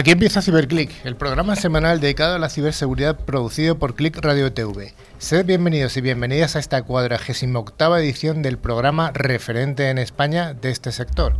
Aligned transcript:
Aquí 0.00 0.12
empieza 0.12 0.40
CiberClick, 0.40 1.04
el 1.04 1.14
programa 1.14 1.56
semanal 1.56 2.00
dedicado 2.00 2.34
a 2.34 2.38
la 2.38 2.48
ciberseguridad 2.48 3.18
producido 3.18 3.78
por 3.78 3.94
Click 3.94 4.16
Radio 4.16 4.50
TV. 4.50 4.94
Sed 5.18 5.44
bienvenidos 5.44 5.94
y 5.98 6.00
bienvenidas 6.00 6.56
a 6.56 6.58
esta 6.58 6.80
cuadragésima 6.84 7.58
octava 7.58 8.00
edición 8.00 8.40
del 8.40 8.56
programa 8.56 9.10
referente 9.12 9.90
en 9.90 9.98
España 9.98 10.54
de 10.54 10.70
este 10.70 10.90
sector. 10.90 11.36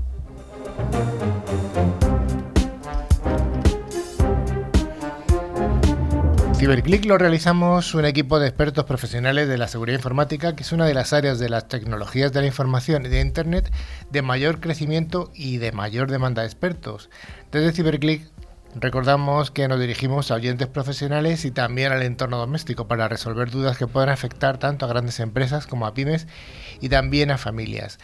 Ciberclick 6.58 7.06
lo 7.06 7.16
realizamos 7.16 7.94
un 7.94 8.04
equipo 8.04 8.38
de 8.38 8.48
expertos 8.48 8.84
profesionales 8.84 9.48
de 9.48 9.56
la 9.56 9.68
seguridad 9.68 9.96
informática, 9.96 10.54
que 10.54 10.64
es 10.64 10.72
una 10.72 10.84
de 10.84 10.92
las 10.92 11.14
áreas 11.14 11.38
de 11.38 11.48
las 11.48 11.66
tecnologías 11.66 12.34
de 12.34 12.42
la 12.42 12.48
información 12.48 13.06
y 13.06 13.08
de 13.08 13.22
Internet 13.22 13.72
de 14.10 14.20
mayor 14.20 14.60
crecimiento 14.60 15.30
y 15.34 15.56
de 15.56 15.72
mayor 15.72 16.10
demanda 16.10 16.42
de 16.42 16.48
expertos. 16.48 17.08
Desde 17.50 17.72
Ciberclick 17.72 18.30
recordamos 18.74 19.50
que 19.50 19.68
nos 19.68 19.80
dirigimos 19.80 20.30
a 20.30 20.34
oyentes 20.34 20.68
profesionales 20.68 21.44
y 21.44 21.50
también 21.50 21.92
al 21.92 22.02
entorno 22.02 22.38
doméstico 22.38 22.88
para 22.88 23.08
resolver 23.08 23.50
dudas 23.50 23.78
que 23.78 23.86
puedan 23.86 24.08
afectar 24.08 24.58
tanto 24.58 24.84
a 24.84 24.88
grandes 24.88 25.20
empresas 25.20 25.66
como 25.66 25.86
a 25.86 25.94
pymes 25.94 26.26
y 26.80 26.88
también 26.88 27.30
a 27.30 27.38
familias. 27.38 27.98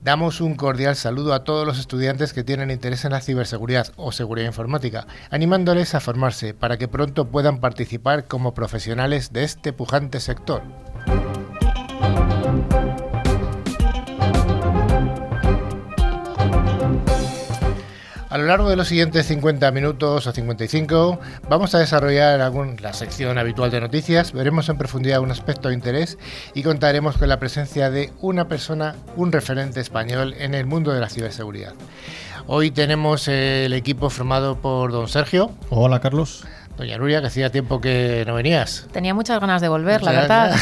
Damos 0.00 0.40
un 0.40 0.56
cordial 0.56 0.96
saludo 0.96 1.32
a 1.32 1.44
todos 1.44 1.64
los 1.64 1.78
estudiantes 1.78 2.32
que 2.32 2.42
tienen 2.42 2.72
interés 2.72 3.04
en 3.04 3.12
la 3.12 3.20
ciberseguridad 3.20 3.92
o 3.96 4.10
seguridad 4.10 4.48
informática, 4.48 5.06
animándoles 5.30 5.94
a 5.94 6.00
formarse 6.00 6.54
para 6.54 6.76
que 6.76 6.88
pronto 6.88 7.28
puedan 7.28 7.60
participar 7.60 8.24
como 8.24 8.52
profesionales 8.52 9.32
de 9.32 9.44
este 9.44 9.72
pujante 9.72 10.18
sector. 10.18 10.62
A 18.32 18.38
lo 18.38 18.46
largo 18.46 18.70
de 18.70 18.76
los 18.76 18.88
siguientes 18.88 19.26
50 19.26 19.70
minutos 19.72 20.26
o 20.26 20.32
55 20.32 21.20
vamos 21.50 21.74
a 21.74 21.78
desarrollar 21.80 22.40
la 22.80 22.92
sección 22.94 23.36
habitual 23.36 23.70
de 23.70 23.78
noticias, 23.78 24.32
veremos 24.32 24.70
en 24.70 24.78
profundidad 24.78 25.20
un 25.20 25.30
aspecto 25.30 25.68
de 25.68 25.74
interés 25.74 26.16
y 26.54 26.62
contaremos 26.62 27.18
con 27.18 27.28
la 27.28 27.38
presencia 27.38 27.90
de 27.90 28.10
una 28.22 28.48
persona, 28.48 28.96
un 29.16 29.32
referente 29.32 29.80
español 29.80 30.34
en 30.38 30.54
el 30.54 30.64
mundo 30.64 30.94
de 30.94 31.00
la 31.00 31.10
ciberseguridad. 31.10 31.74
Hoy 32.46 32.70
tenemos 32.70 33.28
el 33.28 33.74
equipo 33.74 34.08
formado 34.08 34.56
por 34.56 34.92
don 34.92 35.08
Sergio. 35.08 35.50
Hola 35.68 36.00
Carlos. 36.00 36.46
Doña 36.78 36.96
Nuria, 36.96 37.20
que 37.20 37.26
hacía 37.26 37.52
tiempo 37.52 37.82
que 37.82 38.24
no 38.26 38.32
venías. 38.32 38.88
Tenía 38.92 39.12
muchas 39.12 39.40
ganas 39.40 39.60
de 39.60 39.68
volver, 39.68 40.02
la 40.02 40.12
verdad. 40.12 40.56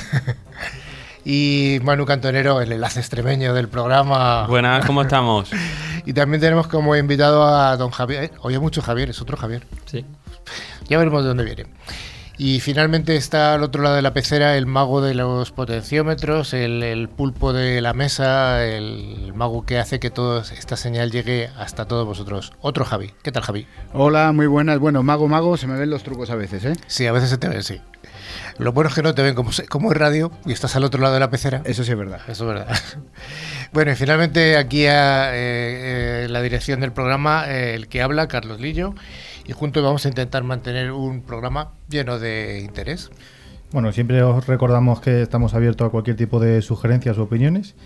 y 1.25 1.79
Manu 1.85 2.05
Cantonero, 2.05 2.61
el 2.61 2.73
enlace 2.73 2.99
extremeño 2.99 3.55
del 3.55 3.69
programa. 3.69 4.49
Buenas, 4.49 4.85
¿cómo 4.87 5.03
estamos? 5.03 5.53
y 6.11 6.13
también 6.13 6.41
tenemos 6.41 6.67
como 6.67 6.97
invitado 6.97 7.45
a 7.45 7.77
don 7.77 7.93
Javier. 7.93 8.33
Oye, 8.41 8.59
mucho 8.59 8.83
Javier, 8.83 9.11
es 9.11 9.23
otro 9.23 9.37
Javier. 9.37 9.65
Sí. 9.87 10.05
Ya 10.89 10.99
veremos 10.99 11.23
de 11.23 11.29
dónde 11.29 11.45
viene. 11.45 11.67
Y 12.37 12.59
finalmente 12.59 13.15
está 13.15 13.55
al 13.55 13.63
otro 13.63 13.81
lado 13.81 13.95
de 13.95 14.03
la 14.03 14.13
pecera 14.13 14.57
el 14.57 14.67
mago 14.67 15.03
de 15.03 15.15
los 15.15 15.53
potenciómetros, 15.53 16.53
el, 16.53 17.09
pulpo 17.09 17.53
de 17.53 17.81
la 17.81 17.93
mesa, 17.93 18.67
el 18.67 19.33
mago 19.37 19.65
que 19.65 19.79
hace 19.79 20.01
que 20.01 20.11
toda 20.11 20.43
esta 20.43 20.77
señal 20.77 21.13
llegue 21.13 21.49
hasta 21.57 21.85
todos 21.85 22.05
vosotros. 22.05 22.55
Otro 22.61 22.85
Javi. 22.85 23.13
¿Qué 23.23 23.31
tal, 23.31 23.45
Javi? 23.45 23.69
Hola, 23.93 24.33
muy 24.33 24.49
buenas. 24.49 24.81
Bueno, 24.81 25.05
mago, 25.05 25.29
mago, 25.29 25.57
se 25.57 25.69
me 25.69 25.79
ven 25.79 25.91
los 25.91 26.03
trucos 26.03 26.31
a 26.31 26.35
veces, 26.35 26.65
¿eh? 26.65 26.73
Sí, 26.89 27.07
a 27.07 27.13
veces 27.13 27.31
se 27.31 27.39
te 27.39 27.49
ven, 27.49 27.63
sí. 27.63 27.81
Lo 28.61 28.73
bueno 28.73 28.89
es 28.91 28.95
que 28.95 29.03
no 29.03 29.15
te 29.15 29.23
ven 29.23 29.35
como, 29.35 29.51
como 29.71 29.91
es 29.91 29.97
radio 29.97 30.31
y 30.45 30.53
estás 30.53 30.77
al 30.77 30.85
otro 30.85 31.01
lado 31.01 31.15
de 31.15 31.21
la 31.21 31.31
pecera. 31.31 31.63
Eso 31.65 31.83
sí 31.83 31.93
es 31.93 31.97
verdad. 31.97 32.21
Eso 32.29 32.45
es 32.45 32.55
verdad. 32.55 32.77
bueno, 33.73 33.93
y 33.93 33.95
finalmente 33.95 34.59
aquí 34.59 34.85
a 34.85 35.35
eh, 35.35 36.25
eh, 36.25 36.27
la 36.29 36.43
dirección 36.43 36.81
del 36.81 36.93
programa, 36.93 37.47
eh, 37.49 37.75
el 37.75 37.89
que 37.89 38.03
habla, 38.03 38.29
Carlos 38.29 38.61
Lillo, 38.61 38.95
y 39.47 39.53
juntos 39.53 39.83
vamos 39.83 40.05
a 40.05 40.09
intentar 40.09 40.45
mantener 40.45 40.93
un 40.93 41.23
programa 41.23 41.73
lleno 41.89 42.19
de 42.19 42.61
interés. 42.61 43.11
Bueno, 43.73 43.93
siempre 43.93 44.23
os 44.23 44.47
recordamos 44.47 45.01
que 45.01 45.23
estamos 45.23 45.55
abiertos 45.55 45.89
a 45.89 45.91
cualquier 45.91 46.17
tipo 46.17 46.39
de 46.39 46.61
sugerencias 46.61 47.17
o 47.17 47.23
opiniones. 47.23 47.77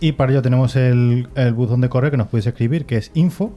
Y 0.00 0.12
para 0.12 0.32
ello 0.32 0.42
tenemos 0.42 0.74
el, 0.74 1.28
el 1.36 1.54
buzón 1.54 1.80
de 1.80 1.88
correo 1.88 2.10
que 2.10 2.16
nos 2.16 2.26
podéis 2.26 2.48
escribir, 2.48 2.86
que 2.86 2.96
es 2.96 3.12
info 3.14 3.56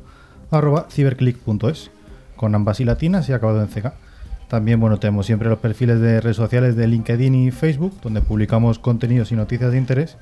con 2.35 2.53
ambas 2.55 2.79
y 2.79 2.85
latinas 2.85 3.27
y 3.29 3.33
acabado 3.33 3.61
en 3.61 3.67
CK. 3.67 4.06
También 4.47 4.79
bueno, 4.79 4.97
tenemos 4.97 5.25
siempre 5.25 5.49
los 5.49 5.59
perfiles 5.59 5.99
de 5.99 6.21
redes 6.21 6.37
sociales 6.37 6.75
de 6.75 6.87
LinkedIn 6.87 7.35
y 7.35 7.51
Facebook, 7.51 7.99
donde 8.01 8.21
publicamos 8.21 8.79
contenidos 8.79 9.31
y 9.31 9.35
noticias 9.35 9.71
de 9.71 9.77
interés. 9.77 10.17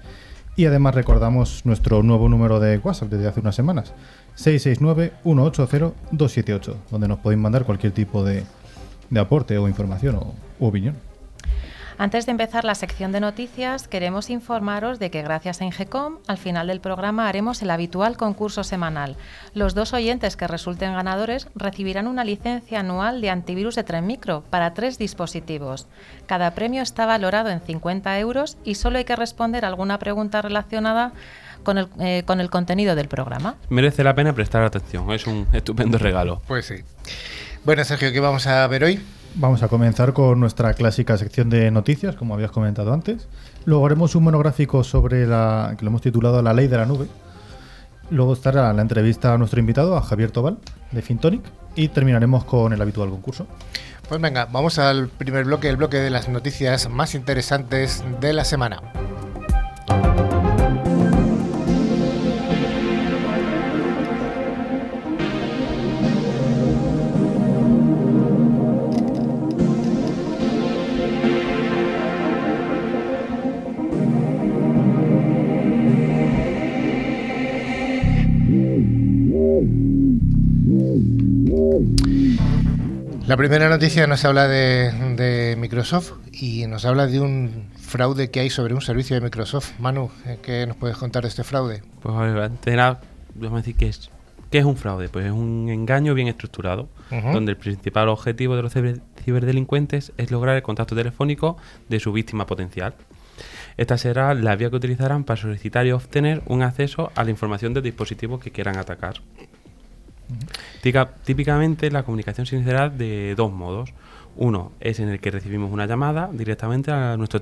Y 0.56 0.66
además 0.66 0.96
recordamos 0.96 1.66
nuestro 1.66 2.02
nuevo 2.02 2.30
número 2.30 2.60
de 2.60 2.78
WhatsApp 2.78 3.10
desde 3.10 3.28
hace 3.28 3.42
unas 3.42 3.56
semanas, 3.56 3.94
669-180-278, 4.38 6.76
donde 6.90 7.08
nos 7.08 7.20
podéis 7.20 7.42
mandar 7.42 7.66
cualquier 7.66 7.92
tipo 7.92 8.24
de, 8.24 8.44
aporte 9.20 9.58
o 9.58 9.68
información 9.68 10.16
o 10.16 10.34
opinión. 10.60 10.96
Antes 11.98 12.26
de 12.26 12.32
empezar 12.32 12.66
la 12.66 12.76
sección 12.76 13.14
de 13.14 13.22
noticias, 13.22 13.88
queremos 13.88 14.30
informaros 14.30 15.00
de 15.00 15.10
que 15.10 15.22
gracias 15.22 15.62
a 15.62 15.66
Ingecom, 15.66 16.18
al 16.28 16.38
final 16.38 16.68
del 16.68 16.82
programa 16.82 17.30
haremos 17.30 17.62
el 17.62 17.72
habitual 17.72 18.18
concurso 18.18 18.66
semanal. 18.66 19.16
Los 19.54 19.76
dos 19.76 19.94
oyentes 19.94 20.36
que 20.36 20.46
resulten 20.46 20.94
ganadores 20.94 21.48
recibirán 21.56 22.08
una 22.08 22.26
licencia 22.26 22.82
anual 22.82 23.22
de 23.22 23.30
antivirus 23.30 23.76
de 23.76 23.86
Tren 23.86 24.06
Micro 24.06 24.44
para 24.50 24.74
tres 24.74 24.98
dispositivos. 24.98 25.88
Cada 26.26 26.52
premio 26.52 26.82
está 26.82 27.06
valorado 27.06 27.50
en 27.50 27.62
50 27.62 28.20
euros 28.20 28.58
y 28.66 28.76
solo 28.76 28.98
hay 28.98 29.06
que 29.06 29.16
responder 29.16 29.64
alguna 29.64 29.98
pregunta 29.98 30.42
relacionada 30.42 31.14
con 31.64 31.78
el, 31.78 31.88
eh, 32.00 32.24
con 32.26 32.42
el 32.42 32.50
contenido 32.50 32.96
del 32.96 33.08
programa. 33.08 33.56
Merece 33.70 34.04
la 34.04 34.14
pena 34.14 34.34
prestar 34.34 34.64
atención, 34.64 35.10
es 35.12 35.28
un 35.28 35.48
estupendo 35.54 35.98
regalo. 35.98 36.42
Pues 36.46 36.66
sí. 36.66 36.76
Bueno, 37.64 37.86
Sergio, 37.86 38.12
¿qué 38.12 38.20
vamos 38.20 38.48
a 38.48 38.68
ver 38.68 38.84
hoy? 38.84 39.02
Vamos 39.38 39.64
a 39.64 39.68
comenzar 39.68 40.14
con 40.14 40.40
nuestra 40.40 40.74
clásica 40.74 41.18
sección 41.18 41.50
de 41.50 41.70
noticias, 41.70 42.16
como 42.16 42.34
habías 42.34 42.52
comentado 42.52 42.94
antes. 42.94 43.28
Luego 43.66 43.86
haremos 43.86 44.16
un 44.16 44.24
monográfico 44.24 44.82
sobre 44.86 45.28
la 45.28 45.76
que 45.78 45.84
lo 45.84 45.90
hemos 45.90 46.02
titulado 46.02 46.42
La 46.42 46.54
ley 46.54 46.68
de 46.68 46.78
la 46.78 46.86
nube. 46.86 47.08
Luego 48.10 48.32
estará 48.32 48.72
la 48.72 48.82
entrevista 48.82 49.34
a 49.34 49.38
nuestro 49.38 49.60
invitado, 49.60 49.98
a 49.98 50.02
Javier 50.02 50.32
Tobal, 50.32 50.58
de 50.92 51.02
Fintonic. 51.02 51.42
Y 51.76 51.90
terminaremos 51.90 52.46
con 52.46 52.72
el 52.72 52.82
habitual 52.82 53.10
concurso. 53.10 53.46
Pues 54.08 54.22
venga, 54.22 54.46
vamos 54.46 54.80
al 54.80 55.10
primer 55.10 55.44
bloque, 55.44 55.68
el 55.68 55.76
bloque 55.76 55.98
de 55.98 56.10
las 56.10 56.30
noticias 56.30 56.90
más 56.90 57.14
interesantes 57.14 58.06
de 58.22 58.32
la 58.32 58.46
semana. 58.46 58.82
La 83.28 83.38
primera 83.38 83.70
noticia 83.70 84.06
nos 84.06 84.24
habla 84.24 84.48
de, 84.48 85.56
Microsoft 85.58 86.14
y 86.32 86.68
nos 86.68 86.86
habla 86.86 87.08
de 87.08 87.20
un 87.20 87.72
fraude 87.76 88.30
que 88.30 88.40
hay 88.40 88.52
sobre 88.52 88.76
un 88.76 88.82
servicio 88.82 89.16
de 89.16 89.22
Microsoft. 89.22 89.72
Manu, 89.80 90.12
¿qué 90.44 90.68
nos 90.68 90.78
puedes 90.78 90.96
contar 90.96 91.24
de 91.24 91.30
este 91.30 91.44
fraude? 91.44 91.82
Pues 92.04 92.16
antes 92.16 92.76
vamos 92.76 93.54
a 93.54 93.56
decir 93.58 93.76
que 93.76 93.88
es, 93.88 94.12
¿qué 94.52 94.60
es 94.60 94.66
un 94.66 94.78
fraude? 94.78 95.10
Pues 95.10 95.26
es 95.26 95.32
un 95.32 95.70
engaño 95.70 96.14
bien 96.14 96.28
estructurado, 96.28 96.88
donde 97.10 97.54
el 97.54 97.58
principal 97.58 98.10
objetivo 98.10 98.56
de 98.56 98.62
los 98.62 98.74
ciberdelincuentes 98.74 100.14
es 100.18 100.30
lograr 100.30 100.56
el 100.56 100.62
contacto 100.62 100.96
telefónico 100.96 101.58
de 101.90 102.00
su 102.00 102.14
víctima 102.14 102.46
potencial. 102.46 102.94
Esta 103.78 103.98
será 103.98 104.34
la 104.34 104.56
vía 104.56 104.70
que 104.70 104.78
utilizarán 104.78 105.24
para 105.24 105.42
solicitar 105.42 105.86
y 105.86 105.92
obtener 105.92 106.44
un 106.46 106.62
acceso 106.62 107.12
a 107.16 107.24
la 107.24 107.32
información 107.32 107.74
del 107.74 107.84
dispositivo 107.84 108.40
que 108.40 108.52
quieran 108.52 108.78
atacar. 108.78 109.16
Típicamente 110.82 111.90
la 111.92 112.04
comunicación 112.04 112.46
se 112.46 112.56
iniciará 112.56 112.90
de 112.90 113.36
dos 113.36 113.52
modos. 113.52 113.94
Uno 114.38 114.74
es 114.82 115.00
en 115.00 115.08
el 115.08 115.22
que 115.22 115.32
recibimos 115.32 115.72
una 115.72 115.86
llamada 115.86 116.30
directamente 116.34 116.92
a 116.92 117.16
nuestro, 117.16 117.40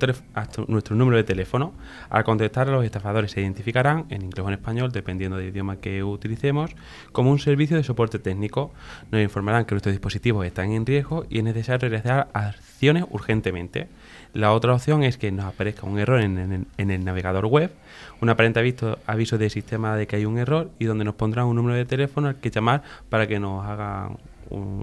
nuestro 0.67 0.95
número 0.95 1.17
de 1.17 1.23
teléfono. 1.23 1.73
Al 2.11 2.23
contestar, 2.23 2.67
los 2.67 2.85
estafadores 2.85 3.31
se 3.31 3.41
identificarán, 3.41 4.05
en 4.09 4.21
inglés 4.21 4.45
o 4.45 4.47
en 4.47 4.53
español, 4.53 4.91
dependiendo 4.91 5.37
del 5.37 5.49
idioma 5.49 5.77
que 5.77 6.03
utilicemos, 6.03 6.69
como 7.11 7.31
un 7.31 7.39
servicio 7.39 7.77
de 7.77 7.83
soporte 7.83 8.19
técnico. 8.19 8.71
Nos 9.11 9.23
informarán 9.23 9.65
que 9.65 9.73
nuestros 9.73 9.93
dispositivos 9.93 10.45
están 10.45 10.71
en 10.71 10.85
riesgo 10.85 11.25
y 11.29 11.39
es 11.39 11.43
necesario 11.43 11.89
realizar 11.89 12.27
acciones 12.33 13.05
urgentemente. 13.09 13.87
La 14.33 14.51
otra 14.51 14.73
opción 14.73 15.03
es 15.03 15.17
que 15.17 15.31
nos 15.31 15.45
aparezca 15.45 15.85
un 15.85 15.99
error 15.99 16.19
en, 16.19 16.67
el 16.77 17.05
navegador 17.05 17.45
web, 17.45 17.71
un 18.19 18.29
aparente 18.29 18.59
aviso, 18.59 18.97
aviso 19.05 19.37
del 19.37 19.51
sistema 19.51 19.95
de 19.95 20.07
que 20.07 20.15
hay 20.15 20.25
un 20.25 20.39
error 20.39 20.71
y 20.79 20.85
donde 20.85 21.05
nos 21.05 21.15
pondrán 21.15 21.45
un 21.45 21.55
número 21.55 21.75
de 21.75 21.85
teléfono 21.85 22.27
al 22.29 22.35
que 22.35 22.49
llamar 22.49 22.81
para 23.09 23.27
que 23.27 23.39
nos 23.39 23.63
haga 23.65 24.09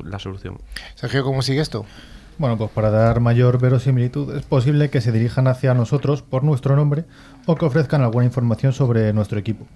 la 0.05 0.19
solución. 0.19 0.59
Sergio, 0.95 1.25
¿cómo 1.25 1.43
sigue 1.43 1.61
esto? 1.61 1.85
Bueno, 2.39 2.57
pues 2.57 2.71
para 2.71 2.91
dar 2.91 3.21
mayor 3.21 3.61
verosimilitud 3.61 4.35
es 4.37 4.45
posible 4.45 4.89
que 4.89 5.01
se 5.01 5.13
dirijan 5.13 5.47
hacia 5.47 5.75
nosotros 5.75 6.23
por 6.23 6.43
nuestro 6.43 6.75
nombre 6.77 7.05
o 7.45 7.57
que 7.57 7.67
ofrezcan 7.67 8.03
alguna 8.03 8.25
información 8.25 8.73
sobre 8.73 9.13
nuestro 9.13 9.39
equipo. 9.39 9.67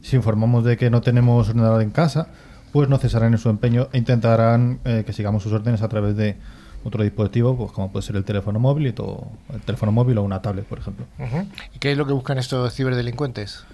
Si 0.00 0.16
informamos 0.16 0.64
de 0.64 0.76
que 0.76 0.90
no 0.90 1.00
tenemos 1.00 1.54
nada 1.54 1.82
en 1.82 1.90
casa 1.90 2.28
pues 2.74 2.88
no 2.88 2.98
cesarán 2.98 3.32
en 3.32 3.38
su 3.38 3.50
empeño 3.50 3.88
e 3.92 3.98
intentarán 3.98 4.80
eh, 4.84 5.04
que 5.06 5.12
sigamos 5.12 5.44
sus 5.44 5.52
órdenes 5.52 5.82
a 5.82 5.88
través 5.88 6.16
de 6.16 6.36
otro 6.84 7.02
dispositivo, 7.02 7.56
pues 7.56 7.72
como 7.72 7.90
puede 7.90 8.06
ser 8.06 8.16
el 8.16 8.24
teléfono 8.24 8.58
móvil 8.58 8.88
y 8.88 8.92
todo, 8.92 9.28
el 9.52 9.60
teléfono 9.60 9.90
móvil 9.90 10.18
o 10.18 10.22
una 10.22 10.42
tablet, 10.42 10.64
por 10.66 10.78
ejemplo. 10.78 11.06
¿Y 11.74 11.78
qué 11.78 11.92
es 11.92 11.98
lo 11.98 12.06
que 12.06 12.12
buscan 12.12 12.38
estos 12.38 12.74
ciberdelincuentes? 12.74 13.64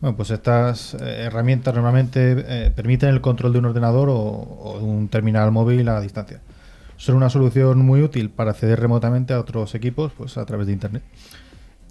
Bueno, 0.00 0.16
pues 0.16 0.30
estas 0.30 0.94
eh, 0.94 1.24
herramientas 1.24 1.74
normalmente 1.74 2.44
eh, 2.46 2.70
permiten 2.70 3.08
el 3.08 3.20
control 3.20 3.52
de 3.52 3.60
un 3.60 3.66
ordenador 3.66 4.10
o, 4.10 4.16
o 4.16 4.78
de 4.78 4.84
un 4.84 5.08
terminal 5.08 5.50
móvil 5.52 5.88
a 5.88 6.00
distancia. 6.00 6.40
Son 6.98 7.14
una 7.14 7.30
solución 7.30 7.78
muy 7.78 8.02
útil 8.02 8.30
para 8.30 8.50
acceder 8.50 8.80
remotamente 8.80 9.34
a 9.34 9.40
otros 9.40 9.74
equipos 9.74 10.12
pues, 10.16 10.36
a 10.36 10.44
través 10.44 10.66
de 10.66 10.72
Internet. 10.72 11.02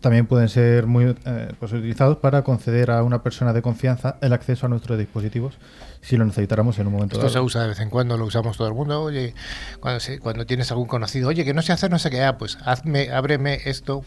También 0.06 0.28
pueden 0.28 0.50
ser 0.50 0.86
muy 0.86 1.16
eh, 1.25 1.52
pues, 1.60 1.74
utilizados 1.74 2.18
para 2.18 2.44
conceder 2.44 2.92
a 2.92 3.02
una 3.02 3.24
persona 3.24 3.54
de 3.54 3.63
confianza 3.63 4.18
el 4.22 4.34
acceso 4.34 4.68
a 4.68 4.69
nuestros 4.69 5.00
dispositivos 5.00 5.56
si 6.00 6.16
lo 6.16 6.25
necesitáramos 6.25 6.78
en 6.78 6.86
un 6.86 6.94
momento 6.94 7.16
Esto 7.16 7.28
se 7.28 7.34
dado. 7.34 7.46
usa 7.46 7.63
de 7.63 7.69
vez 7.69 7.80
en 7.80 7.90
cuando, 7.90 8.16
lo 8.16 8.25
usamos 8.25 8.56
todo 8.56 8.68
el 8.68 8.75
mundo. 8.75 9.02
Oye, 9.02 9.34
cuando, 9.80 10.00
se- 10.00 10.19
cuando 10.19 10.46
tienes 10.46 10.69
algún 10.69 10.86
conocido, 10.86 11.30
oye, 11.30 11.44
que 11.44 11.56
no 11.56 11.63
sé 11.63 11.74
hacer 11.74 11.90
no 11.90 11.98
sé 11.98 12.12
qué, 12.12 12.22
ah, 12.22 12.38
pues 12.38 12.60
hazme, 12.66 13.10
ábreme 13.10 13.57
esto 13.66 14.04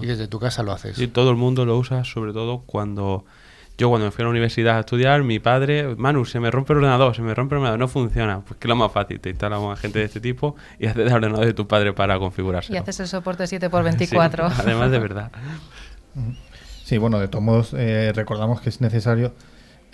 y 0.00 0.06
desde 0.06 0.28
tu 0.28 0.38
casa 0.38 0.62
lo 0.62 0.70
haces. 0.70 0.96
Sí, 0.96 1.08
todo 1.08 1.30
el 1.30 1.36
mundo 1.36 1.66
lo 1.66 1.76
usa, 1.76 2.04
sobre 2.04 2.32
todo 2.32 2.60
cuando 2.64 3.24
yo 3.76 3.88
cuando 3.88 4.06
me 4.06 4.10
fui 4.12 4.22
a 4.22 4.26
la 4.26 4.30
universidad 4.30 4.76
a 4.76 4.80
estudiar, 4.80 5.24
mi 5.24 5.40
padre, 5.40 5.96
Manu, 5.96 6.24
se 6.24 6.38
me 6.38 6.50
rompe 6.50 6.72
el 6.72 6.78
ordenador, 6.78 7.14
se 7.16 7.22
me 7.22 7.34
rompe 7.34 7.54
el 7.54 7.58
ordenador, 7.58 7.78
no 7.80 7.88
funciona. 7.88 8.40
Pues 8.40 8.58
que 8.60 8.66
es 8.66 8.68
lo 8.68 8.76
más 8.76 8.92
fácil, 8.92 9.18
te 9.18 9.30
instalas 9.30 9.58
un 9.58 9.72
agente 9.72 9.98
de 9.98 10.04
este 10.04 10.20
tipo 10.20 10.54
y 10.78 10.86
haces 10.86 11.06
el 11.06 11.12
ordenador 11.12 11.44
de 11.44 11.54
tu 11.54 11.66
padre 11.66 11.92
para 11.92 12.18
configurárselo. 12.18 12.76
Y 12.76 12.78
haces 12.78 13.00
el 13.00 13.08
soporte 13.08 13.44
7x24. 13.44 14.50
Sí, 14.54 14.60
además 14.60 14.90
de 14.90 14.98
verdad. 14.98 15.32
Sí, 16.84 16.98
bueno, 16.98 17.18
de 17.18 17.28
todos 17.28 17.42
modos, 17.42 17.74
eh, 17.76 18.12
recordamos 18.14 18.60
que 18.60 18.68
es 18.68 18.80
necesario 18.80 19.32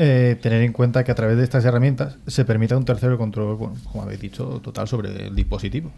eh, 0.02 0.38
tener 0.40 0.62
en 0.62 0.72
cuenta 0.72 1.04
que 1.04 1.12
a 1.12 1.14
través 1.14 1.36
de 1.36 1.44
estas 1.44 1.62
herramientas 1.66 2.16
se 2.26 2.46
permite 2.46 2.72
a 2.72 2.78
un 2.78 2.86
tercero 2.86 3.12
el 3.12 3.18
control, 3.18 3.56
bueno, 3.56 3.76
como 3.84 4.02
habéis 4.02 4.18
dicho, 4.20 4.60
total 4.64 4.88
sobre 4.88 5.26
el 5.26 5.36
dispositivo. 5.36 5.90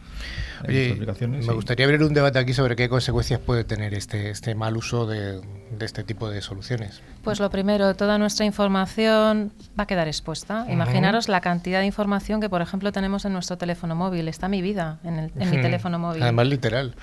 Oye, 0.67 0.97
me 1.29 1.43
sí. 1.43 1.49
gustaría 1.51 1.87
abrir 1.87 2.03
un 2.03 2.13
debate 2.13 2.41
aquí 2.41 2.53
sobre 2.53 2.75
qué 2.75 2.89
consecuencias 2.89 3.39
puede 3.39 3.63
tener 3.63 3.95
este, 3.95 4.31
este 4.31 4.57
mal 4.57 4.77
uso 4.77 5.07
de, 5.07 5.41
de 5.41 5.85
este 5.85 6.03
tipo 6.03 6.29
de 6.29 6.43
soluciones. 6.43 7.01
Pues 7.23 7.39
lo 7.39 7.49
primero, 7.49 7.95
toda 7.95 8.19
nuestra 8.19 8.45
información 8.45 9.53
va 9.79 9.85
a 9.85 9.87
quedar 9.87 10.09
expuesta. 10.09 10.67
Imaginaros 10.69 11.29
la 11.29 11.41
cantidad 11.41 11.79
de 11.79 11.87
información 11.87 12.41
que, 12.41 12.49
por 12.51 12.61
ejemplo, 12.61 12.91
tenemos 12.91 13.25
en 13.25 13.33
nuestro 13.35 13.57
teléfono 13.57 13.95
móvil. 13.95 14.27
Está 14.27 14.49
mi 14.49 14.63
vida 14.63 14.99
en, 15.05 15.19
el- 15.21 15.33
en 15.39 15.49
mi 15.51 15.61
teléfono 15.63 16.01
móvil. 16.01 16.25
Además, 16.25 16.49
literal. 16.49 16.95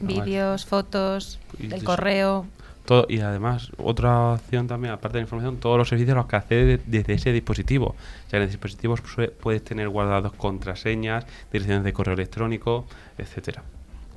Vídeos, 0.00 0.64
fotos, 0.64 1.38
Y 1.58 1.66
el 1.66 1.72
eso- 1.74 1.84
correo. 1.84 2.46
Todo, 2.88 3.04
y 3.06 3.20
además, 3.20 3.70
otra 3.76 4.32
opción 4.32 4.66
también, 4.66 4.94
aparte 4.94 5.18
de 5.18 5.20
la 5.20 5.24
información, 5.26 5.58
todos 5.58 5.76
los 5.76 5.90
servicios 5.90 6.14
a 6.14 6.20
los 6.20 6.26
que 6.26 6.36
accedes 6.36 6.80
de- 6.86 6.98
desde 7.00 7.12
ese 7.12 7.32
dispositivo. 7.32 7.88
O 7.88 8.30
sea, 8.30 8.38
en 8.38 8.44
el 8.44 8.48
dispositivo 8.48 8.96
sue- 8.96 9.28
puedes 9.28 9.62
tener 9.62 9.90
guardados 9.90 10.32
contraseñas, 10.32 11.26
direcciones 11.52 11.84
de 11.84 11.92
correo 11.92 12.14
electrónico, 12.14 12.86
etcétera. 13.18 13.62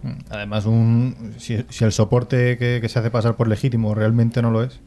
Mm, 0.03 0.11
Además, 0.29 0.65
un, 0.65 1.33
si, 1.37 1.65
si 1.67 1.83
el 1.83 1.91
soporte 1.91 2.57
que, 2.57 2.79
que 2.81 2.87
se 2.87 2.97
hace 2.99 3.11
pasar 3.11 3.35
por 3.35 3.49
legítimo 3.49 3.93
realmente 3.93 4.41
no 4.41 4.51
lo 4.51 4.63
es, 4.63 4.79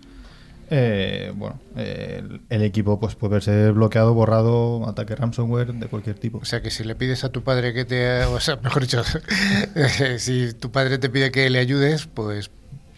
eh, 0.70 1.30
bueno, 1.36 1.60
eh, 1.76 2.22
el, 2.24 2.40
el 2.48 2.62
equipo 2.62 2.98
pues 2.98 3.14
puede 3.16 3.34
verse 3.34 3.70
bloqueado, 3.70 4.14
borrado, 4.14 4.88
ataque 4.88 5.14
ransomware 5.14 5.74
de 5.74 5.86
cualquier 5.88 6.18
tipo. 6.18 6.38
O 6.38 6.46
sea 6.46 6.62
que 6.62 6.70
si 6.70 6.84
le 6.84 6.94
pides 6.94 7.22
a 7.24 7.28
tu 7.28 7.42
padre 7.42 7.74
que 7.74 7.84
te... 7.84 8.24
O 8.24 8.40
sea, 8.40 8.56
mejor 8.56 8.80
dicho, 8.80 9.02
si 10.18 10.54
tu 10.54 10.70
padre 10.70 10.96
te 10.96 11.10
pide 11.10 11.30
que 11.30 11.50
le 11.50 11.58
ayudes, 11.58 12.06
pues 12.06 12.50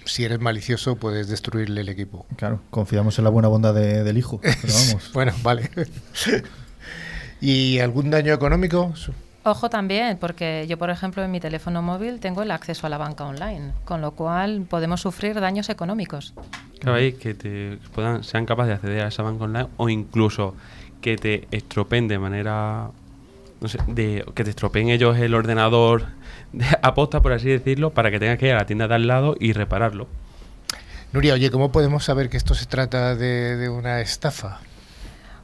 si 0.07 0.25
eres 0.25 0.41
malicioso 0.41 0.97
puedes 0.97 1.29
destruirle 1.29 1.83
el 1.83 1.89
equipo. 1.91 2.25
Claro, 2.37 2.61
confiamos 2.71 3.19
en 3.19 3.25
la 3.25 3.31
buena 3.31 3.49
bondad 3.49 3.75
de- 3.75 4.03
del 4.05 4.17
hijo, 4.19 4.41
pero 4.43 4.57
vamos. 4.89 5.11
bueno, 5.13 5.33
vale. 5.43 5.71
¿Y 7.41 7.79
algún 7.81 8.11
daño 8.11 8.33
económico? 8.33 8.93
Ojo 9.45 9.71
también, 9.71 10.17
porque 10.19 10.67
yo, 10.69 10.77
por 10.77 10.91
ejemplo, 10.91 11.23
en 11.23 11.31
mi 11.31 11.39
teléfono 11.39 11.81
móvil 11.83 12.19
tengo 12.19 12.43
el 12.43 12.51
acceso 12.51 12.87
a 12.87 12.91
la 12.91 12.99
banca 12.99 13.25
online, 13.25 13.73
con 13.85 14.01
lo 14.01 14.13
cual 14.13 14.67
podemos 14.69 15.01
sufrir 15.03 15.39
daños 15.41 15.69
económicos. 15.69 16.35
Claro, 16.81 16.97
ahí 16.99 17.13
que 17.13 17.35
te 17.35 17.79
puedan, 17.95 18.25
sean 18.25 18.45
capaces 18.47 18.69
de 18.71 18.75
acceder 18.75 19.03
a 19.05 19.09
esa 19.09 19.23
banca 19.23 19.45
online 19.45 19.69
o 19.77 19.89
incluso 19.89 20.55
que 21.01 21.17
te 21.17 21.47
estropeen 21.53 22.09
de 22.09 22.19
manera. 22.19 22.89
No 23.67 23.71
sé, 23.71 23.81
de, 23.89 24.25
que 24.37 24.45
te 24.45 24.51
estropeen 24.51 24.91
ellos 24.91 25.19
el 25.19 25.35
ordenador 25.35 26.05
de 26.53 26.65
aposta, 26.83 27.21
por 27.21 27.33
así 27.33 27.49
decirlo, 27.49 27.91
para 27.91 28.13
que 28.13 28.21
tengas 28.21 28.39
que 28.39 28.47
ir 28.47 28.53
a 28.53 28.59
la 28.59 28.67
tienda 28.67 28.87
de 28.87 28.95
al 28.95 29.09
lado 29.09 29.35
y 29.41 29.55
repararlo. 29.55 30.07
Nuria, 31.13 31.35
oye, 31.35 31.51
¿cómo 31.51 31.73
podemos 31.73 32.05
saber 32.05 32.29
que 32.29 32.37
esto 32.37 32.55
se 32.55 32.67
trata 32.67 33.17
de, 33.17 33.57
de 33.57 33.69
una 33.69 34.01
estafa? 34.01 34.61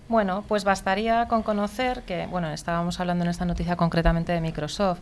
Bueno, 0.06 0.44
pues 0.46 0.62
bastaría 0.62 1.26
con 1.26 1.42
conocer 1.42 2.02
que, 2.02 2.28
bueno, 2.28 2.48
estábamos 2.52 3.00
hablando 3.00 3.24
en 3.24 3.30
esta 3.30 3.44
noticia 3.44 3.74
concretamente 3.74 4.30
de 4.30 4.40
Microsoft, 4.40 5.00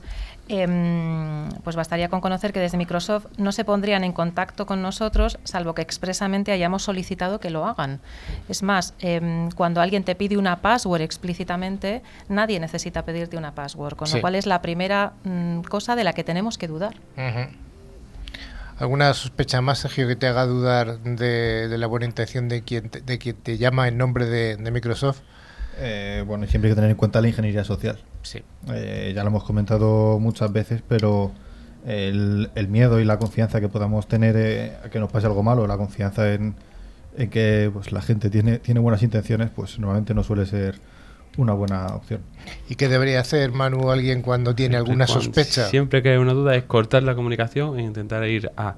em, 0.50 1.49
pues 1.62 1.76
bastaría 1.76 2.08
con 2.08 2.20
conocer 2.20 2.52
que 2.52 2.61
desde 2.61 2.76
Microsoft 2.76 3.26
no 3.38 3.52
se 3.52 3.64
pondrían 3.64 4.02
en 4.05 4.12
contacto 4.12 4.67
con 4.67 4.82
nosotros 4.82 5.38
salvo 5.44 5.75
que 5.75 5.82
expresamente 5.82 6.52
hayamos 6.52 6.82
solicitado 6.82 7.38
que 7.41 7.50
lo 7.50 7.64
hagan. 7.67 8.00
Es 8.49 8.62
más, 8.62 8.94
em, 8.99 9.50
cuando 9.52 9.81
alguien 9.81 10.02
te 10.05 10.14
pide 10.14 10.37
una 10.37 10.56
password 10.61 11.02
explícitamente, 11.02 12.02
nadie 12.29 12.58
necesita 12.61 13.05
pedirte 13.05 13.37
una 13.37 13.55
password, 13.55 13.94
con 13.97 14.08
Sí. 14.08 14.17
lo 14.17 14.20
cual 14.23 14.35
es 14.35 14.47
la 14.47 14.61
primera 14.61 15.12
mm, 15.25 15.61
cosa 15.62 15.94
de 15.97 16.05
la 16.05 16.12
que 16.12 16.25
tenemos 16.25 16.58
que 16.58 16.67
dudar. 16.69 16.96
¿Alguna 18.79 19.12
sospecha 19.12 19.61
más, 19.61 19.79
Sergio, 19.81 20.08
que 20.08 20.17
te 20.17 20.26
haga 20.26 20.46
dudar 20.46 21.00
de, 21.00 21.69
de 21.69 21.79
la 21.79 21.86
buena 21.86 22.06
intención 22.06 22.48
de 22.48 22.63
quien 22.63 22.89
te, 22.89 23.03
de 23.03 23.19
quien 23.19 23.36
te 23.36 23.58
llama 23.58 23.89
en 23.89 23.98
nombre 23.98 24.24
de, 24.24 24.56
de 24.56 24.70
Microsoft? 24.70 25.20
Eh, 25.79 26.24
bueno, 26.27 26.44
y 26.44 26.48
siempre 26.48 26.69
hay 26.69 26.72
que 26.72 26.77
tener 26.77 26.91
en 26.91 26.96
cuenta 26.96 27.20
la 27.20 27.29
ingeniería 27.29 27.65
social. 27.65 27.98
Sí. 28.22 28.43
Eh, 28.72 29.12
ya 29.15 29.22
lo 29.22 29.29
hemos 29.31 29.44
comentado 29.44 30.19
muchas 30.19 30.53
veces, 30.53 30.82
pero 30.86 31.32
el, 31.86 32.50
el 32.55 32.69
miedo 32.69 33.00
y 33.00 33.05
la 33.05 33.19
confianza 33.19 33.60
que 33.60 33.69
podamos 33.69 34.06
tener 34.06 34.36
eh, 34.36 34.72
a 34.84 34.91
que 34.91 34.98
nos 35.00 35.10
pase 35.10 35.27
algo 35.27 35.43
malo, 35.43 35.67
la 35.67 35.77
confianza 35.79 36.32
en, 36.34 36.55
en 37.17 37.31
que 37.31 37.70
pues, 37.72 37.93
la 37.93 38.03
gente 38.03 38.29
tiene, 38.31 38.58
tiene 38.58 38.81
buenas 38.81 39.03
intenciones, 39.03 39.50
pues 39.55 39.79
normalmente 39.79 40.12
no 40.15 40.22
suele 40.22 40.44
ser 40.46 40.74
una 41.39 41.53
buena 41.55 41.86
opción. 41.86 42.20
¿Y 42.69 42.74
qué 42.74 42.89
debería 42.89 43.20
hacer, 43.20 43.53
Manu, 43.53 43.91
alguien 43.91 44.20
cuando 44.20 44.55
tiene 44.55 44.74
Siempre 44.74 44.91
alguna 44.93 45.06
cuando- 45.06 45.24
sospecha? 45.24 45.69
Siempre 45.69 46.03
que 46.03 46.10
hay 46.10 46.19
una 46.19 46.32
duda 46.34 46.55
es 46.56 46.65
cortar 46.65 47.03
la 47.05 47.15
comunicación 47.15 47.79
e 47.79 47.82
intentar 47.84 48.27
ir 48.27 48.50
a 48.56 48.74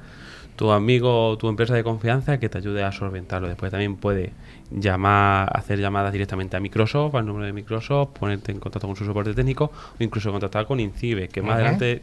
tu 0.56 0.71
amigo 0.71 1.30
o 1.30 1.38
tu 1.38 1.49
empresa 1.49 1.75
de 1.75 1.82
confianza 1.82 2.38
que 2.38 2.49
te 2.49 2.59
ayude 2.59 2.82
a 2.82 2.92
solventarlo. 2.92 3.49
Después 3.49 3.71
también 3.71 3.97
puede 3.97 4.32
llamar, 4.71 5.50
hacer 5.56 5.78
llamadas 5.78 6.12
directamente 6.12 6.56
a 6.56 6.61
Microsoft, 6.61 7.14
al 7.14 7.26
número 7.26 7.47
de 7.47 7.52
Microsoft, 7.52 8.11
ponerte 8.18 8.52
en 8.52 8.61
contacto 8.61 8.87
con 8.87 8.97
su 8.97 9.04
soporte 9.04 9.35
técnico 9.35 9.73
o 9.99 10.02
incluso 10.02 10.30
contactar 10.30 10.66
con 10.66 10.80
Incibe, 10.80 11.28
que 11.28 11.42
más 11.42 11.54
adelante 11.54 12.02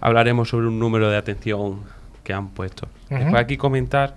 hablaremos 0.00 0.48
sobre 0.48 0.66
un 0.66 0.78
número 0.78 1.08
de 1.10 1.16
atención 1.16 1.80
que 2.22 2.32
han 2.32 2.48
puesto. 2.48 2.88
Después 3.08 3.36
aquí 3.36 3.56
comentar 3.56 4.16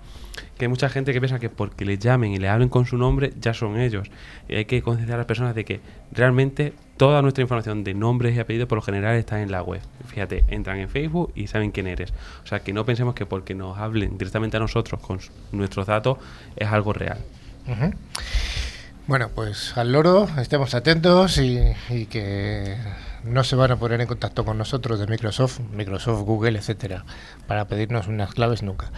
que 0.58 0.66
hay 0.66 0.68
mucha 0.68 0.88
gente 0.88 1.12
que 1.12 1.20
piensa 1.20 1.38
que 1.38 1.48
porque 1.48 1.84
le 1.84 1.98
llamen 1.98 2.32
y 2.32 2.38
le 2.38 2.48
hablen 2.48 2.68
con 2.68 2.86
su 2.86 2.98
nombre 2.98 3.32
ya 3.40 3.54
son 3.54 3.78
ellos. 3.78 4.10
Y 4.48 4.56
hay 4.56 4.64
que 4.66 4.82
concienciar 4.82 5.16
a 5.16 5.18
las 5.18 5.26
personas 5.26 5.54
de 5.54 5.64
que 5.64 5.80
realmente 6.12 6.74
toda 6.96 7.22
nuestra 7.22 7.42
información 7.42 7.82
de 7.82 7.94
nombres 7.94 8.36
y 8.36 8.40
apellidos 8.40 8.68
por 8.68 8.76
lo 8.76 8.82
general 8.82 9.16
está 9.16 9.40
en 9.40 9.50
la 9.50 9.62
web. 9.62 9.80
Fíjate, 10.06 10.44
entran 10.48 10.78
en 10.78 10.88
Facebook 10.88 11.32
y 11.34 11.46
saben 11.46 11.70
quién 11.70 11.86
eres. 11.86 12.12
O 12.44 12.46
sea, 12.46 12.60
que 12.60 12.72
no 12.72 12.84
pensemos 12.84 13.14
que 13.14 13.24
porque 13.24 13.54
nos 13.54 13.78
hablen 13.78 14.18
directamente 14.18 14.58
a 14.58 14.60
nosotros 14.60 15.00
con 15.00 15.18
nuestros 15.52 15.86
datos 15.86 16.18
es 16.56 16.68
algo 16.68 16.92
real. 16.92 17.18
Bueno, 19.06 19.30
pues 19.34 19.76
al 19.76 19.92
loro, 19.92 20.28
estemos 20.38 20.74
atentos 20.74 21.38
y 21.38 22.06
que 22.06 22.76
no 23.24 23.44
se 23.44 23.56
van 23.56 23.70
a 23.72 23.76
poner 23.76 24.00
en 24.00 24.06
contacto 24.06 24.44
con 24.44 24.58
nosotros 24.58 24.98
de 24.98 25.06
Microsoft, 25.06 25.60
Microsoft, 25.72 26.22
Google, 26.22 26.58
etcétera, 26.58 27.04
para 27.46 27.66
pedirnos 27.66 28.08
unas 28.08 28.32
claves 28.34 28.62
nunca. 28.62 28.90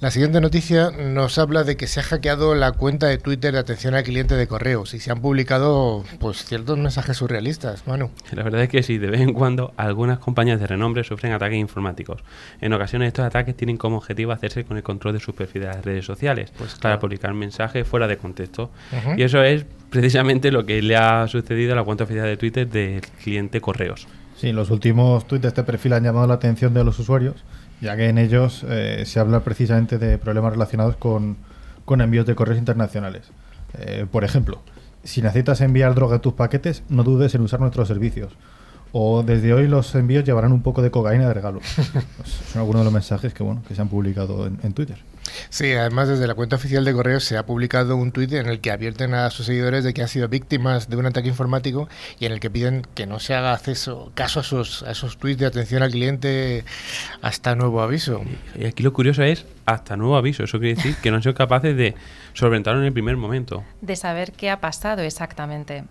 La 0.00 0.10
siguiente 0.10 0.40
noticia 0.40 0.90
nos 0.90 1.38
habla 1.38 1.64
de 1.64 1.76
que 1.76 1.86
se 1.86 2.00
ha 2.00 2.02
hackeado 2.02 2.54
la 2.54 2.72
cuenta 2.72 3.06
de 3.06 3.18
Twitter 3.18 3.52
de 3.52 3.60
atención 3.60 3.94
al 3.94 4.02
cliente 4.02 4.34
de 4.34 4.46
correos 4.46 4.94
y 4.94 5.00
se 5.00 5.12
han 5.12 5.20
publicado 5.20 6.04
pues 6.18 6.44
ciertos 6.44 6.78
mensajes 6.78 7.16
surrealistas, 7.16 7.86
Manu. 7.86 8.10
La 8.32 8.42
verdad 8.42 8.62
es 8.62 8.68
que 8.68 8.82
sí, 8.82 8.98
de 8.98 9.08
vez 9.08 9.20
en 9.20 9.32
cuando 9.32 9.72
algunas 9.76 10.18
compañías 10.18 10.58
de 10.60 10.66
renombre 10.66 11.04
sufren 11.04 11.32
ataques 11.32 11.58
informáticos. 11.58 12.22
En 12.60 12.72
ocasiones 12.72 13.08
estos 13.08 13.24
ataques 13.24 13.56
tienen 13.56 13.76
como 13.76 13.98
objetivo 13.98 14.32
hacerse 14.32 14.64
con 14.64 14.76
el 14.76 14.82
control 14.82 15.14
de 15.14 15.20
su 15.20 15.34
perfil 15.34 15.62
de 15.62 15.68
las 15.68 15.84
redes 15.84 16.04
sociales 16.04 16.52
Pues 16.58 16.72
para 16.72 16.80
claro. 16.80 17.00
publicar 17.00 17.32
mensajes 17.34 17.86
fuera 17.86 18.06
de 18.08 18.16
contexto. 18.16 18.70
Y 19.16 19.22
eso 19.22 19.42
es 19.42 19.66
precisamente 19.92 20.50
lo 20.50 20.64
que 20.64 20.80
le 20.80 20.96
ha 20.96 21.28
sucedido 21.28 21.74
a 21.74 21.76
la 21.76 21.84
cuenta 21.84 22.04
oficial 22.04 22.24
de 22.24 22.38
Twitter 22.38 22.66
del 22.66 23.02
cliente 23.22 23.60
Correos. 23.60 24.08
Sí, 24.38 24.50
los 24.50 24.70
últimos 24.70 25.28
tweets 25.28 25.42
de 25.42 25.48
este 25.48 25.62
perfil 25.64 25.92
han 25.92 26.02
llamado 26.02 26.26
la 26.26 26.34
atención 26.34 26.72
de 26.72 26.82
los 26.82 26.98
usuarios, 26.98 27.44
ya 27.82 27.94
que 27.94 28.08
en 28.08 28.16
ellos 28.16 28.64
eh, 28.68 29.02
se 29.04 29.20
habla 29.20 29.40
precisamente 29.40 29.98
de 29.98 30.16
problemas 30.16 30.54
relacionados 30.54 30.96
con, 30.96 31.36
con 31.84 32.00
envíos 32.00 32.24
de 32.24 32.34
correos 32.34 32.58
internacionales. 32.58 33.30
Eh, 33.78 34.06
por 34.10 34.24
ejemplo, 34.24 34.62
si 35.04 35.20
necesitas 35.20 35.60
enviar 35.60 35.94
droga 35.94 36.16
a 36.16 36.20
tus 36.20 36.32
paquetes, 36.32 36.82
no 36.88 37.02
dudes 37.02 37.34
en 37.34 37.42
usar 37.42 37.60
nuestros 37.60 37.86
servicios. 37.86 38.32
o 38.92 39.22
desde 39.22 39.52
hoy 39.52 39.68
los 39.68 39.94
envíos 39.94 40.24
llevarán 40.24 40.52
un 40.52 40.62
poco 40.62 40.80
de 40.80 40.90
cocaína 40.90 41.28
de 41.28 41.34
regalo. 41.34 41.60
Pues 42.16 42.30
son 42.50 42.60
algunos 42.60 42.80
de 42.80 42.84
los 42.84 42.92
mensajes 42.94 43.34
que, 43.34 43.42
bueno, 43.42 43.62
que 43.68 43.74
se 43.74 43.82
han 43.82 43.88
publicado 43.88 44.46
en, 44.46 44.58
en 44.62 44.72
Twitter. 44.72 44.96
Sí, 45.50 45.72
además 45.72 46.08
desde 46.08 46.26
la 46.26 46.34
cuenta 46.34 46.56
oficial 46.56 46.84
de 46.84 46.92
Correos 46.92 47.24
se 47.24 47.36
ha 47.36 47.46
publicado 47.46 47.96
un 47.96 48.12
tuit 48.12 48.32
en 48.32 48.46
el 48.46 48.60
que 48.60 48.70
advierten 48.70 49.14
a 49.14 49.30
sus 49.30 49.46
seguidores 49.46 49.84
de 49.84 49.94
que 49.94 50.02
han 50.02 50.08
sido 50.08 50.28
víctimas 50.28 50.88
de 50.88 50.96
un 50.96 51.06
ataque 51.06 51.28
informático 51.28 51.88
y 52.18 52.26
en 52.26 52.32
el 52.32 52.40
que 52.40 52.50
piden 52.50 52.86
que 52.94 53.06
no 53.06 53.20
se 53.20 53.34
haga 53.34 53.52
acceso, 53.52 54.12
caso 54.14 54.40
a 54.40 54.42
esos, 54.42 54.82
a 54.82 54.90
esos 54.90 55.18
tuits 55.18 55.38
de 55.38 55.46
atención 55.46 55.82
al 55.82 55.90
cliente 55.90 56.64
hasta 57.20 57.54
nuevo 57.54 57.82
aviso. 57.82 58.22
Y 58.56 58.66
aquí 58.66 58.82
lo 58.82 58.92
curioso 58.92 59.22
es 59.22 59.46
hasta 59.64 59.96
nuevo 59.96 60.16
aviso. 60.16 60.44
Eso 60.44 60.58
quiere 60.58 60.74
decir 60.74 60.96
que 60.96 61.10
no 61.10 61.16
han 61.16 61.22
sido 61.22 61.34
capaces 61.34 61.76
de 61.76 61.94
solventarlo 62.32 62.80
en 62.80 62.86
el 62.86 62.92
primer 62.92 63.16
momento. 63.16 63.62
De 63.80 63.96
saber 63.96 64.32
qué 64.32 64.50
ha 64.50 64.60
pasado 64.60 65.02
exactamente. 65.02 65.84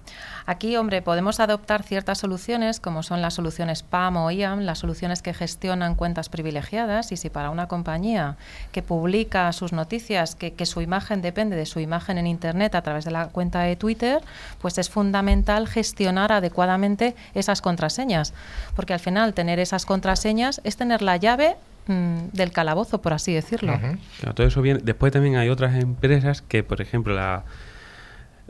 Aquí, 0.45 0.75
hombre, 0.75 1.01
podemos 1.01 1.39
adoptar 1.39 1.83
ciertas 1.83 2.17
soluciones, 2.17 2.79
como 2.79 3.03
son 3.03 3.21
las 3.21 3.35
soluciones 3.35 3.83
PAM 3.83 4.17
o 4.17 4.31
IAM, 4.31 4.61
las 4.61 4.79
soluciones 4.79 5.21
que 5.21 5.33
gestionan 5.33 5.95
cuentas 5.95 6.29
privilegiadas, 6.29 7.11
y 7.11 7.17
si 7.17 7.29
para 7.29 7.51
una 7.51 7.67
compañía 7.67 8.37
que 8.71 8.81
publica 8.81 9.20
sus 9.53 9.73
noticias, 9.73 10.35
que, 10.35 10.53
que 10.53 10.65
su 10.65 10.81
imagen 10.81 11.21
depende 11.21 11.55
de 11.55 11.65
su 11.65 11.79
imagen 11.79 12.17
en 12.17 12.27
Internet 12.27 12.75
a 12.75 12.81
través 12.81 13.05
de 13.05 13.11
la 13.11 13.27
cuenta 13.27 13.61
de 13.61 13.75
Twitter, 13.75 14.21
pues 14.61 14.77
es 14.77 14.89
fundamental 14.89 15.67
gestionar 15.67 16.31
adecuadamente 16.31 17.15
esas 17.33 17.61
contraseñas, 17.61 18.33
porque 18.75 18.93
al 18.93 18.99
final 18.99 19.33
tener 19.33 19.59
esas 19.59 19.85
contraseñas 19.85 20.61
es 20.63 20.77
tener 20.77 21.01
la 21.01 21.17
llave 21.17 21.55
mm, 21.87 22.29
del 22.33 22.51
calabozo, 22.51 23.01
por 23.01 23.13
así 23.13 23.33
decirlo. 23.33 23.79
Claro, 24.19 24.35
todo 24.35 24.47
eso 24.47 24.61
viene. 24.61 24.79
Después 24.83 25.11
también 25.11 25.35
hay 25.35 25.49
otras 25.49 25.75
empresas 25.75 26.41
que, 26.41 26.63
por 26.63 26.81
ejemplo, 26.81 27.13
la- 27.15 27.43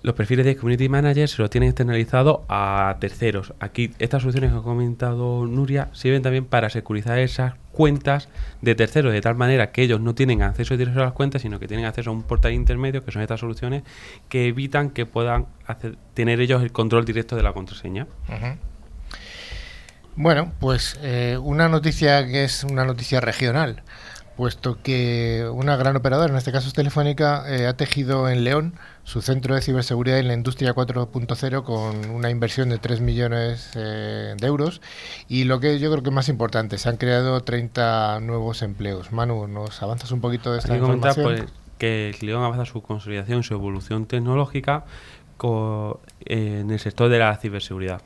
los 0.04 0.16
perfiles 0.16 0.46
de 0.48 0.56
community 0.56 0.90
manager 0.90 1.30
se 1.30 1.40
los 1.44 1.52
tienen 1.52 1.70
externalizado 1.70 2.44
a 2.50 2.96
terceros. 3.00 3.54
Aquí 3.60 3.92
estas 4.00 4.24
soluciones 4.24 4.52
que 4.52 4.58
ha 4.58 4.62
comentado 4.62 5.46
Nuria 5.46 5.90
sirven 5.94 6.24
también 6.24 6.46
para 6.46 6.72
securizar 6.72 7.20
esas 7.20 7.54
cuentas 7.72 8.28
de 8.62 8.76
terceros 8.76 9.14
de 9.14 9.22
tal 9.22 9.36
manera 9.36 9.72
que 9.72 9.82
ellos 9.84 10.00
no 10.02 10.14
tienen 10.14 10.42
acceso 10.44 10.76
directo 10.78 11.00
a 11.02 11.06
las 11.06 11.14
cuentas, 11.14 11.42
sino 11.42 11.60
que 11.60 11.68
tienen 11.68 11.86
acceso 11.86 12.10
a 12.10 12.14
un 12.14 12.24
portal 12.24 12.52
intermedio, 12.54 13.04
que 13.06 13.12
son 13.12 13.22
estas 13.22 13.40
soluciones 13.40 13.84
que 14.30 14.48
evitan 14.48 14.90
que 14.90 15.06
puedan 15.06 15.46
hacer- 15.66 15.98
tener 16.14 16.40
ellos 16.42 16.62
el 16.62 16.72
control 16.72 17.06
directo 17.06 17.36
de 17.36 17.44
la 17.44 17.54
contraseña. 17.54 18.08
Bueno, 20.16 20.52
pues 20.60 21.00
eh, 21.02 21.38
una 21.42 21.70
noticia 21.70 22.28
que 22.28 22.44
es 22.44 22.64
una 22.66 22.84
noticia 22.84 23.22
regional, 23.22 23.82
puesto 24.38 24.78
que 24.82 25.48
una 25.54 25.76
gran 25.76 25.96
operadora, 25.96 26.32
en 26.32 26.38
este 26.38 26.52
caso 26.52 26.68
es 26.68 26.74
Telefónica, 26.74 27.44
eh, 27.48 27.68
ha 27.68 27.74
tejido 27.74 28.28
en 28.30 28.44
León 28.44 28.74
su 29.04 29.22
centro 29.22 29.56
de 29.56 29.62
ciberseguridad 29.62 30.20
en 30.20 30.28
la 30.28 30.34
industria 30.34 30.74
4.0 30.74 31.64
con 31.64 32.10
una 32.10 32.30
inversión 32.30 32.70
de 32.70 32.78
3 32.78 33.02
millones 33.02 33.72
eh, 33.76 34.36
de 34.40 34.48
euros 34.48 34.82
y 35.28 35.44
lo 35.44 35.60
que 35.60 35.78
yo 35.80 35.92
creo 35.92 36.02
que 36.04 36.10
es 36.10 36.16
más 36.16 36.30
importante, 36.30 36.78
se 36.78 36.90
han 36.90 36.98
creado 36.98 37.42
30 37.42 38.20
nuevos 38.22 38.62
empleos. 38.62 39.12
Manu, 39.12 39.48
¿nos 39.48 39.82
avanzas 39.84 40.12
un 40.12 40.22
poquito 40.22 40.52
de 40.54 40.60
esta 40.60 40.74
que 40.76 40.80
comentar 40.80 41.10
información? 41.12 41.48
pues, 41.48 41.62
que 41.78 42.16
León 42.22 42.44
avanza 42.44 42.66
su 42.66 42.82
consolidación, 42.82 43.44
su 43.44 43.54
evolución 43.54 44.06
tecnológica 44.06 44.86
co- 45.38 46.00
eh, 46.26 46.60
en 46.62 46.72
el 46.72 46.80
sector 46.80 47.10
de 47.10 47.20
la 47.20 47.36
ciberseguridad. 47.38 48.02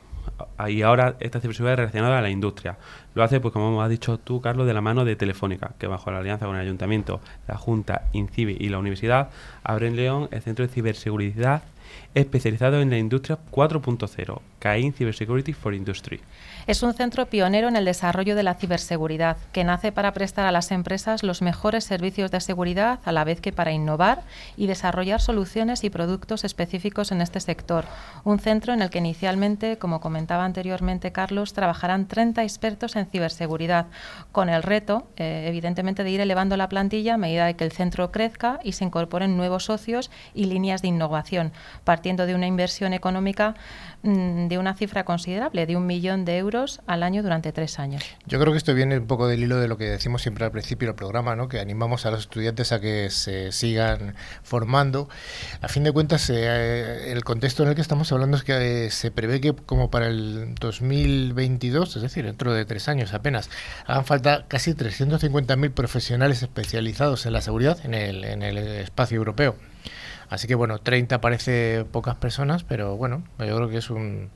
Y 0.68 0.82
ahora 0.82 1.16
esta 1.20 1.40
ciberseguridad 1.40 1.76
relacionada 1.76 2.18
a 2.18 2.22
la 2.22 2.30
industria. 2.30 2.76
Lo 3.14 3.22
hace, 3.22 3.40
pues 3.40 3.52
como 3.52 3.82
has 3.82 3.90
dicho 3.90 4.18
tú, 4.18 4.40
Carlos, 4.40 4.66
de 4.66 4.74
la 4.74 4.80
mano 4.80 5.04
de 5.04 5.16
Telefónica, 5.16 5.72
que 5.78 5.86
bajo 5.86 6.10
la 6.10 6.18
alianza 6.18 6.46
con 6.46 6.56
el 6.56 6.62
Ayuntamiento, 6.62 7.20
la 7.48 7.56
Junta, 7.56 8.02
INCIBE 8.12 8.56
y 8.58 8.68
la 8.68 8.78
Universidad, 8.78 9.30
abre 9.62 9.88
en 9.88 9.96
León 9.96 10.28
el 10.30 10.42
Centro 10.42 10.66
de 10.66 10.72
Ciberseguridad 10.72 11.62
especializado 12.14 12.80
en 12.80 12.90
la 12.90 12.98
industria 12.98 13.38
4.0, 13.50 14.40
CAIN 14.58 14.92
Cybersecurity 14.92 15.52
for 15.52 15.74
Industry. 15.74 16.20
Es 16.66 16.82
un 16.82 16.94
centro 16.94 17.26
pionero 17.26 17.68
en 17.68 17.76
el 17.76 17.84
desarrollo 17.84 18.34
de 18.34 18.42
la 18.42 18.54
ciberseguridad, 18.54 19.36
que 19.52 19.64
nace 19.64 19.92
para 19.92 20.12
prestar 20.12 20.46
a 20.46 20.52
las 20.52 20.72
empresas 20.72 21.22
los 21.22 21.42
mejores 21.42 21.84
servicios 21.84 22.30
de 22.30 22.40
seguridad, 22.40 23.00
a 23.04 23.12
la 23.12 23.24
vez 23.24 23.40
que 23.40 23.52
para 23.52 23.72
innovar 23.72 24.22
y 24.56 24.66
desarrollar 24.66 25.20
soluciones 25.20 25.84
y 25.84 25.90
productos 25.90 26.44
específicos 26.44 27.12
en 27.12 27.20
este 27.20 27.40
sector. 27.40 27.84
Un 28.24 28.38
centro 28.38 28.72
en 28.72 28.82
el 28.82 28.90
que 28.90 28.98
inicialmente, 28.98 29.78
como 29.78 30.00
comentaba 30.00 30.44
anteriormente 30.44 31.12
Carlos, 31.12 31.52
trabajarán 31.52 32.08
30 32.08 32.42
expertos 32.42 32.96
en 32.96 33.06
ciberseguridad, 33.06 33.86
con 34.32 34.48
el 34.48 34.62
reto, 34.62 35.06
eh, 35.16 35.44
evidentemente, 35.48 36.02
de 36.02 36.10
ir 36.10 36.20
elevando 36.20 36.56
la 36.56 36.68
plantilla 36.68 37.14
a 37.14 37.18
medida 37.18 37.46
de 37.46 37.54
que 37.54 37.64
el 37.64 37.72
centro 37.72 38.10
crezca 38.10 38.58
y 38.64 38.72
se 38.72 38.84
incorporen 38.84 39.36
nuevos 39.36 39.64
socios 39.64 40.10
y 40.34 40.46
líneas 40.46 40.82
de 40.82 40.88
innovación, 40.88 41.52
partiendo 41.84 42.26
de 42.26 42.34
una 42.34 42.46
inversión 42.46 42.92
económica 42.92 43.54
mm, 44.02 44.48
de 44.48 44.58
una 44.58 44.74
cifra 44.74 45.04
considerable, 45.04 45.66
de 45.66 45.76
un 45.76 45.86
millón 45.86 46.24
de 46.24 46.38
euros 46.38 46.80
al 46.86 47.02
año 47.02 47.22
durante 47.22 47.52
tres 47.52 47.78
años. 47.78 48.02
Yo 48.26 48.38
creo 48.40 48.52
que 48.52 48.58
esto 48.58 48.74
viene 48.74 48.98
un 48.98 49.06
poco 49.06 49.28
del 49.28 49.42
hilo 49.42 49.58
de 49.58 49.68
lo 49.68 49.76
que 49.76 49.84
decimos 49.84 50.22
siempre 50.22 50.44
al 50.44 50.50
principio 50.50 50.88
del 50.88 50.94
programa, 50.94 51.36
¿no? 51.36 51.48
que 51.48 51.60
animamos 51.60 52.06
a 52.06 52.10
los 52.10 52.20
estudiantes 52.20 52.72
a 52.72 52.80
que 52.80 53.10
se 53.10 53.52
sigan 53.52 54.14
formando. 54.42 55.08
A 55.60 55.68
fin 55.68 55.84
de 55.84 55.92
cuentas, 55.92 56.30
eh, 56.30 57.12
el 57.12 57.24
contexto 57.24 57.62
en 57.62 57.70
el 57.70 57.74
que 57.74 57.80
estamos 57.80 58.10
hablando 58.12 58.36
es 58.36 58.44
que 58.44 58.86
eh, 58.86 58.90
se 58.90 59.10
prevé 59.10 59.40
que 59.40 59.54
como 59.54 59.90
para 59.90 60.06
el 60.06 60.54
2022, 60.54 61.96
es 61.96 62.02
decir, 62.02 62.24
dentro 62.24 62.52
de 62.52 62.64
tres 62.64 62.88
años 62.88 63.14
apenas, 63.14 63.50
hagan 63.86 64.04
falta 64.04 64.46
casi 64.48 64.72
350.000 64.72 65.70
profesionales 65.72 66.42
especializados 66.42 67.26
en 67.26 67.32
la 67.32 67.40
seguridad 67.40 67.78
en 67.84 67.94
el, 67.94 68.24
en 68.24 68.42
el 68.42 68.58
espacio 68.58 69.16
europeo. 69.16 69.56
Así 70.30 70.48
que 70.48 70.54
bueno, 70.54 70.78
30 70.78 71.20
parece 71.20 71.84
pocas 71.90 72.16
personas, 72.16 72.64
pero 72.64 72.96
bueno, 72.96 73.22
yo 73.38 73.56
creo 73.56 73.68
que 73.68 73.78
es 73.78 73.90
un, 73.90 74.30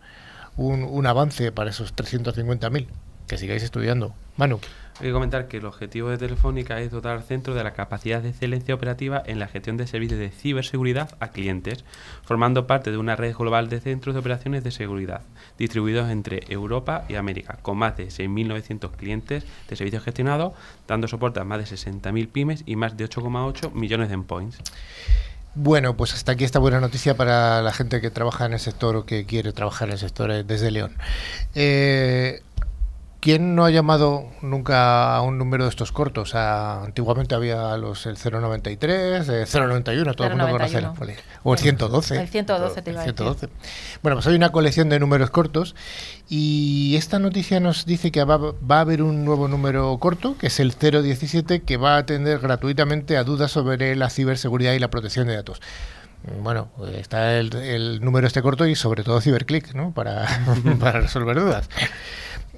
un, 0.56 0.85
un 0.85 1.06
avance 1.06 1.52
para 1.52 1.70
esos 1.70 1.94
350.000. 1.94 2.87
Que 3.26 3.38
sigáis 3.38 3.62
estudiando. 3.62 4.12
Manu. 4.37 4.59
Hay 4.99 5.06
que 5.06 5.12
comentar 5.12 5.49
que 5.49 5.59
el 5.59 5.64
objetivo 5.64 6.11
de 6.11 6.18
Telefónica 6.18 6.80
es 6.80 6.90
dotar 6.90 7.16
al 7.16 7.23
centro 7.23 7.54
de 7.54 7.64
la 7.64 7.73
capacidad 7.73 8.20
de 8.20 8.30
excelencia 8.30 8.75
operativa 8.75 9.23
en 9.25 9.38
la 9.38 9.47
gestión 9.47 9.76
de 9.76 9.87
servicios 9.87 10.18
de 10.18 10.30
ciberseguridad 10.30 11.16
a 11.20 11.28
clientes, 11.28 11.85
formando 12.23 12.66
parte 12.66 12.90
de 12.90 12.99
una 12.99 13.16
red 13.16 13.35
global 13.35 13.70
de 13.70 13.80
centros 13.80 14.14
de 14.14 14.18
operaciones 14.20 14.62
de 14.62 14.73
seguridad, 14.73 15.23
distribuidos 15.59 16.11
entre 16.11 16.42
Europa 16.49 17.06
y 17.09 17.14
América, 17.14 17.59
con 17.62 17.78
más 17.78 17.97
de 17.97 18.09
6.900 18.09 18.90
clientes 18.90 19.44
de 19.68 19.76
servicios 19.76 20.02
gestionados, 20.02 20.52
dando 20.87 21.09
soporte 21.09 21.40
a 21.40 21.44
más 21.44 21.59
de 21.61 21.76
60.000 21.76 22.28
pymes 22.28 22.62
y 22.66 22.76
más 22.76 22.97
de 22.97 23.09
8,8 23.09 23.73
millones 23.73 24.09
de 24.09 24.14
endpoints. 24.14 24.59
Bueno, 25.54 25.97
pues 25.97 26.14
hasta 26.14 26.33
aquí 26.33 26.45
esta 26.45 26.61
buena 26.61 26.80
noticia 26.80 27.16
para 27.16 27.61
la 27.61 27.73
gente 27.73 28.00
que 28.00 28.11
trabaja 28.11 28.47
en 28.47 28.52
el 28.52 28.61
sector 28.61 28.95
o 28.95 29.04
que 29.04 29.26
quiere 29.26 29.52
trabajar 29.52 29.88
en 29.88 29.95
el 29.95 29.99
sector 29.99 30.30
eh, 30.30 30.45
desde 30.45 30.71
León. 30.71 30.97
Eh, 31.57 32.42
¿Quién 33.20 33.54
no 33.54 33.66
ha 33.66 33.70
llamado 33.70 34.28
nunca 34.40 35.14
a 35.14 35.20
un 35.20 35.36
número 35.36 35.64
de 35.64 35.70
estos 35.70 35.92
cortos? 35.92 36.34
Antiguamente 36.34 37.34
había 37.34 37.76
los 37.76 38.06
el 38.06 38.16
093, 38.16 39.28
eh, 39.28 39.44
091, 39.46 40.14
todo 40.14 40.26
el 40.28 40.36
mundo 40.36 40.50
conoce. 40.52 40.78
el- 40.78 40.84
091. 40.84 41.20
O 41.42 41.52
el 41.52 41.58
112. 41.58 42.18
El 42.18 42.28
112 42.28 42.80
te 42.82 42.90
iba 42.92 43.00
a 43.00 43.04
decir. 43.04 43.14
112. 43.18 43.48
Bueno, 44.02 44.16
pues 44.16 44.26
hay 44.26 44.34
una 44.36 44.48
colección 44.52 44.88
de 44.88 44.98
números 44.98 45.28
cortos 45.28 45.74
y 46.30 46.94
esta 46.96 47.18
noticia 47.18 47.60
nos 47.60 47.84
dice 47.84 48.10
que 48.10 48.24
va, 48.24 48.38
va 48.38 48.78
a 48.78 48.80
haber 48.80 49.02
un 49.02 49.22
nuevo 49.26 49.48
número 49.48 49.94
corto, 49.98 50.38
que 50.38 50.46
es 50.46 50.58
el 50.58 50.72
017, 50.72 51.60
que 51.60 51.76
va 51.76 51.96
a 51.96 51.98
atender 51.98 52.38
gratuitamente 52.38 53.18
a 53.18 53.24
dudas 53.24 53.50
sobre 53.52 53.96
la 53.96 54.08
ciberseguridad 54.08 54.72
y 54.72 54.78
la 54.78 54.88
protección 54.88 55.26
de 55.28 55.34
datos. 55.36 55.60
Bueno, 56.42 56.68
pues 56.76 56.94
está 56.96 57.38
el, 57.38 57.54
el 57.54 58.00
número 58.02 58.26
este 58.26 58.42
corto 58.42 58.66
y 58.66 58.74
sobre 58.76 59.04
todo 59.04 59.20
Ciberclick, 59.22 59.74
¿no? 59.74 59.92
Para, 59.92 60.26
para 60.80 61.00
resolver 61.00 61.38
dudas. 61.40 61.68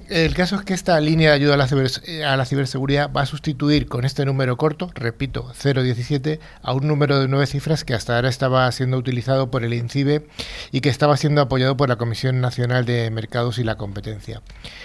El 0.09 0.33
caso 0.35 0.57
es 0.57 0.63
que 0.63 0.73
esta 0.73 0.99
línea 0.99 1.29
de 1.29 1.35
ayuda 1.35 1.53
a 1.53 1.57
la, 1.57 1.67
ciber- 1.67 2.23
a 2.23 2.35
la 2.35 2.45
ciberseguridad 2.45 3.11
va 3.11 3.21
a 3.21 3.25
sustituir 3.25 3.87
con 3.87 4.05
este 4.05 4.25
número 4.25 4.57
corto, 4.57 4.91
repito, 4.95 5.51
017, 5.63 6.39
a 6.61 6.73
un 6.73 6.87
número 6.87 7.19
de 7.19 7.27
nueve 7.27 7.47
cifras 7.47 7.83
que 7.83 7.93
hasta 7.93 8.15
ahora 8.15 8.27
estaba 8.29 8.71
siendo 8.71 8.97
utilizado 8.97 9.49
por 9.49 9.63
el 9.63 9.73
INCIBE 9.73 10.27
y 10.71 10.81
que 10.81 10.89
estaba 10.89 11.15
siendo 11.17 11.41
apoyado 11.41 11.77
por 11.77 11.89
la 11.89 11.95
Comisión 11.95 12.41
Nacional 12.41 12.85
de 12.85 13.09
Mercados 13.11 13.57
y 13.59 13.63
la 13.63 13.75
Competencia. 13.75 14.41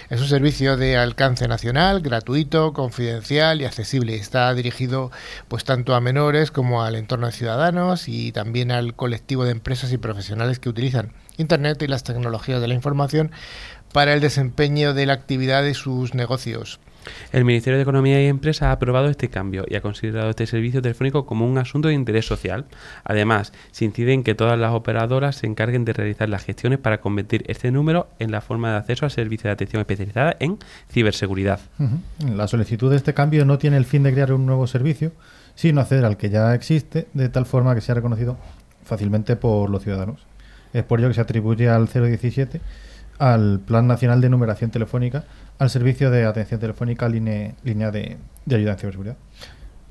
Es 0.09 0.21
un 0.21 0.27
servicio 0.27 0.77
de 0.77 0.97
alcance 0.97 1.47
nacional, 1.47 2.01
gratuito, 2.01 2.73
confidencial 2.73 3.61
y 3.61 3.65
accesible. 3.65 4.15
Está 4.15 4.53
dirigido 4.53 5.11
pues 5.47 5.63
tanto 5.65 5.95
a 5.95 6.01
menores 6.01 6.49
como 6.49 6.81
al 6.83 6.95
entorno 6.95 7.27
de 7.27 7.33
ciudadanos 7.33 8.07
y 8.07 8.31
también 8.31 8.71
al 8.71 8.95
colectivo 8.95 9.43
de 9.43 9.51
empresas 9.51 9.91
y 9.91 9.97
profesionales 9.97 10.59
que 10.59 10.69
utilizan 10.69 11.11
Internet 11.37 11.81
y 11.83 11.87
las 11.87 12.03
tecnologías 12.03 12.59
de 12.59 12.67
la 12.67 12.73
información 12.73 13.31
para 13.93 14.13
el 14.13 14.21
desempeño 14.21 14.93
de 14.93 15.05
la 15.05 15.13
actividad 15.13 15.63
de 15.63 15.73
sus 15.73 16.13
negocios. 16.13 16.79
El 17.31 17.45
Ministerio 17.45 17.77
de 17.77 17.83
Economía 17.83 18.21
y 18.21 18.27
Empresa 18.27 18.69
ha 18.69 18.71
aprobado 18.73 19.09
este 19.09 19.29
cambio 19.29 19.65
y 19.67 19.75
ha 19.75 19.81
considerado 19.81 20.29
este 20.29 20.45
servicio 20.45 20.81
telefónico 20.81 21.25
como 21.25 21.47
un 21.47 21.57
asunto 21.57 21.87
de 21.87 21.93
interés 21.93 22.25
social. 22.25 22.65
Además, 23.03 23.53
se 23.71 23.85
incide 23.85 24.13
en 24.13 24.23
que 24.23 24.35
todas 24.35 24.59
las 24.59 24.73
operadoras 24.73 25.37
se 25.37 25.47
encarguen 25.47 25.85
de 25.85 25.93
realizar 25.93 26.29
las 26.29 26.43
gestiones 26.43 26.79
para 26.79 26.99
convertir 26.99 27.43
este 27.47 27.71
número 27.71 28.09
en 28.19 28.31
la 28.31 28.41
forma 28.41 28.71
de 28.71 28.77
acceso 28.77 29.05
al 29.05 29.11
servicio 29.11 29.47
de 29.47 29.53
atención 29.53 29.79
especializada 29.79 30.35
en 30.39 30.57
ciberseguridad. 30.91 31.59
La 32.19 32.47
solicitud 32.47 32.89
de 32.91 32.97
este 32.97 33.13
cambio 33.13 33.45
no 33.45 33.57
tiene 33.57 33.77
el 33.77 33.85
fin 33.85 34.03
de 34.03 34.11
crear 34.11 34.33
un 34.33 34.45
nuevo 34.45 34.67
servicio, 34.67 35.11
sino 35.55 35.81
acceder 35.81 36.05
al 36.05 36.17
que 36.17 36.29
ya 36.29 36.53
existe 36.53 37.07
de 37.13 37.29
tal 37.29 37.45
forma 37.45 37.75
que 37.75 37.81
sea 37.81 37.95
reconocido 37.95 38.37
fácilmente 38.83 39.35
por 39.35 39.69
los 39.69 39.83
ciudadanos. 39.83 40.25
Es 40.73 40.83
por 40.83 40.99
ello 40.99 41.07
que 41.07 41.15
se 41.15 41.21
atribuye 41.21 41.69
al 41.69 41.87
017 41.87 42.61
al 43.19 43.59
Plan 43.59 43.85
Nacional 43.85 44.21
de 44.21 44.29
Numeración 44.29 44.71
Telefónica 44.71 45.25
al 45.59 45.69
servicio 45.69 46.09
de 46.09 46.25
atención 46.25 46.59
telefónica 46.59 47.07
línea, 47.09 47.53
de, 47.63 48.17
de 48.45 48.55
ayuda 48.55 48.71
en 48.71 48.79
ciberseguridad. 48.79 49.17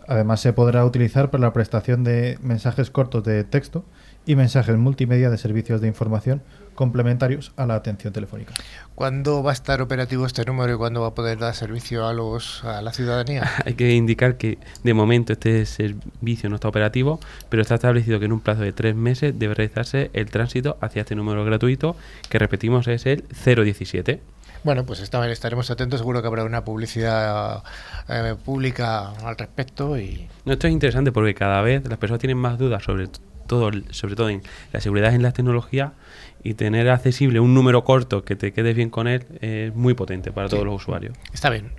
Además, 0.09 0.41
se 0.41 0.55
podrá 0.55 0.85
utilizar 0.87 1.31
para 1.31 1.43
la 1.43 1.53
prestación 1.53 2.03
de 2.03 2.39
mensajes 2.43 2.91
cortos 2.91 3.23
de 3.25 3.45
texto 3.45 3.85
y 4.25 4.35
mensajes 4.35 4.77
multimedia 4.79 5.29
de 5.29 5.37
servicios 5.37 5.83
de 5.83 5.89
información 5.89 6.43
complementarios 6.79 7.51
a 7.57 7.67
la 7.67 7.75
atención 7.75 8.13
telefónica. 8.13 8.55
¿Cuándo 8.95 9.43
va 9.43 9.51
a 9.51 9.53
estar 9.53 9.83
operativo 9.83 10.25
este 10.27 10.45
número 10.45 10.75
y 10.75 10.77
cuándo 10.77 11.01
va 11.01 11.09
a 11.09 11.15
poder 11.15 11.37
dar 11.37 11.53
servicio 11.57 12.07
a 12.07 12.13
los 12.13 12.63
a 12.63 12.81
la 12.83 12.93
ciudadanía? 12.93 13.51
Hay 13.67 13.75
que 13.75 13.91
indicar 13.95 14.37
que 14.37 14.59
de 14.85 14.95
momento 14.95 15.33
este 15.33 15.67
servicio 15.67 16.49
no 16.49 16.55
está 16.55 16.69
operativo, 16.69 17.19
pero 17.49 17.63
está 17.63 17.75
establecido 17.75 18.21
que 18.21 18.27
en 18.27 18.33
un 18.33 18.39
plazo 18.39 18.63
de 18.63 18.73
tres 18.73 18.95
meses 18.95 19.37
debe 19.37 19.55
realizarse 19.55 20.11
el 20.13 20.31
tránsito 20.31 20.79
hacia 20.81 21.01
este 21.03 21.17
número 21.17 21.45
gratuito, 21.45 21.97
que 22.29 22.39
repetimos 22.39 22.87
es 22.87 23.07
el 23.07 23.25
017. 23.45 24.21
Bueno, 24.63 24.85
pues 24.85 25.01
esta- 25.01 25.29
estaremos 25.29 25.69
atentos, 25.73 25.99
seguro 25.99 26.21
que 26.23 26.29
habrá 26.29 26.45
una 26.45 26.65
publicidad 26.65 27.65
eh, 28.09 28.37
pública 28.45 29.11
al 29.25 29.37
respecto 29.37 29.99
y 29.99 30.29
No, 30.45 30.53
esto 30.53 30.69
es 30.69 30.73
interesante 30.73 31.11
porque 31.11 31.35
cada 31.35 31.61
vez 31.61 31.89
las 31.89 31.99
personas 31.99 32.21
tienen 32.21 32.39
más 32.39 32.57
dudas 32.57 32.85
sobre 32.85 33.09
todo, 33.49 33.71
sobre 33.91 34.15
todo 34.15 34.29
en 34.29 34.43
la 34.73 34.81
seguridad 34.81 35.15
en 35.15 35.23
las 35.23 35.33
tecnologías 35.35 35.93
y 36.42 36.54
tener 36.54 36.88
accesible 36.88 37.40
un 37.40 37.54
número 37.54 37.85
corto 37.85 38.25
que 38.25 38.37
te 38.37 38.52
quedes 38.52 38.76
bien 38.76 38.90
con 38.90 39.09
él 39.09 39.25
es 39.40 39.75
muy 39.75 39.95
potente 39.95 40.33
para 40.33 40.49
todos 40.49 40.64
los 40.64 40.76
usuarios. 40.76 41.16
está 41.33 41.50
bien. 41.50 41.71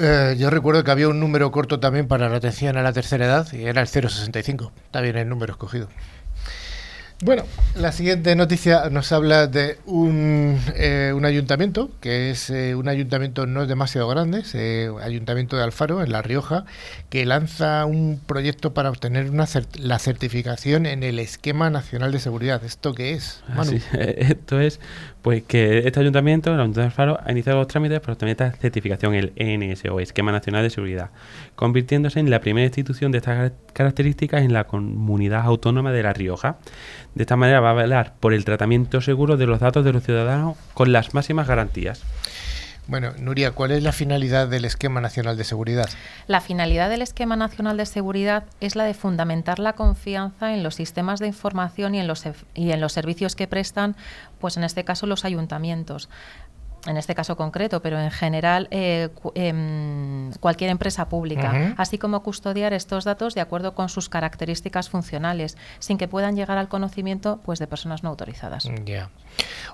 Eh, 0.00 0.36
yo 0.38 0.48
recuerdo 0.48 0.84
que 0.84 0.92
había 0.92 1.08
un 1.08 1.18
número 1.18 1.50
corto 1.50 1.80
también 1.80 2.06
para 2.06 2.28
la 2.28 2.36
atención 2.36 2.76
a 2.76 2.82
la 2.82 2.92
tercera 2.92 3.24
edad 3.24 3.52
y 3.52 3.64
era 3.64 3.80
el 3.80 3.88
065. 3.88 4.72
Está 4.84 5.00
bien 5.00 5.16
el 5.16 5.28
número 5.28 5.52
escogido. 5.54 5.88
Bueno, 7.20 7.42
la 7.74 7.90
siguiente 7.90 8.36
noticia 8.36 8.90
nos 8.90 9.10
habla 9.10 9.48
de 9.48 9.76
un, 9.86 10.56
eh, 10.76 11.12
un 11.16 11.24
ayuntamiento, 11.24 11.90
que 12.00 12.30
es 12.30 12.48
eh, 12.48 12.76
un 12.76 12.88
ayuntamiento 12.88 13.44
no 13.44 13.66
demasiado 13.66 14.06
grande, 14.06 14.38
es 14.40 14.54
eh, 14.54 14.88
Ayuntamiento 15.02 15.56
de 15.56 15.64
Alfaro, 15.64 16.00
en 16.00 16.12
La 16.12 16.22
Rioja, 16.22 16.64
que 17.10 17.26
lanza 17.26 17.84
un 17.86 18.20
proyecto 18.24 18.72
para 18.72 18.90
obtener 18.90 19.30
una 19.30 19.46
cert- 19.46 19.76
la 19.80 19.98
certificación 19.98 20.86
en 20.86 21.02
el 21.02 21.18
Esquema 21.18 21.70
Nacional 21.70 22.12
de 22.12 22.20
Seguridad. 22.20 22.62
¿Esto 22.64 22.94
qué 22.94 23.14
es? 23.14 23.42
Manu? 23.48 23.62
Así, 23.62 23.82
esto 23.98 24.60
es 24.60 24.78
pues 25.22 25.42
que 25.42 25.78
este 25.86 26.00
ayuntamiento, 26.00 26.50
el 26.50 26.60
Ayuntamiento 26.60 26.80
de 26.80 26.86
Alfaro, 26.86 27.18
ha 27.24 27.32
iniciado 27.32 27.58
los 27.58 27.68
trámites 27.68 28.00
para 28.00 28.12
obtener 28.12 28.32
esta 28.32 28.52
certificación, 28.52 29.14
el 29.14 29.32
ENS 29.36 29.84
o 29.90 30.00
Esquema 30.00 30.32
Nacional 30.32 30.62
de 30.62 30.70
Seguridad, 30.70 31.10
convirtiéndose 31.56 32.20
en 32.20 32.30
la 32.30 32.40
primera 32.40 32.66
institución 32.66 33.10
de 33.12 33.18
estas 33.18 33.36
car- 33.36 33.52
características 33.72 34.42
en 34.42 34.52
la 34.52 34.64
comunidad 34.64 35.42
autónoma 35.44 35.92
de 35.92 36.02
La 36.02 36.12
Rioja. 36.12 36.58
De 37.14 37.24
esta 37.24 37.36
manera 37.36 37.60
va 37.60 37.70
a 37.70 37.74
velar 37.74 38.14
por 38.20 38.32
el 38.32 38.44
tratamiento 38.44 39.00
seguro 39.00 39.36
de 39.36 39.46
los 39.46 39.60
datos 39.60 39.84
de 39.84 39.92
los 39.92 40.04
ciudadanos 40.04 40.56
con 40.74 40.92
las 40.92 41.14
máximas 41.14 41.48
garantías. 41.48 42.02
Bueno, 42.88 43.12
Nuria, 43.18 43.50
¿cuál 43.52 43.70
es 43.72 43.82
la 43.82 43.92
finalidad 43.92 44.48
del 44.48 44.64
Esquema 44.64 45.00
Nacional 45.02 45.36
de 45.36 45.44
Seguridad? 45.44 45.88
La 46.26 46.40
finalidad 46.40 46.88
del 46.88 47.02
Esquema 47.02 47.36
Nacional 47.36 47.76
de 47.76 47.84
Seguridad 47.84 48.44
es 48.60 48.76
la 48.76 48.84
de 48.84 48.94
fundamentar 48.94 49.58
la 49.58 49.74
confianza 49.74 50.54
en 50.54 50.62
los 50.62 50.74
sistemas 50.76 51.20
de 51.20 51.26
información 51.26 51.94
y 51.94 52.00
en 52.00 52.06
los, 52.06 52.24
y 52.54 52.72
en 52.72 52.80
los 52.80 52.92
servicios 52.94 53.36
que 53.36 53.46
prestan, 53.46 53.94
pues 54.40 54.56
en 54.56 54.64
este 54.64 54.84
caso 54.84 55.06
los 55.06 55.26
ayuntamientos. 55.26 56.08
En 56.86 56.96
este 56.96 57.14
caso 57.16 57.36
concreto, 57.36 57.82
pero 57.82 58.00
en 58.00 58.10
general 58.12 58.68
eh, 58.70 59.08
cu- 59.20 59.32
em, 59.34 60.30
cualquier 60.40 60.70
empresa 60.70 61.08
pública, 61.08 61.74
así 61.76 61.98
como 61.98 62.22
custodiar 62.22 62.72
estos 62.72 63.04
datos 63.04 63.34
de 63.34 63.40
acuerdo 63.42 63.74
con 63.74 63.88
sus 63.88 64.08
características 64.08 64.88
funcionales, 64.88 65.58
sin 65.80 65.98
que 65.98 66.06
puedan 66.08 66.36
llegar 66.36 66.56
al 66.56 66.68
conocimiento 66.68 67.40
pues, 67.44 67.58
de 67.58 67.66
personas 67.66 68.02
no 68.04 68.08
autorizadas. 68.10 68.70
Ya. 68.86 69.10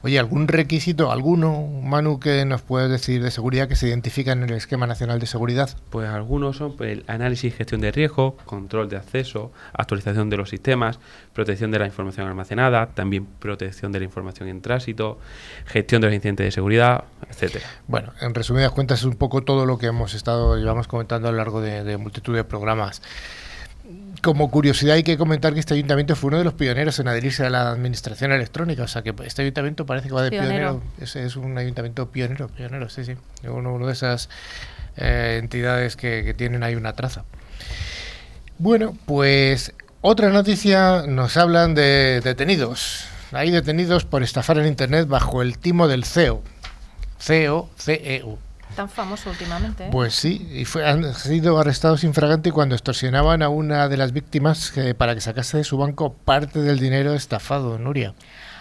Oye, 0.03 0.19
¿algún 0.19 0.49
requisito, 0.49 1.11
alguno, 1.11 1.67
Manu, 1.83 2.21
que 2.21 2.45
nos 2.45 2.63
puedes 2.63 2.91
decir 2.91 3.23
de 3.23 3.31
seguridad 3.31 3.69
que 3.69 3.77
se 3.77 3.89
identifica 3.89 4.33
en 4.33 4.43
el 4.43 4.53
Esquema 4.53 4.87
Nacional 4.87 5.19
de 5.19 5.27
Seguridad? 5.27 5.71
Pues 5.91 6.09
algunos 6.09 6.59
son 6.59 6.77
pues, 6.77 6.93
el 6.93 7.05
análisis 7.07 7.55
y 7.55 7.57
gestión 7.57 7.81
de 7.81 7.91
riesgo, 7.91 8.37
control 8.45 8.89
de 8.89 8.97
acceso, 8.97 9.53
actualización 9.73 10.29
de 10.29 10.37
los 10.37 10.51
sistemas, 10.51 10.99
protección 11.33 11.71
de 11.71 11.79
la 11.79 11.87
información 11.87 12.29
almacenada, 12.29 12.89
también 12.89 13.27
protección 13.39 13.93
de 13.93 14.01
la 14.01 14.05
información 14.05 14.49
en 14.49 14.61
tránsito, 14.61 15.19
gestión 15.65 16.03
de 16.03 16.09
los 16.09 16.15
incidentes 16.15 16.45
de 16.45 16.51
seguridad, 16.51 17.05
etcétera. 17.31 17.65
Bueno, 17.87 18.13
en 18.21 18.35
resumidas 18.35 18.73
cuentas 18.73 19.01
es 19.01 19.07
un 19.07 19.17
poco 19.17 19.43
todo 19.43 19.65
lo 19.65 19.79
que 19.79 19.87
hemos 19.87 20.15
estado, 20.15 20.59
llevamos 20.59 20.87
comentando 20.87 21.29
a 21.29 21.31
lo 21.31 21.39
largo 21.39 21.61
de, 21.61 21.83
de 21.83 21.97
multitud 21.97 22.35
de 22.35 22.45
programas. 22.45 23.01
Como 24.25 24.51
curiosidad 24.51 24.95
hay 24.95 25.03
que 25.03 25.19
comentar 25.19 25.53
que 25.53 25.61
este 25.61 25.75
ayuntamiento 25.75 26.17
fue 26.17 26.29
uno 26.29 26.39
de 26.39 26.45
los 26.45 26.55
pioneros 26.55 26.99
en 26.99 27.09
adherirse 27.09 27.45
a 27.45 27.51
la 27.51 27.69
administración 27.69 28.33
electrónica, 28.33 28.85
o 28.85 28.89
sea 28.89 29.03
que 29.03 29.15
este 29.27 29.43
ayuntamiento 29.43 29.85
parece 29.85 30.09
que 30.09 30.15
va 30.15 30.23
de 30.23 30.31
pionero. 30.31 30.81
Pionero. 30.81 30.83
Es, 30.99 31.15
es 31.15 31.37
un 31.37 31.59
ayuntamiento 31.59 32.11
pionero, 32.11 32.49
pionero, 32.49 32.89
sí, 32.89 33.05
sí. 33.05 33.17
Uno, 33.47 33.75
uno 33.75 33.87
de 33.87 33.93
esas 33.93 34.31
eh, 34.97 35.39
entidades 35.43 35.97
que, 35.97 36.25
que 36.25 36.33
tienen 36.33 36.63
ahí 36.63 36.75
una 36.75 36.95
traza. 36.95 37.25
Bueno, 38.57 38.97
pues 39.05 39.75
otra 40.01 40.31
noticia 40.31 41.05
nos 41.07 41.37
hablan 41.37 41.75
de 41.75 42.23
detenidos. 42.25 43.05
Hay 43.31 43.51
detenidos 43.51 44.07
por 44.07 44.23
estafar 44.23 44.57
en 44.57 44.67
Internet 44.67 45.07
bajo 45.07 45.43
el 45.43 45.59
timo 45.59 45.87
del 45.87 46.05
CEO. 46.05 46.43
CEO, 47.19 47.69
CEU. 47.77 48.39
Tan 48.77 48.89
famoso 48.89 49.31
últimamente. 49.31 49.87
¿eh? 49.87 49.89
Pues 49.93 50.15
sí, 50.15 50.49
y 50.53 50.65
fue- 50.65 50.85
han 50.87 51.15
sido 51.15 51.59
arrestados 51.59 52.03
infragante 52.05 52.51
cuando 52.53 52.75
extorsionaban 52.75 53.43
a 53.43 53.49
una 53.49 53.89
de 53.89 53.97
las 53.97 54.13
víctimas 54.13 54.77
eh, 54.77 54.95
para 54.95 55.15
que 55.15 55.21
sacase 55.21 55.59
de 55.59 55.65
su 55.65 55.79
banco 55.79 56.13
parte 56.13 56.61
del 56.61 56.79
dinero 56.79 57.15
estafado, 57.15 57.79
Nuria. 57.79 58.15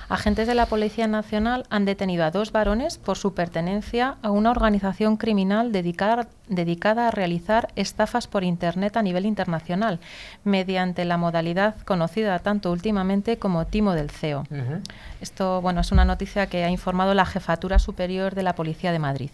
Agentes 0.10 0.46
de 0.48 0.54
la 0.54 0.68
Policía 0.68 1.08
Nacional 1.08 1.66
han 1.72 1.86
detenido 1.86 2.24
a 2.26 2.30
dos 2.30 2.52
varones 2.52 2.98
por 3.00 3.18
su 3.18 3.34
pertenencia 3.34 4.18
a 4.22 4.30
una 4.30 4.52
organización 4.52 5.18
criminal 5.18 5.72
dedicada, 5.72 6.28
dedicada 6.50 7.08
a 7.08 7.12
realizar 7.12 7.70
estafas 7.76 8.28
por 8.28 8.44
Internet 8.44 8.96
a 8.98 9.02
nivel 9.02 9.26
internacional, 9.26 10.00
mediante 10.44 11.06
la 11.06 11.18
modalidad 11.18 11.76
conocida 11.86 12.38
tanto 12.40 12.72
últimamente 12.72 13.38
como 13.38 13.66
timo 13.66 13.94
del 13.94 14.12
CEO. 14.12 14.44
Esto 15.22 15.62
bueno, 15.62 15.82
es 15.82 15.92
una 15.92 16.06
noticia 16.06 16.46
que 16.48 16.64
ha 16.64 16.70
informado 16.70 17.14
la 17.16 17.26
Jefatura 17.26 17.80
Superior 17.80 18.36
de 18.36 18.44
la 18.44 18.54
Policía 18.54 18.92
de 18.92 19.00
Madrid. 19.00 19.32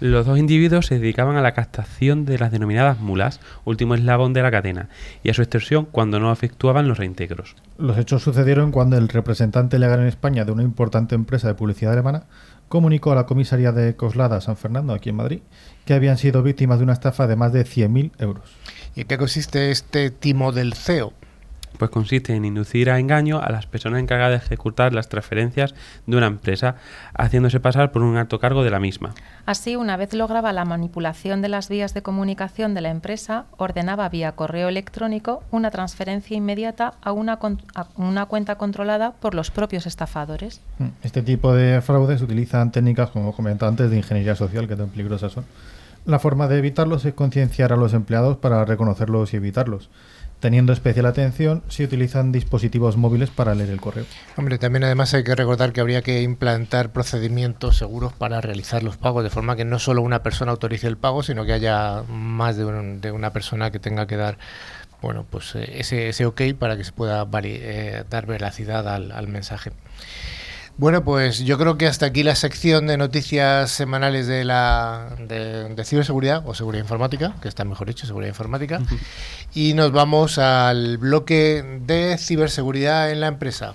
Los 0.00 0.26
dos 0.26 0.38
individuos 0.38 0.86
se 0.86 0.98
dedicaban 0.98 1.36
a 1.36 1.40
la 1.40 1.54
captación 1.54 2.24
de 2.24 2.36
las 2.36 2.50
denominadas 2.50 2.98
mulas, 2.98 3.40
último 3.64 3.94
eslabón 3.94 4.32
de 4.32 4.42
la 4.42 4.50
cadena, 4.50 4.88
y 5.22 5.30
a 5.30 5.34
su 5.34 5.42
extorsión 5.42 5.84
cuando 5.84 6.18
no 6.18 6.32
efectuaban 6.32 6.88
los 6.88 6.98
reintegros. 6.98 7.54
Los 7.78 7.96
hechos 7.96 8.22
sucedieron 8.22 8.72
cuando 8.72 8.98
el 8.98 9.08
representante 9.08 9.78
legal 9.78 10.00
en 10.00 10.08
España 10.08 10.44
de 10.44 10.50
una 10.50 10.64
importante 10.64 11.14
empresa 11.14 11.46
de 11.46 11.54
publicidad 11.54 11.92
alemana 11.92 12.24
comunicó 12.68 13.12
a 13.12 13.14
la 13.14 13.26
comisaría 13.26 13.70
de 13.70 13.94
Coslada 13.94 14.40
San 14.40 14.56
Fernando, 14.56 14.94
aquí 14.94 15.10
en 15.10 15.16
Madrid, 15.16 15.40
que 15.84 15.94
habían 15.94 16.18
sido 16.18 16.42
víctimas 16.42 16.78
de 16.78 16.84
una 16.84 16.92
estafa 16.92 17.28
de 17.28 17.36
más 17.36 17.52
de 17.52 17.64
100.000 17.64 18.10
euros. 18.18 18.44
¿Y 18.96 19.02
en 19.02 19.06
qué 19.06 19.16
consiste 19.16 19.70
este 19.70 20.10
timo 20.10 20.50
del 20.50 20.74
CEO? 20.74 21.12
Pues 21.78 21.90
consiste 21.90 22.34
en 22.36 22.44
inducir 22.44 22.88
a 22.88 23.00
engaño 23.00 23.40
a 23.40 23.50
las 23.50 23.66
personas 23.66 24.00
encargadas 24.00 24.40
de 24.40 24.46
ejecutar 24.46 24.92
las 24.94 25.08
transferencias 25.08 25.74
de 26.06 26.16
una 26.16 26.26
empresa, 26.28 26.76
haciéndose 27.14 27.58
pasar 27.58 27.90
por 27.90 28.02
un 28.02 28.16
alto 28.16 28.38
cargo 28.38 28.62
de 28.62 28.70
la 28.70 28.78
misma. 28.78 29.12
Así, 29.44 29.74
una 29.74 29.96
vez 29.96 30.14
lograba 30.14 30.52
la 30.52 30.64
manipulación 30.64 31.42
de 31.42 31.48
las 31.48 31.68
vías 31.68 31.92
de 31.92 32.02
comunicación 32.02 32.74
de 32.74 32.80
la 32.80 32.90
empresa, 32.90 33.46
ordenaba 33.56 34.08
vía 34.08 34.32
correo 34.32 34.68
electrónico 34.68 35.42
una 35.50 35.70
transferencia 35.72 36.36
inmediata 36.36 36.94
a 37.02 37.10
una, 37.12 37.38
con- 37.38 37.60
a 37.74 37.86
una 37.96 38.26
cuenta 38.26 38.54
controlada 38.56 39.12
por 39.12 39.34
los 39.34 39.50
propios 39.50 39.86
estafadores. 39.86 40.60
Mm. 40.78 40.86
Este 41.02 41.22
tipo 41.22 41.54
de 41.54 41.80
fraudes 41.82 42.22
utilizan 42.22 42.70
técnicas, 42.70 43.10
como 43.10 43.34
comentaba 43.34 43.68
antes, 43.70 43.90
de 43.90 43.96
ingeniería 43.96 44.36
social, 44.36 44.68
que 44.68 44.76
tan 44.76 44.88
peligrosas 44.90 45.32
son. 45.32 45.44
La 46.06 46.18
forma 46.18 46.46
de 46.48 46.58
evitarlos 46.58 47.04
es 47.04 47.14
concienciar 47.14 47.72
a 47.72 47.76
los 47.76 47.94
empleados 47.94 48.36
para 48.36 48.64
reconocerlos 48.64 49.32
y 49.32 49.38
evitarlos. 49.38 49.88
Teniendo 50.40 50.74
especial 50.74 51.06
atención 51.06 51.62
si 51.68 51.84
utilizan 51.84 52.30
dispositivos 52.30 52.98
móviles 52.98 53.30
para 53.30 53.54
leer 53.54 53.70
el 53.70 53.80
correo. 53.80 54.04
Hombre, 54.36 54.58
también 54.58 54.84
además 54.84 55.14
hay 55.14 55.24
que 55.24 55.34
recordar 55.34 55.72
que 55.72 55.80
habría 55.80 56.02
que 56.02 56.20
implantar 56.20 56.92
procedimientos 56.92 57.78
seguros 57.78 58.12
para 58.12 58.42
realizar 58.42 58.82
los 58.82 58.98
pagos, 58.98 59.24
de 59.24 59.30
forma 59.30 59.56
que 59.56 59.64
no 59.64 59.78
solo 59.78 60.02
una 60.02 60.22
persona 60.22 60.50
autorice 60.52 60.86
el 60.86 60.98
pago, 60.98 61.22
sino 61.22 61.46
que 61.46 61.54
haya 61.54 62.02
más 62.10 62.58
de, 62.58 62.66
un- 62.66 63.00
de 63.00 63.10
una 63.10 63.32
persona 63.32 63.70
que 63.70 63.78
tenga 63.78 64.06
que 64.06 64.16
dar 64.16 64.36
bueno, 65.00 65.26
pues 65.28 65.54
eh, 65.54 65.80
ese, 65.80 66.08
ese 66.08 66.24
ok 66.26 66.42
para 66.58 66.76
que 66.76 66.84
se 66.84 66.92
pueda 66.92 67.26
eh, 67.42 68.04
dar 68.08 68.26
veracidad 68.26 68.86
al, 68.88 69.12
al 69.12 69.28
mensaje. 69.28 69.70
Bueno, 70.76 71.04
pues 71.04 71.38
yo 71.38 71.56
creo 71.56 71.78
que 71.78 71.86
hasta 71.86 72.06
aquí 72.06 72.24
la 72.24 72.34
sección 72.34 72.88
de 72.88 72.96
noticias 72.96 73.70
semanales 73.70 74.26
de 74.26 74.44
la 74.44 75.14
de, 75.20 75.68
de 75.72 75.84
ciberseguridad 75.84 76.42
o 76.46 76.54
seguridad 76.54 76.82
informática, 76.82 77.36
que 77.40 77.46
está 77.46 77.64
mejor 77.64 77.86
dicho, 77.86 78.06
seguridad 78.06 78.30
informática. 78.30 78.80
Y 79.54 79.74
nos 79.74 79.92
vamos 79.92 80.38
al 80.38 80.98
bloque 80.98 81.80
de 81.86 82.18
ciberseguridad 82.18 83.12
en 83.12 83.20
la 83.20 83.28
empresa. 83.28 83.74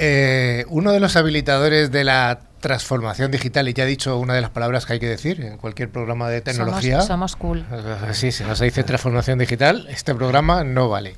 Eh, 0.00 0.64
uno 0.68 0.92
de 0.92 1.00
los 1.00 1.16
habilitadores 1.16 1.90
de 1.90 2.04
la 2.04 2.38
transformación 2.60 3.32
digital, 3.32 3.68
y 3.68 3.72
ya 3.72 3.82
he 3.82 3.86
dicho 3.86 4.16
una 4.18 4.34
de 4.34 4.40
las 4.40 4.50
palabras 4.50 4.86
que 4.86 4.92
hay 4.92 5.00
que 5.00 5.08
decir 5.08 5.40
en 5.40 5.58
cualquier 5.58 5.90
programa 5.90 6.28
de 6.28 6.40
tecnología. 6.40 7.00
Somos, 7.00 7.32
somos 7.32 7.36
cool. 7.36 7.66
Eh, 7.72 8.12
Sí, 8.12 8.30
si 8.30 8.44
no 8.44 8.54
se 8.54 8.66
dice 8.66 8.84
transformación 8.84 9.40
digital, 9.40 9.88
este 9.90 10.14
programa 10.14 10.62
no 10.62 10.88
vale. 10.88 11.16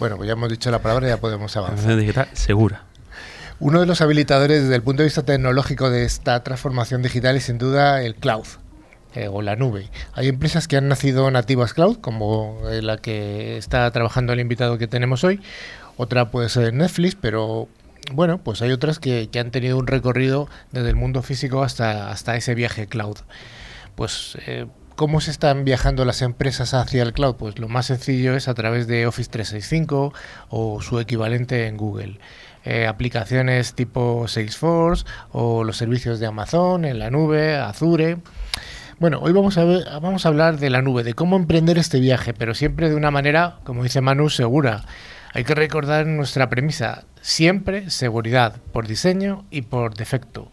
Bueno, 0.00 0.16
pues 0.16 0.26
ya 0.26 0.32
hemos 0.32 0.48
dicho 0.50 0.72
la 0.72 0.80
palabra 0.80 1.06
y 1.06 1.10
ya 1.10 1.18
podemos 1.18 1.56
avanzar. 1.56 1.76
Transformación 1.76 2.00
digital 2.00 2.28
segura. 2.32 2.82
Uno 3.60 3.78
de 3.78 3.86
los 3.86 4.00
habilitadores 4.00 4.62
desde 4.62 4.74
el 4.74 4.82
punto 4.82 5.02
de 5.02 5.06
vista 5.06 5.22
tecnológico 5.22 5.88
de 5.90 6.04
esta 6.04 6.42
transformación 6.42 7.02
digital 7.02 7.36
es 7.36 7.44
sin 7.44 7.58
duda 7.58 8.02
el 8.02 8.16
cloud 8.16 8.46
eh, 9.14 9.28
o 9.28 9.40
la 9.42 9.54
nube. 9.54 9.88
Hay 10.14 10.26
empresas 10.26 10.66
que 10.66 10.76
han 10.76 10.88
nacido 10.88 11.30
nativas 11.30 11.74
cloud, 11.74 11.98
como 11.98 12.58
la 12.64 12.96
que 12.96 13.56
está 13.56 13.88
trabajando 13.92 14.32
el 14.32 14.40
invitado 14.40 14.78
que 14.78 14.88
tenemos 14.88 15.22
hoy. 15.22 15.40
Otra 15.96 16.30
puede 16.30 16.48
ser 16.48 16.72
Netflix, 16.72 17.14
pero 17.14 17.68
bueno, 18.12 18.38
pues 18.38 18.62
hay 18.62 18.72
otras 18.72 18.98
que, 18.98 19.28
que 19.30 19.38
han 19.40 19.50
tenido 19.50 19.78
un 19.78 19.86
recorrido 19.86 20.48
desde 20.72 20.88
el 20.90 20.96
mundo 20.96 21.22
físico 21.22 21.62
hasta, 21.62 22.10
hasta 22.10 22.36
ese 22.36 22.54
viaje 22.54 22.86
cloud. 22.86 23.16
Pues, 23.94 24.36
eh, 24.46 24.66
¿cómo 24.96 25.20
se 25.20 25.30
están 25.30 25.64
viajando 25.64 26.04
las 26.04 26.22
empresas 26.22 26.74
hacia 26.74 27.02
el 27.02 27.12
cloud? 27.12 27.36
Pues 27.36 27.58
lo 27.58 27.68
más 27.68 27.86
sencillo 27.86 28.34
es 28.34 28.48
a 28.48 28.54
través 28.54 28.86
de 28.86 29.06
Office 29.06 29.30
365 29.30 30.12
o 30.48 30.80
su 30.82 30.98
equivalente 31.00 31.66
en 31.66 31.76
Google. 31.76 32.18
Eh, 32.64 32.86
aplicaciones 32.86 33.74
tipo 33.74 34.26
Salesforce 34.28 35.04
o 35.32 35.64
los 35.64 35.76
servicios 35.78 36.20
de 36.20 36.26
Amazon 36.26 36.84
en 36.84 36.98
la 36.98 37.10
nube, 37.10 37.56
Azure. 37.56 38.18
Bueno, 38.98 39.18
hoy 39.22 39.32
vamos 39.32 39.56
a, 39.56 39.64
ver- 39.64 39.84
vamos 40.02 40.26
a 40.26 40.28
hablar 40.28 40.58
de 40.58 40.68
la 40.68 40.82
nube, 40.82 41.02
de 41.02 41.14
cómo 41.14 41.36
emprender 41.36 41.78
este 41.78 42.00
viaje, 42.00 42.34
pero 42.34 42.54
siempre 42.54 42.90
de 42.90 42.96
una 42.96 43.10
manera, 43.10 43.56
como 43.64 43.82
dice 43.82 44.02
Manu, 44.02 44.28
segura. 44.28 44.84
Hay 45.32 45.44
que 45.44 45.54
recordar 45.54 46.06
nuestra 46.06 46.48
premisa, 46.50 47.04
siempre 47.20 47.90
seguridad, 47.90 48.56
por 48.72 48.86
diseño 48.88 49.44
y 49.50 49.62
por 49.62 49.94
defecto. 49.94 50.50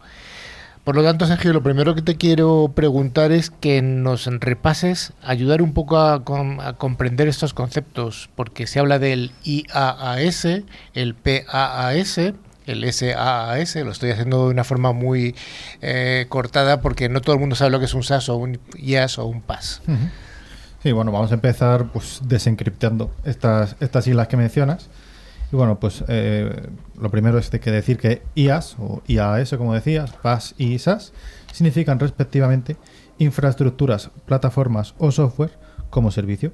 Por 0.84 0.94
lo 0.96 1.02
tanto, 1.02 1.26
Sergio, 1.26 1.52
lo 1.52 1.62
primero 1.62 1.94
que 1.94 2.00
te 2.00 2.16
quiero 2.16 2.72
preguntar 2.74 3.30
es 3.30 3.50
que 3.50 3.82
nos 3.82 4.24
repases, 4.26 5.12
ayudar 5.22 5.60
un 5.60 5.74
poco 5.74 5.98
a, 5.98 6.24
com- 6.24 6.60
a 6.60 6.74
comprender 6.74 7.28
estos 7.28 7.52
conceptos, 7.52 8.30
porque 8.36 8.66
se 8.66 8.78
habla 8.78 8.98
del 8.98 9.32
IaaS, 9.44 10.46
el 10.94 11.14
PaaS, 11.14 12.18
el 12.66 12.92
SaaS, 12.92 13.76
lo 13.76 13.90
estoy 13.90 14.10
haciendo 14.12 14.46
de 14.46 14.52
una 14.52 14.64
forma 14.64 14.92
muy 14.92 15.34
eh, 15.82 16.24
cortada 16.30 16.80
porque 16.80 17.08
no 17.10 17.20
todo 17.20 17.34
el 17.34 17.40
mundo 17.40 17.56
sabe 17.56 17.70
lo 17.70 17.80
que 17.80 17.84
es 17.86 17.94
un 17.94 18.02
SaaS 18.02 18.28
o 18.30 18.36
un 18.36 18.58
IaaS 18.78 19.18
o 19.18 19.26
un 19.26 19.42
PaaS. 19.42 19.82
Ujú. 19.88 19.98
Sí, 20.82 20.92
bueno, 20.92 21.10
vamos 21.10 21.32
a 21.32 21.34
empezar 21.34 21.90
pues 21.92 22.20
desencriptando 22.24 23.10
estas, 23.24 23.74
estas 23.80 24.04
siglas 24.04 24.28
que 24.28 24.36
mencionas. 24.36 24.88
Y 25.50 25.56
bueno, 25.56 25.80
pues 25.80 26.04
eh, 26.08 26.68
lo 27.00 27.10
primero 27.10 27.38
es 27.38 27.50
de 27.50 27.58
que 27.58 27.70
decir 27.70 27.98
que 27.98 28.22
IaaS 28.34 28.76
o 28.78 29.02
IaaS, 29.06 29.54
como 29.56 29.74
decías, 29.74 30.12
PaaS 30.22 30.54
y 30.56 30.78
SaaS, 30.78 31.12
significan 31.52 31.98
respectivamente 31.98 32.76
infraestructuras, 33.18 34.10
plataformas 34.26 34.94
o 34.98 35.10
software 35.10 35.50
como 35.90 36.12
servicio. 36.12 36.52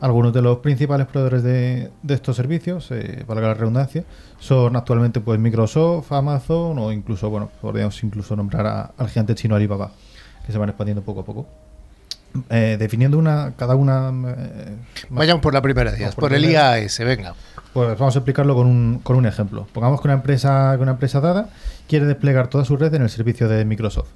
Algunos 0.00 0.32
de 0.32 0.42
los 0.42 0.58
principales 0.58 1.06
proveedores 1.06 1.44
de, 1.44 1.92
estos 2.08 2.34
servicios, 2.34 2.90
eh, 2.90 3.24
valga 3.28 3.48
la 3.48 3.54
redundancia, 3.54 4.04
son 4.40 4.74
actualmente 4.74 5.20
pues 5.20 5.38
Microsoft, 5.38 6.10
Amazon 6.10 6.76
o 6.80 6.90
incluso, 6.90 7.30
bueno, 7.30 7.48
podríamos 7.60 8.02
incluso 8.02 8.34
nombrar 8.34 8.92
al 8.96 9.08
gigante 9.08 9.36
chino 9.36 9.54
Alibaba, 9.54 9.92
que 10.44 10.50
se 10.50 10.58
van 10.58 10.70
expandiendo 10.70 11.02
poco 11.02 11.20
a 11.20 11.24
poco. 11.24 11.71
Eh, 12.50 12.76
definiendo 12.78 13.18
una 13.18 13.52
cada 13.56 13.74
una 13.74 14.10
eh, 14.36 14.76
Vayamos 15.10 15.42
por 15.42 15.52
la 15.52 15.60
primera 15.60 15.90
Vamos 15.92 16.14
por 16.14 16.24
por 16.24 16.32
el 16.34 16.42
primera. 16.42 16.78
IaaS, 16.78 16.98
venga. 17.00 17.34
pues 17.74 17.98
vamos 17.98 18.16
a 18.16 18.18
explicarlo 18.20 18.54
con 18.54 18.66
un, 18.66 19.00
con 19.02 19.16
un 19.16 19.26
ejemplo. 19.26 19.66
Pongamos 19.72 20.00
que 20.00 20.08
una 20.08 20.14
empresa, 20.14 20.72
que 20.76 20.82
una 20.82 20.92
empresa 20.92 21.20
dada 21.20 21.50
quiere 21.88 22.06
desplegar 22.06 22.48
toda 22.48 22.64
su 22.64 22.76
red 22.76 22.94
en 22.94 23.02
el 23.02 23.10
servicio 23.10 23.48
de 23.48 23.64
Microsoft. 23.64 24.08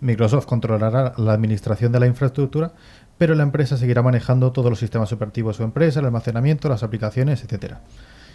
Microsoft 0.00 0.46
controlará 0.46 1.14
la 1.16 1.32
administración 1.32 1.90
de 1.90 2.00
la 2.00 2.06
infraestructura, 2.06 2.72
pero 3.18 3.34
la 3.34 3.42
empresa 3.42 3.76
seguirá 3.76 4.02
manejando 4.02 4.52
todos 4.52 4.70
los 4.70 4.78
sistemas 4.78 5.10
operativos 5.12 5.56
de 5.56 5.58
su 5.58 5.62
empresa, 5.64 6.00
el 6.00 6.06
almacenamiento, 6.06 6.68
las 6.68 6.82
aplicaciones, 6.82 7.42
etcétera. 7.42 7.80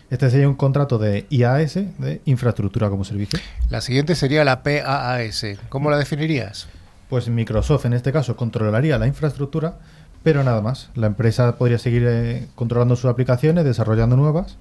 Este 0.09 0.29
sería 0.31 0.49
un 0.49 0.55
contrato 0.55 0.97
de 0.97 1.27
IaaS, 1.29 1.75
de 1.75 2.21
infraestructura 2.25 2.89
como 2.89 3.03
servicio. 3.05 3.39
La 3.69 3.79
siguiente 3.81 4.15
sería 4.15 4.43
la 4.43 4.63
PaaS. 4.63 5.45
¿Cómo 5.69 5.91
la 5.91 5.97
definirías? 5.97 6.67
Pues 7.09 7.27
Microsoft 7.27 7.85
en 7.85 7.93
este 7.93 8.11
caso 8.11 8.35
controlaría 8.35 8.97
la 8.97 9.07
infraestructura, 9.07 9.79
pero 10.23 10.43
nada 10.43 10.61
más. 10.61 10.89
La 10.95 11.07
empresa 11.07 11.57
podría 11.57 11.79
seguir 11.79 12.05
eh, 12.07 12.47
controlando 12.55 12.95
sus 12.95 13.09
aplicaciones, 13.09 13.65
desarrollando 13.65 14.15
nuevas 14.15 14.57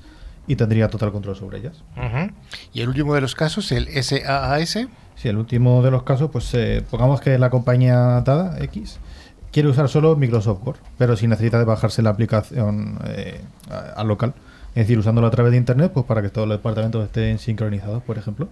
y 0.46 0.56
tendría 0.56 0.88
total 0.88 1.12
control 1.12 1.36
sobre 1.36 1.58
ellas. 1.58 1.82
Y 2.72 2.80
el 2.80 2.88
último 2.88 3.14
de 3.14 3.20
los 3.20 3.34
casos, 3.34 3.70
el 3.70 3.86
SaaS. 4.02 4.78
Sí, 5.16 5.28
el 5.28 5.36
último 5.36 5.82
de 5.82 5.90
los 5.90 6.04
casos, 6.04 6.30
pues 6.30 6.52
eh, 6.54 6.82
pongamos 6.90 7.20
que 7.20 7.38
la 7.38 7.50
compañía 7.50 8.22
dada, 8.22 8.56
X, 8.62 8.98
quiere 9.52 9.68
usar 9.68 9.88
solo 9.88 10.16
Microsoft 10.16 10.64
Word, 10.64 10.78
pero 10.96 11.16
si 11.16 11.26
necesita 11.26 11.58
de 11.58 11.64
bajarse 11.64 12.02
la 12.02 12.10
aplicación 12.10 12.98
eh, 13.04 13.40
al 13.96 14.08
local, 14.08 14.34
es 14.70 14.86
decir, 14.86 14.98
usándolo 14.98 15.26
a 15.26 15.30
través 15.30 15.52
de 15.52 15.58
Internet, 15.58 15.90
pues 15.92 16.06
para 16.06 16.22
que 16.22 16.28
todos 16.28 16.46
los 16.46 16.58
departamentos 16.58 17.04
estén 17.04 17.38
sincronizados, 17.38 18.02
por 18.04 18.16
ejemplo. 18.16 18.48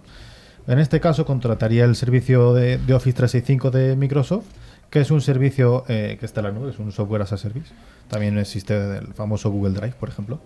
En 0.66 0.79
este 0.79 1.00
caso, 1.00 1.24
contrataría 1.24 1.85
el 1.85 1.94
servicio 1.94 2.52
de, 2.52 2.79
de 2.79 2.94
Office 2.94 3.16
365 3.16 3.70
de 3.70 3.96
Microsoft, 3.96 4.46
que 4.90 5.00
es 5.00 5.11
un 5.11 5.20
servicio 5.20 5.85
eh, 5.88 6.16
que 6.18 6.26
está 6.26 6.40
en 6.40 6.46
la 6.46 6.52
nube, 6.52 6.70
es 6.70 6.79
un 6.79 6.92
software 6.92 7.22
as 7.22 7.33
a 7.33 7.37
service. 7.37 7.72
También 8.09 8.38
existe 8.38 8.98
el 8.98 9.14
famoso 9.14 9.50
Google 9.50 9.74
Drive, 9.74 9.94
por 9.98 10.09
ejemplo. 10.09 10.40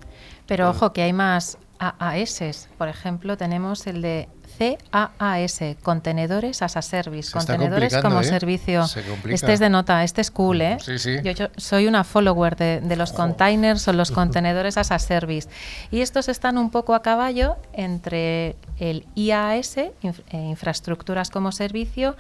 Pero 0.47 0.69
ojo 0.71 0.93
que 0.93 1.03
hay 1.03 1.13
más 1.13 1.59
AAS. 1.79 2.69
Por 2.77 2.89
ejemplo, 2.89 3.37
tenemos 3.37 3.87
el 3.87 4.03
de 4.03 4.29
CAAS, 4.61 5.61
Contenedores 5.83 6.61
as 6.63 6.77
a 6.77 6.83
Service, 6.83 7.31
Se 7.31 7.33
contenedores 7.39 7.97
como 7.97 8.21
¿eh? 8.21 8.25
servicio. 8.25 8.85
Este 9.31 9.53
es 9.55 9.61
de 9.61 9.71
nota, 9.71 10.05
este 10.05 10.21
es 10.21 10.31
cool, 10.31 10.61
¿eh? 10.61 10.77
Sí, 10.85 10.99
sí. 10.99 11.17
Yo, 11.23 11.33
yo 11.33 11.49
soy 11.57 11.87
una 11.87 12.05
follower 12.05 12.57
de, 12.57 12.81
de 12.81 12.97
los 12.97 13.13
containers 13.13 13.89
o 13.89 13.93
los 13.95 14.11
contenedores 14.21 14.77
as 14.77 14.91
a 14.91 14.99
service. 14.99 15.49
Y 15.91 16.01
estos 16.03 16.29
están 16.29 16.59
un 16.59 16.71
poco 16.71 16.95
a 16.95 17.03
caballo 17.03 17.57
entre 17.73 18.57
el 18.79 19.07
inf- 19.15 20.23
eh, 20.31 20.37
infraestructuras 20.37 21.31
como 21.31 21.53
servicio, 21.53 22.17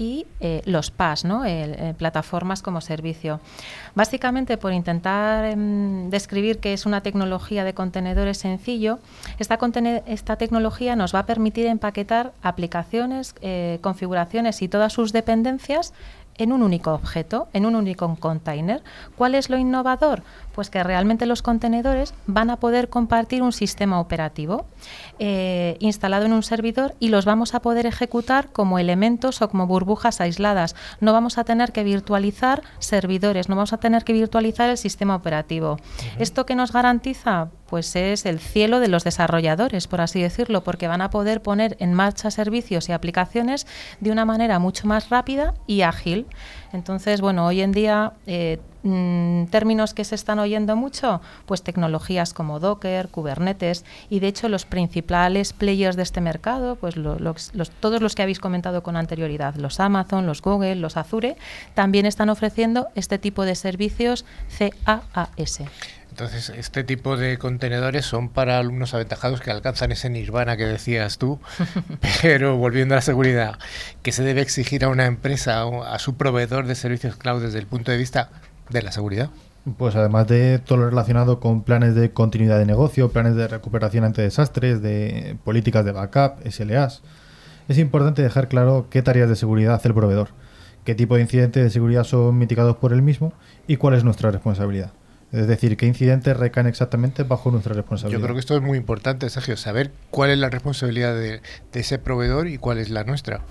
y 0.00 0.26
eh, 0.40 0.62
los 0.64 0.90
PaaS, 0.90 1.26
¿no? 1.26 1.44
Eh, 1.44 1.94
plataformas 1.98 2.62
como 2.62 2.80
servicio. 2.80 3.38
Básicamente, 3.94 4.56
por 4.56 4.72
intentar 4.72 5.44
em, 5.44 6.08
describir 6.08 6.58
que 6.58 6.72
es 6.72 6.86
una 6.86 7.02
tecnología 7.02 7.64
de 7.64 7.74
contenedores 7.74 8.38
sencillo, 8.38 8.98
esta 9.38 10.36
tecnología 10.36 10.96
nos 10.96 11.14
va 11.14 11.18
a 11.18 11.26
permitir 11.26 11.66
empaquetar 11.66 12.32
aplicaciones, 12.40 13.34
eh, 13.42 13.78
configuraciones 13.82 14.62
y 14.62 14.68
todas 14.68 14.94
sus 14.94 15.12
dependencias 15.12 15.92
en 16.38 16.52
un 16.52 16.62
único 16.62 16.92
objeto, 16.92 17.48
en 17.52 17.66
un 17.66 17.74
único 17.74 18.16
container. 18.16 18.82
¿Cuál 19.16 19.34
es 19.34 19.50
lo 19.50 19.58
innovador? 19.58 20.22
Pues 20.54 20.70
que 20.70 20.82
realmente 20.82 21.26
los 21.26 21.42
contenedores 21.42 22.14
van 22.26 22.50
a 22.50 22.56
poder 22.56 22.88
compartir 22.88 23.42
un 23.42 23.52
sistema 23.52 24.00
operativo 24.00 24.66
eh, 25.18 25.76
instalado 25.80 26.26
en 26.26 26.32
un 26.32 26.42
servidor 26.42 26.94
y 26.98 27.08
los 27.08 27.24
vamos 27.24 27.54
a 27.54 27.60
poder 27.60 27.86
ejecutar 27.86 28.48
como 28.48 28.78
elementos 28.78 29.42
o 29.42 29.48
como 29.48 29.66
burbujas 29.66 30.20
aisladas. 30.20 30.74
No 31.00 31.12
vamos 31.12 31.38
a 31.38 31.44
tener 31.44 31.72
que 31.72 31.84
virtualizar 31.84 32.62
servidores, 32.78 33.48
no 33.48 33.56
vamos 33.56 33.72
a 33.72 33.78
tener 33.78 34.04
que 34.04 34.12
virtualizar 34.12 34.70
el 34.70 34.78
sistema 34.78 35.14
operativo. 35.14 35.78
¿Esto 36.18 36.46
qué 36.46 36.54
nos 36.54 36.72
garantiza? 36.72 37.48
Pues 37.70 37.94
es 37.94 38.26
el 38.26 38.40
cielo 38.40 38.80
de 38.80 38.88
los 38.88 39.04
desarrolladores, 39.04 39.86
por 39.86 40.00
así 40.00 40.20
decirlo, 40.20 40.62
porque 40.62 40.88
van 40.88 41.00
a 41.00 41.10
poder 41.10 41.40
poner 41.40 41.76
en 41.78 41.94
marcha 41.94 42.30
servicios 42.32 42.88
y 42.88 42.92
aplicaciones 42.92 43.66
de 44.00 44.10
una 44.10 44.24
manera 44.24 44.58
mucho 44.58 44.88
más 44.88 45.08
rápida 45.08 45.54
y 45.68 45.82
ágil. 45.82 46.26
Entonces, 46.72 47.20
bueno, 47.20 47.46
hoy 47.46 47.62
en 47.62 47.72
día 47.72 48.12
eh, 48.26 48.58
mm, 48.82 49.46
términos 49.46 49.94
que 49.94 50.04
se 50.04 50.16
están 50.16 50.40
oyendo 50.40 50.74
mucho, 50.76 51.20
pues 51.46 51.62
tecnologías 51.62 52.34
como 52.34 52.58
Docker, 52.58 53.08
Kubernetes 53.08 53.84
y 54.08 54.20
de 54.20 54.28
hecho 54.28 54.48
los 54.48 54.66
principales 54.66 55.52
players 55.52 55.96
de 55.96 56.02
este 56.02 56.20
mercado, 56.20 56.76
pues 56.76 56.96
todos 57.80 58.02
los 58.02 58.14
que 58.14 58.22
habéis 58.22 58.40
comentado 58.40 58.82
con 58.82 58.96
anterioridad, 58.96 59.54
los 59.54 59.78
Amazon, 59.80 60.26
los 60.26 60.42
Google, 60.42 60.76
los 60.76 60.96
Azure, 60.96 61.36
también 61.74 62.06
están 62.06 62.30
ofreciendo 62.30 62.88
este 62.94 63.18
tipo 63.18 63.44
de 63.44 63.54
servicios 63.54 64.24
CAAS. 64.58 65.60
Entonces, 66.10 66.50
este 66.50 66.84
tipo 66.84 67.16
de 67.16 67.38
contenedores 67.38 68.04
son 68.04 68.28
para 68.28 68.58
alumnos 68.58 68.94
aventajados 68.94 69.40
que 69.40 69.50
alcanzan 69.50 69.92
ese 69.92 70.10
nirvana 70.10 70.56
que 70.56 70.66
decías 70.66 71.18
tú, 71.18 71.40
pero 72.22 72.56
volviendo 72.56 72.94
a 72.94 72.96
la 72.96 73.02
seguridad, 73.02 73.58
¿qué 74.02 74.12
se 74.12 74.22
debe 74.22 74.42
exigir 74.42 74.84
a 74.84 74.88
una 74.88 75.06
empresa 75.06 75.64
o 75.66 75.84
a 75.84 75.98
su 75.98 76.16
proveedor 76.16 76.66
de 76.66 76.74
servicios 76.74 77.16
cloud 77.16 77.42
desde 77.42 77.58
el 77.58 77.66
punto 77.66 77.90
de 77.90 77.96
vista 77.96 78.30
de 78.68 78.82
la 78.82 78.92
seguridad? 78.92 79.30
Pues 79.76 79.94
además 79.94 80.26
de 80.26 80.58
todo 80.58 80.78
lo 80.78 80.90
relacionado 80.90 81.38
con 81.38 81.62
planes 81.62 81.94
de 81.94 82.10
continuidad 82.10 82.58
de 82.58 82.66
negocio, 82.66 83.10
planes 83.12 83.36
de 83.36 83.46
recuperación 83.46 84.04
ante 84.04 84.22
desastres, 84.22 84.82
de 84.82 85.36
políticas 85.44 85.84
de 85.84 85.92
backup, 85.92 86.46
SLAs, 86.50 87.02
es 87.68 87.78
importante 87.78 88.22
dejar 88.22 88.48
claro 88.48 88.86
qué 88.90 89.00
tareas 89.02 89.28
de 89.28 89.36
seguridad 89.36 89.74
hace 89.74 89.88
el 89.88 89.94
proveedor, 89.94 90.30
qué 90.84 90.94
tipo 90.94 91.14
de 91.14 91.22
incidentes 91.22 91.62
de 91.62 91.70
seguridad 91.70 92.04
son 92.04 92.36
mitigados 92.36 92.76
por 92.76 92.92
él 92.92 93.02
mismo 93.02 93.32
y 93.68 93.76
cuál 93.76 93.94
es 93.94 94.02
nuestra 94.02 94.30
responsabilidad. 94.30 94.92
Es 95.32 95.46
decir, 95.46 95.76
qué 95.76 95.86
incidentes 95.86 96.36
recaen 96.36 96.66
exactamente 96.66 97.22
bajo 97.22 97.50
nuestra 97.50 97.72
responsabilidad. 97.72 98.18
Yo 98.18 98.24
creo 98.24 98.34
que 98.34 98.40
esto 98.40 98.56
es 98.56 98.62
muy 98.62 98.76
importante, 98.76 99.30
Sergio, 99.30 99.56
saber 99.56 99.92
cuál 100.10 100.30
es 100.30 100.38
la 100.38 100.50
responsabilidad 100.50 101.14
de, 101.14 101.40
ese 101.72 101.98
proveedor 101.98 102.48
y 102.48 102.58
cuál 102.58 102.78
es 102.78 102.90
la 102.90 103.04
nuestra. 103.04 103.42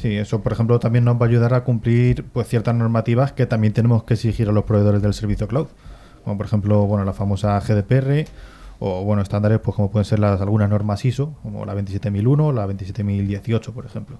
Sí, 0.00 0.16
eso 0.16 0.42
por 0.42 0.52
ejemplo 0.52 0.80
también 0.80 1.04
nos 1.04 1.16
va 1.16 1.26
a 1.26 1.28
ayudar 1.28 1.54
a 1.54 1.62
cumplir 1.62 2.24
pues 2.24 2.48
ciertas 2.48 2.74
normativas 2.74 3.32
que 3.32 3.46
también 3.46 3.72
tenemos 3.72 4.02
que 4.02 4.14
exigir 4.14 4.48
a 4.48 4.52
los 4.52 4.64
proveedores 4.64 5.02
del 5.02 5.14
servicio 5.14 5.46
cloud. 5.46 5.68
Como 6.24 6.36
por 6.36 6.46
ejemplo, 6.46 6.84
bueno, 6.86 7.04
la 7.04 7.12
famosa 7.12 7.58
GDPR 7.60 8.24
o 8.80 9.04
bueno, 9.04 9.22
estándares 9.22 9.60
pues 9.60 9.76
como 9.76 9.90
pueden 9.90 10.04
ser 10.04 10.18
las 10.18 10.40
algunas 10.40 10.68
normas 10.68 11.04
ISO, 11.04 11.34
como 11.42 11.64
la 11.64 11.74
27001 11.74 12.52
la 12.52 12.66
27018, 12.66 13.72
por 13.72 13.86
ejemplo. 13.86 14.18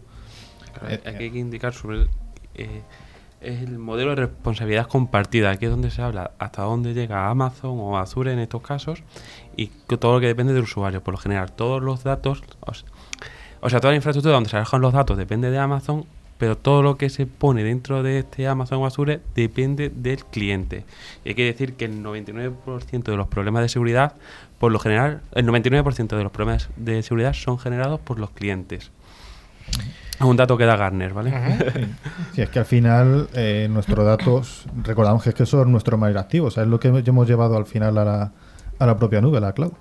hay, 1.04 1.30
que 1.30 1.38
indicar 1.38 1.72
sobre 1.72 2.06
eh, 2.54 2.82
es 3.40 3.62
el 3.62 3.78
modelo 3.78 4.10
de 4.10 4.26
responsabilidad 4.26 4.86
compartida. 4.86 5.50
Aquí 5.50 5.66
es 5.66 5.70
donde 5.70 5.90
se 5.90 6.02
habla 6.02 6.32
hasta 6.38 6.62
dónde 6.62 6.94
llega 6.94 7.28
Amazon 7.28 7.78
o 7.78 7.98
Azure 7.98 8.32
en 8.32 8.38
estos 8.38 8.62
casos 8.62 9.02
y 9.56 9.66
todo 9.66 10.14
lo 10.14 10.20
que 10.20 10.26
depende 10.26 10.52
del 10.52 10.64
usuario. 10.64 11.02
Por 11.02 11.14
lo 11.14 11.18
general, 11.18 11.52
todos 11.52 11.82
los 11.82 12.04
datos, 12.04 12.42
o 13.60 13.70
sea, 13.70 13.80
toda 13.80 13.92
la 13.92 13.96
infraestructura 13.96 14.34
donde 14.34 14.50
se 14.50 14.56
alojan 14.56 14.80
los 14.80 14.92
datos 14.92 15.16
depende 15.16 15.50
de 15.50 15.58
Amazon, 15.58 16.04
pero 16.38 16.56
todo 16.56 16.82
lo 16.82 16.96
que 16.96 17.10
se 17.10 17.26
pone 17.26 17.64
dentro 17.64 18.02
de 18.02 18.20
este 18.20 18.46
Amazon 18.46 18.78
o 18.78 18.86
Azure 18.86 19.20
depende 19.34 19.90
del 19.90 20.24
cliente. 20.24 20.84
Y 21.24 21.30
hay 21.30 21.34
que 21.34 21.44
decir 21.44 21.74
que 21.74 21.84
el 21.84 22.02
99% 22.02 23.02
de 23.02 23.16
los 23.16 23.26
problemas 23.28 23.62
de 23.62 23.68
seguridad, 23.68 24.14
por 24.58 24.72
lo 24.72 24.78
general, 24.78 25.22
el 25.32 25.46
99% 25.46 26.16
de 26.16 26.22
los 26.22 26.32
problemas 26.32 26.70
de 26.76 27.02
seguridad 27.02 27.32
son 27.32 27.58
generados 27.58 28.00
por 28.00 28.18
los 28.18 28.30
clientes. 28.30 28.90
Es 30.18 30.26
un 30.26 30.36
dato 30.36 30.56
que 30.58 30.64
da 30.64 30.76
Garner, 30.76 31.12
¿vale? 31.12 31.32
sí. 32.34 32.42
es 32.42 32.48
que 32.50 32.58
al 32.58 32.64
final 32.64 33.28
eh, 33.34 33.68
nuestros 33.70 34.04
datos, 34.04 34.66
recordamos 34.82 35.22
que 35.22 35.28
es 35.28 35.34
que 35.34 35.46
son 35.46 35.70
nuestros 35.70 35.98
más 35.98 36.14
activos, 36.16 36.58
es 36.58 36.66
lo 36.66 36.80
que 36.80 36.88
hemos 36.88 37.28
llevado 37.28 37.56
al 37.56 37.66
final 37.66 37.98
a 37.98 38.04
la, 38.04 38.32
a 38.78 38.86
la 38.86 38.96
propia 38.96 39.20
nube, 39.20 39.38
a 39.38 39.40
la 39.40 39.52
cloud. 39.52 39.72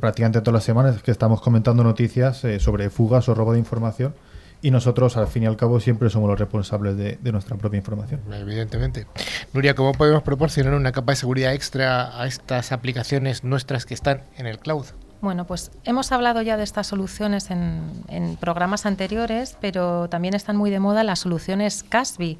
Prácticamente 0.00 0.40
todas 0.40 0.54
las 0.54 0.64
semanas 0.64 1.02
que 1.02 1.10
estamos 1.10 1.40
comentando 1.40 1.82
noticias 1.82 2.44
eh, 2.44 2.60
sobre 2.60 2.90
fugas 2.90 3.28
o 3.28 3.34
robo 3.34 3.52
de 3.52 3.58
información 3.58 4.14
y 4.62 4.70
nosotros 4.70 5.16
al 5.16 5.26
fin 5.26 5.42
y 5.42 5.46
al 5.46 5.56
cabo 5.56 5.78
siempre 5.78 6.08
somos 6.08 6.28
los 6.30 6.38
responsables 6.38 6.96
de, 6.96 7.18
de, 7.20 7.32
nuestra 7.32 7.56
propia 7.56 7.78
información. 7.78 8.20
Evidentemente. 8.32 9.06
Nuria, 9.52 9.74
¿cómo 9.74 9.92
podemos 9.92 10.22
proporcionar 10.22 10.74
una 10.74 10.90
capa 10.90 11.12
de 11.12 11.16
seguridad 11.16 11.52
extra 11.52 12.18
a 12.20 12.26
estas 12.26 12.72
aplicaciones 12.72 13.44
nuestras 13.44 13.84
que 13.84 13.94
están 13.94 14.22
en 14.38 14.46
el 14.46 14.58
cloud? 14.58 14.86
Bueno, 15.24 15.46
pues 15.46 15.70
hemos 15.84 16.12
hablado 16.12 16.42
ya 16.42 16.58
de 16.58 16.64
estas 16.64 16.86
soluciones 16.86 17.50
en, 17.50 18.36
programas 18.38 18.84
anteriores, 18.84 19.56
pero 19.58 20.06
también 20.10 20.34
están 20.34 20.54
muy 20.54 20.68
de 20.68 20.80
moda 20.80 21.02
las 21.02 21.20
soluciones 21.20 21.82
CASB, 21.82 22.36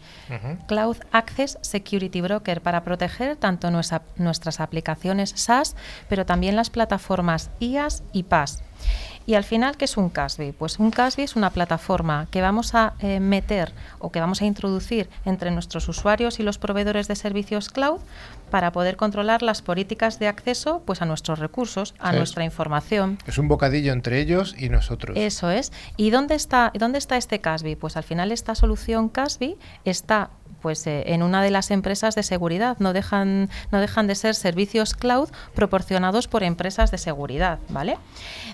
Cloud 0.66 0.98
Access 1.10 1.58
Security 1.62 2.20
Broker, 2.20 2.60
para 2.60 2.84
proteger 2.84 3.36
tanto 3.36 3.70
nuestras 3.70 4.60
aplicaciones 4.60 5.32
SaaS, 5.34 5.76
pero 6.10 6.26
también 6.26 6.56
las 6.56 6.68
plataformas 6.68 7.50
IaaS 7.58 8.02
y 8.12 8.24
PaaS. 8.24 8.62
Y 9.26 9.34
al 9.34 9.44
final, 9.44 9.78
¿qué 9.78 9.86
es 9.86 9.96
un 9.96 10.10
CASB? 10.10 10.52
Pues 10.52 10.78
un 10.78 10.90
CASB 10.90 11.20
es 11.20 11.36
una 11.36 11.48
plataforma 11.48 12.28
que 12.30 12.42
vamos 12.42 12.74
a 12.74 12.92
eh, 13.00 13.20
meter 13.20 13.72
o 13.98 14.12
que 14.12 14.20
vamos 14.20 14.42
a 14.42 14.44
introducir 14.44 15.08
entre 15.24 15.50
nuestros 15.50 15.88
usuarios 15.88 16.40
y 16.40 16.42
los 16.42 16.58
proveedores 16.58 17.08
de 17.08 17.16
servicios 17.16 17.70
cloud 17.70 18.00
para 18.54 18.70
poder 18.70 18.96
controlar 18.96 19.42
las 19.42 19.62
políticas 19.62 20.20
de 20.20 20.28
acceso 20.28 20.80
pues, 20.86 21.02
a 21.02 21.06
nuestros 21.06 21.40
recursos, 21.40 21.92
a 21.98 22.12
nuestra 22.12 22.44
información. 22.44 23.18
Es 23.26 23.36
un 23.38 23.48
bocadillo 23.48 23.92
entre 23.92 24.20
ellos 24.20 24.54
y 24.56 24.68
nosotros. 24.68 25.16
Eso 25.18 25.50
es. 25.50 25.72
¿Y 25.96 26.10
dónde 26.10 26.36
está, 26.36 26.70
dónde 26.78 26.98
está 26.98 27.16
este 27.16 27.40
CASB? 27.40 27.76
Pues 27.76 27.96
al 27.96 28.04
final 28.04 28.30
esta 28.30 28.54
solución 28.54 29.08
CASB 29.08 29.56
está 29.84 30.30
pues 30.62 30.86
eh, 30.86 31.02
en 31.08 31.24
una 31.24 31.42
de 31.42 31.50
las 31.50 31.72
empresas 31.72 32.14
de 32.14 32.22
seguridad. 32.22 32.76
No 32.78 32.92
dejan, 32.92 33.50
no 33.72 33.80
dejan 33.80 34.06
de 34.06 34.14
ser 34.14 34.36
servicios 34.36 34.94
cloud 34.94 35.30
proporcionados 35.54 36.28
por 36.28 36.44
empresas 36.44 36.92
de 36.92 36.98
seguridad, 36.98 37.58
¿vale? 37.70 37.98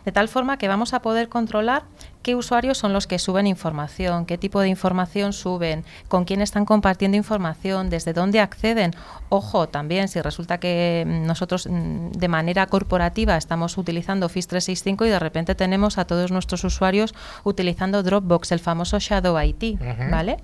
De 0.07 0.13
tal 0.13 0.29
forma 0.29 0.57
que 0.57 0.67
vamos 0.67 0.95
a 0.95 1.03
poder 1.03 1.29
controlar 1.29 1.85
qué 2.23 2.35
usuarios 2.35 2.79
son 2.79 2.93
los 2.93 3.07
que 3.07 3.19
suben 3.19 3.47
información, 3.47 4.27
qué 4.27 4.39
tipo 4.39 4.61
de 4.61 4.69
información 4.69 5.33
suben, 5.33 5.85
con 6.09 6.25
quién 6.25 6.41
están 6.41 6.65
compartiendo 6.65 7.17
información, 7.17 7.91
desde 7.91 8.13
dónde 8.13 8.41
acceden. 8.41 8.95
Ojo, 9.29 9.69
también 9.69 10.09
si 10.09 10.21
resulta 10.21 10.59
que 10.59 11.05
mm, 11.07 11.27
nosotros 11.27 11.67
mm, 11.71 12.13
de 12.13 12.29
manera 12.29 12.67
corporativa 12.67 13.37
estamos 13.37 13.79
utilizando 13.79 14.27
Office 14.27 14.49
365 14.49 15.07
y 15.07 15.09
de 15.09 15.19
repente 15.19 15.55
tenemos 15.55 15.99
a 15.99 16.05
todos 16.05 16.31
nuestros 16.31 16.65
usuarios 16.65 17.15
utilizando 17.45 18.03
Dropbox, 18.03 18.53
el 18.53 18.61
famoso 18.61 18.99
Shadow 18.99 19.41
IT, 19.41 19.81
¿vale? 20.11 20.39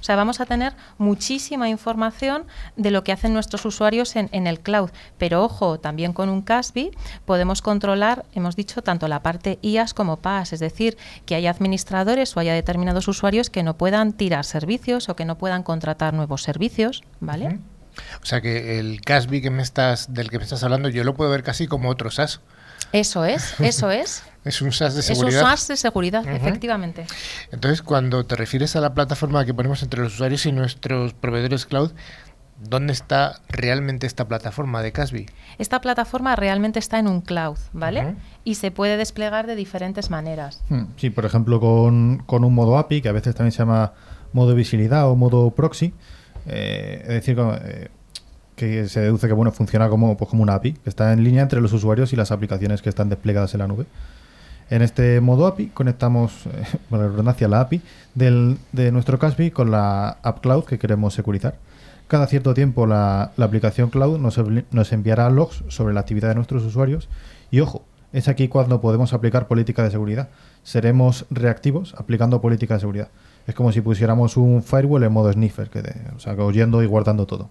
O 0.00 0.04
sea, 0.04 0.16
vamos 0.16 0.40
a 0.40 0.46
tener 0.46 0.74
muchísima 0.98 1.68
información 1.68 2.44
de 2.76 2.90
lo 2.90 3.04
que 3.04 3.12
hacen 3.12 3.32
nuestros 3.32 3.64
usuarios 3.64 4.16
en, 4.16 4.28
en 4.32 4.46
el 4.46 4.60
cloud. 4.60 4.90
Pero 5.18 5.44
ojo, 5.44 5.78
también 5.78 6.12
con 6.12 6.28
un 6.28 6.42
CASB 6.42 6.90
podemos 7.24 7.62
controlar, 7.62 8.24
hemos 8.34 8.56
dicho, 8.56 8.82
tanto 8.82 9.08
la 9.08 9.22
parte 9.22 9.58
IaaS 9.62 9.94
como 9.94 10.16
PaaS, 10.18 10.52
es 10.52 10.60
decir, 10.60 10.96
que 11.26 11.34
haya 11.34 11.50
administradores 11.50 12.36
o 12.36 12.40
haya 12.40 12.54
determinados 12.54 13.08
usuarios 13.08 13.50
que 13.50 13.62
no 13.62 13.76
puedan 13.76 14.12
tirar 14.12 14.44
servicios 14.44 15.08
o 15.08 15.16
que 15.16 15.24
no 15.24 15.38
puedan 15.38 15.62
contratar 15.62 16.14
nuevos 16.14 16.42
servicios, 16.42 17.02
¿vale? 17.20 17.58
O 18.22 18.26
sea 18.26 18.40
que 18.40 18.78
el 18.78 19.00
CASB 19.02 19.42
que 19.42 19.50
me 19.50 19.62
estás, 19.62 20.14
del 20.14 20.30
que 20.30 20.38
me 20.38 20.44
estás 20.44 20.62
hablando, 20.62 20.88
yo 20.88 21.04
lo 21.04 21.14
puedo 21.14 21.30
ver 21.30 21.42
casi 21.42 21.66
como 21.66 21.90
otro 21.90 22.10
SaaS. 22.10 22.40
Eso 22.92 23.24
es, 23.24 23.54
eso 23.60 23.90
es. 23.90 24.22
es 24.44 24.62
un 24.62 24.72
SaaS 24.72 24.94
de 24.94 25.02
seguridad. 25.02 25.38
Es 25.38 25.42
un 25.42 25.48
SaaS 25.48 25.68
de 25.68 25.76
seguridad, 25.76 26.26
efectivamente. 26.26 27.06
Entonces, 27.50 27.82
cuando 27.82 28.24
te 28.24 28.36
refieres 28.36 28.76
a 28.76 28.80
la 28.80 28.94
plataforma 28.94 29.44
que 29.44 29.54
ponemos 29.54 29.82
entre 29.82 30.02
los 30.02 30.14
usuarios 30.14 30.46
y 30.46 30.52
nuestros 30.52 31.14
proveedores 31.14 31.66
cloud, 31.66 31.92
¿Dónde 32.68 32.92
está 32.92 33.40
realmente 33.48 34.06
esta 34.06 34.28
plataforma 34.28 34.82
de 34.82 34.92
Casby? 34.92 35.26
Esta 35.58 35.80
plataforma 35.80 36.36
realmente 36.36 36.78
está 36.78 36.98
en 36.98 37.08
un 37.08 37.20
cloud, 37.20 37.58
¿vale? 37.72 38.14
Y 38.44 38.54
se 38.54 38.70
puede 38.70 38.96
desplegar 38.96 39.46
de 39.46 39.56
diferentes 39.56 40.10
maneras. 40.10 40.62
Hmm, 40.68 40.84
sí, 40.96 41.10
por 41.10 41.24
ejemplo, 41.24 41.60
con, 41.60 42.24
un 42.28 42.54
modo 42.54 42.78
API, 42.78 43.02
que 43.02 43.08
a 43.08 43.12
veces 43.12 43.34
también 43.34 43.52
se 43.52 43.58
llama 43.58 43.92
modo 44.32 44.54
visibilidad 44.54 45.08
o 45.08 45.16
modo 45.16 45.50
proxy. 45.50 45.92
Eh, 46.46 47.00
es 47.02 47.08
decir, 47.08 47.36
eh, 47.40 47.88
que 48.54 48.88
se 48.88 49.00
deduce 49.00 49.26
que 49.26 49.32
bueno 49.32 49.50
funciona 49.52 49.88
como, 49.88 50.16
pues, 50.16 50.30
como 50.30 50.42
una 50.42 50.54
API, 50.54 50.74
que 50.74 50.88
está 50.88 51.12
en 51.12 51.24
línea 51.24 51.42
entre 51.42 51.60
los 51.60 51.72
usuarios 51.72 52.12
y 52.12 52.16
las 52.16 52.30
aplicaciones 52.30 52.80
que 52.80 52.88
están 52.88 53.08
desplegadas 53.08 53.54
en 53.54 53.60
la 53.60 53.66
nube. 53.66 53.86
En 54.70 54.82
este 54.82 55.20
modo 55.20 55.46
API 55.46 55.66
conectamos, 55.68 56.46
eh, 56.46 56.64
bueno, 56.90 57.08
redundancia, 57.08 57.48
la 57.48 57.60
API 57.60 57.82
del, 58.14 58.58
de 58.70 58.92
nuestro 58.92 59.18
Casby 59.18 59.50
con 59.50 59.70
la 59.70 60.18
App 60.22 60.40
Cloud 60.40 60.64
que 60.64 60.78
queremos 60.78 61.14
securizar. 61.14 61.56
Cada 62.08 62.26
cierto 62.26 62.54
tiempo 62.54 62.86
la, 62.86 63.32
aplicación 63.38 63.90
cloud 63.90 64.18
nos, 64.18 64.38
nos, 64.70 64.92
enviará 64.92 65.30
logs 65.30 65.64
sobre 65.68 65.94
la 65.94 66.00
actividad 66.00 66.28
de 66.28 66.34
nuestros 66.34 66.62
usuarios 66.64 67.08
y 67.50 67.60
ojo, 67.60 67.84
es 68.12 68.28
aquí 68.28 68.48
cuando 68.48 68.80
podemos 68.80 69.14
aplicar 69.14 69.48
política 69.48 69.82
de 69.82 69.90
seguridad. 69.90 70.28
Seremos 70.62 71.24
reactivos 71.30 71.94
aplicando 71.96 72.40
política 72.40 72.74
de 72.74 72.80
seguridad. 72.80 73.08
Es 73.46 73.54
como 73.54 73.72
si 73.72 73.80
pusiéramos 73.80 74.36
un 74.36 74.62
firewall 74.62 75.02
en 75.02 75.12
modo 75.12 75.32
sniffer, 75.32 75.70
que 75.70 75.82
o 76.14 76.20
sea, 76.20 76.34
oyendo 76.34 76.82
y 76.82 76.86
guardando 76.86 77.26
todo. 77.26 77.48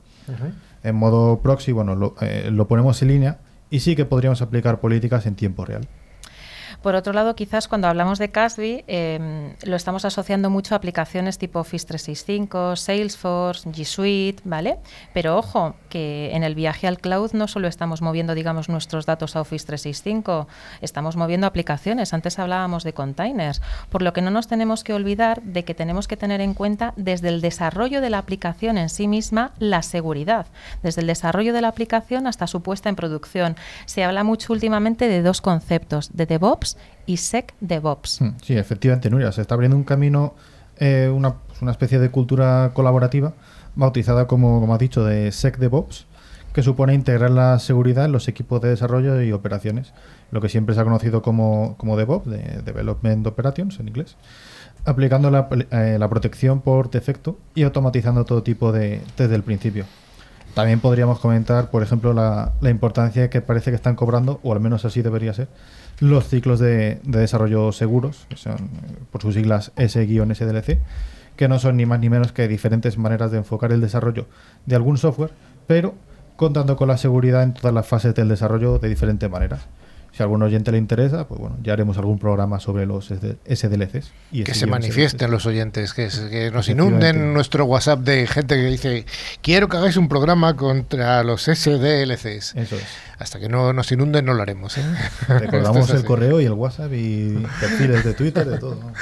En 0.84 0.96
modo 0.96 1.40
proxy, 1.40 1.72
bueno, 1.72 1.96
lo, 1.96 2.16
eh, 2.22 2.50
lo 2.52 2.68
ponemos 2.68 3.02
en 3.02 3.08
línea 3.10 3.40
y 3.70 3.80
sí 3.80 3.96
que 3.96 4.06
podríamos 4.06 4.42
aplicar 4.42 4.80
políticas 4.80 5.26
en 5.26 5.36
tiempo 5.36 5.66
real. 5.66 5.88
Por 6.82 6.96
otro 6.96 7.13
lado, 7.13 7.36
quizás 7.36 7.67
cuando 7.67 7.88
hablamos 7.88 8.17
de 8.17 8.32
Casby, 8.32 8.84
eh, 8.88 9.54
lo 9.63 9.76
estamos 9.76 10.04
asociando 10.04 10.50
mucho 10.50 10.74
a 10.74 10.78
aplicaciones 10.78 11.38
tipo 11.38 11.60
Office 11.60 11.86
365, 11.86 12.76
Salesforce, 12.76 13.70
G 13.70 13.86
Suite, 13.86 14.41
¿vale? 14.46 14.80
Pero 15.13 15.38
ojo, 15.38 15.76
que 15.89 16.32
en 16.34 16.44
el 16.44 16.56
viaje 16.56 16.88
al 16.88 16.98
cloud 16.98 17.34
no 17.34 17.48
solo 17.48 17.67
estamos 17.67 18.02
moviendo, 18.02 18.34
digamos, 18.34 18.67
nuestros 18.67 19.06
datos 19.06 19.36
a 19.36 19.41
Office 19.41 19.67
365, 19.67 20.48
estamos 20.82 21.15
moviendo 21.15 21.46
aplicaciones. 21.46 22.15
Antes 22.15 22.39
hablábamos 22.39 22.84
de 22.84 22.94
containers, 22.94 23.62
por 23.89 24.02
lo 24.02 24.12
que 24.12 24.24
no 24.24 24.32
nos 24.32 24.48
tenemos 24.48 24.84
que 24.84 24.96
olvidar 24.96 25.44
de 25.44 25.63
que 25.63 25.76
tenemos 25.76 26.08
que 26.08 26.17
tener 26.17 26.41
en 26.41 26.56
cuenta 26.56 26.94
desde 26.96 27.30
el 27.30 27.41
desarrollo 27.41 28.02
de 28.02 28.10
la 28.10 28.17
aplicación 28.17 28.80
en 28.80 28.89
sí 28.89 29.08
misma 29.08 29.52
la 29.60 29.84
seguridad, 29.84 30.48
desde 30.82 31.02
el 31.02 31.08
desarrollo 31.08 31.54
de 31.54 31.62
la 31.62 31.67
aplicación 31.67 32.26
hasta 32.26 32.48
su 32.48 32.62
puesta 32.63 32.89
en 32.89 32.96
producción. 32.96 33.56
Se 33.86 34.04
habla 34.04 34.24
mucho 34.24 34.52
últimamente 34.52 35.08
de 35.08 35.22
dos 35.22 35.41
conceptos, 35.41 36.10
de 36.13 36.26
DevOps 36.26 36.71
y 37.06 37.18
SecDevOps. 37.18 38.22
Hmm, 38.22 38.30
Sí, 38.44 38.58
efectivamente, 38.58 39.10
Nuria. 39.10 39.32
Se 39.32 39.42
está 39.42 39.56
abriendo 39.56 39.78
un 39.78 39.84
camino, 39.84 40.34
eh, 40.78 41.12
una, 41.14 41.36
especie 41.70 42.00
de 42.00 42.10
cultura 42.10 42.72
colaborativa, 42.74 43.34
bautizada 43.76 44.28
como, 44.28 44.60
como 44.60 44.74
has 44.74 44.80
dicho, 44.80 45.04
de 45.04 45.32
SecDevOps, 45.32 46.06
que 46.54 46.64
supone 46.64 46.94
integrar 46.94 47.32
la 47.32 47.60
seguridad 47.60 48.06
en 48.06 48.12
los 48.12 48.28
equipos 48.28 48.62
de 48.62 48.70
desarrollo 48.70 49.22
y 49.22 49.32
operaciones, 49.32 49.94
lo 50.32 50.42
que 50.42 50.50
siempre 50.50 50.76
se 50.76 50.82
ha 50.82 50.84
conocido 50.84 51.22
como, 51.22 51.76
como 51.78 51.96
DevOps, 51.98 52.30
de 52.30 52.62
Development 52.66 53.26
Operations 53.26 53.80
en 53.80 53.88
inglés, 53.88 54.18
aplicando 54.86 55.32
la, 55.32 55.48
eh, 55.72 55.98
la 56.00 56.10
protección 56.10 56.62
por 56.62 56.90
defecto 56.90 57.38
y 57.56 57.64
automatizando 57.64 58.26
todo 58.26 58.44
tipo 58.44 58.72
de 58.72 59.02
desde 59.18 59.36
el 59.36 59.44
principio. 59.44 59.86
También 60.54 60.82
podríamos 60.82 61.20
comentar, 61.20 61.70
por 61.70 61.82
ejemplo, 61.82 62.14
la, 62.14 62.52
la 62.60 62.70
importancia 62.70 63.30
que 63.30 63.40
parece 63.40 63.72
que 63.72 63.76
están 63.76 63.96
cobrando, 63.96 64.42
o 64.44 64.52
al 64.52 64.60
menos 64.60 64.84
así 64.84 65.02
debería 65.02 65.34
ser, 65.34 65.48
los 66.02 66.28
ciclos 66.28 66.60
de, 66.60 67.00
de 67.04 67.20
desarrollo 67.20 67.72
seguros, 67.72 68.26
que 68.28 68.36
son 68.36 68.56
eh, 68.56 68.98
por 69.12 69.22
sus 69.22 69.36
siglas 69.36 69.72
S-SDLC, 69.78 70.80
que 71.38 71.48
no 71.48 71.60
son 71.60 71.78
ni 71.78 71.86
más 71.86 72.00
ni 72.00 72.10
menos 72.10 72.32
que 72.32 72.48
diferentes 72.48 72.98
maneras 72.98 73.32
de 73.32 73.38
enfocar 73.38 73.72
el 73.72 73.82
desarrollo 73.82 74.26
de 74.66 74.76
algún 74.76 74.98
software, 74.98 75.32
pero 75.68 75.94
contando 76.36 76.76
con 76.76 76.88
la 76.88 76.98
seguridad 76.98 77.44
en 77.44 77.54
todas 77.54 77.74
las 77.74 77.88
fases 77.88 78.16
del 78.16 78.30
desarrollo 78.30 78.80
de 78.80 78.90
diferentes 78.90 79.30
maneras. 79.30 79.62
Si 80.22 80.24
a 80.24 80.26
algún 80.26 80.44
oyente 80.44 80.72
le 80.72 80.78
interesa, 80.78 81.28
pues 81.28 81.40
bueno, 81.42 81.58
ya 81.64 81.74
haremos 81.74 81.98
algún 81.98 82.20
programa 82.20 82.60
sobre 82.60 82.86
los 82.86 83.08
SD 83.08 83.38
SDLCs. 83.50 84.12
Y 84.32 84.44
Que 84.44 84.54
se 84.54 84.68
manifiesten 84.68 85.30
SDLCs. 85.30 85.32
los 85.32 85.46
oyentes, 85.48 85.94
que, 85.94 86.52
nos 86.54 86.70
inunden 86.70 87.34
nuestro 87.34 87.66
WhatsApp 87.66 88.02
de 88.02 88.28
gente 88.28 88.56
que 88.56 88.66
dice, 88.66 89.06
quiero 89.42 89.68
que 89.68 89.78
hagáis 89.78 89.98
un 89.98 90.08
programa 90.08 90.56
contra 90.56 91.24
los 91.24 91.44
SDLCs. 91.44 92.56
Eso 92.56 92.76
es. 92.76 92.84
Hasta 93.18 93.40
que 93.40 93.50
no 93.50 93.74
nos 93.74 93.92
inunden 93.92 94.26
no 94.26 94.36
lo 94.36 94.44
haremos. 94.44 94.78
¿eh? 94.78 94.84
Recordamos 95.28 95.90
es 95.90 95.96
el 95.96 96.06
correo 96.06 96.40
y 96.40 96.46
el 96.46 96.54
WhatsApp 96.54 96.94
y 96.94 97.44
perfiles 97.60 98.04
de 98.04 98.14
Twitter, 98.14 98.48
de 98.48 98.60
todo. 98.60 98.76
¿no? 98.76 98.94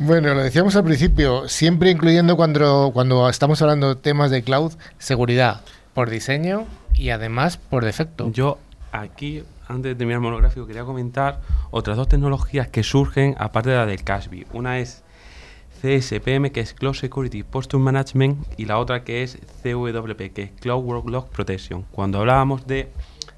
Bueno, 0.00 0.34
lo 0.34 0.42
decíamos 0.42 0.76
al 0.76 0.84
principio, 0.84 1.48
siempre 1.48 1.90
incluyendo 1.90 2.36
cuando, 2.36 2.90
cuando 2.92 3.28
estamos 3.30 3.62
hablando 3.62 3.94
de 3.94 4.00
temas 4.00 4.30
de 4.30 4.42
cloud, 4.42 4.72
seguridad 4.98 5.62
por 5.94 6.10
diseño 6.10 6.66
y 6.94 7.10
además 7.10 7.56
por 7.56 7.84
defecto. 7.84 8.30
Yo 8.32 8.58
aquí, 8.92 9.42
antes 9.66 9.90
de 9.90 9.94
terminar 9.94 10.18
el 10.18 10.22
monográfico, 10.22 10.66
quería 10.66 10.84
comentar 10.84 11.40
otras 11.70 11.96
dos 11.96 12.08
tecnologías 12.08 12.68
que 12.68 12.82
surgen 12.82 13.34
aparte 13.38 13.70
de 13.70 13.76
la 13.76 13.86
del 13.86 14.04
Cashby. 14.04 14.46
Una 14.52 14.78
es 14.78 15.02
CSPM, 15.80 16.50
que 16.50 16.60
es 16.60 16.74
Cloud 16.74 16.94
Security 16.94 17.42
Posture 17.42 17.82
Management, 17.82 18.46
y 18.56 18.66
la 18.66 18.78
otra 18.78 19.02
que 19.02 19.22
es 19.22 19.38
CWP, 19.62 20.32
que 20.32 20.42
es 20.42 20.50
Cloud 20.60 20.84
Workload 20.84 21.26
Protection. 21.26 21.82
Cuando 21.90 22.20
hablábamos 22.20 22.66
de 22.66 22.90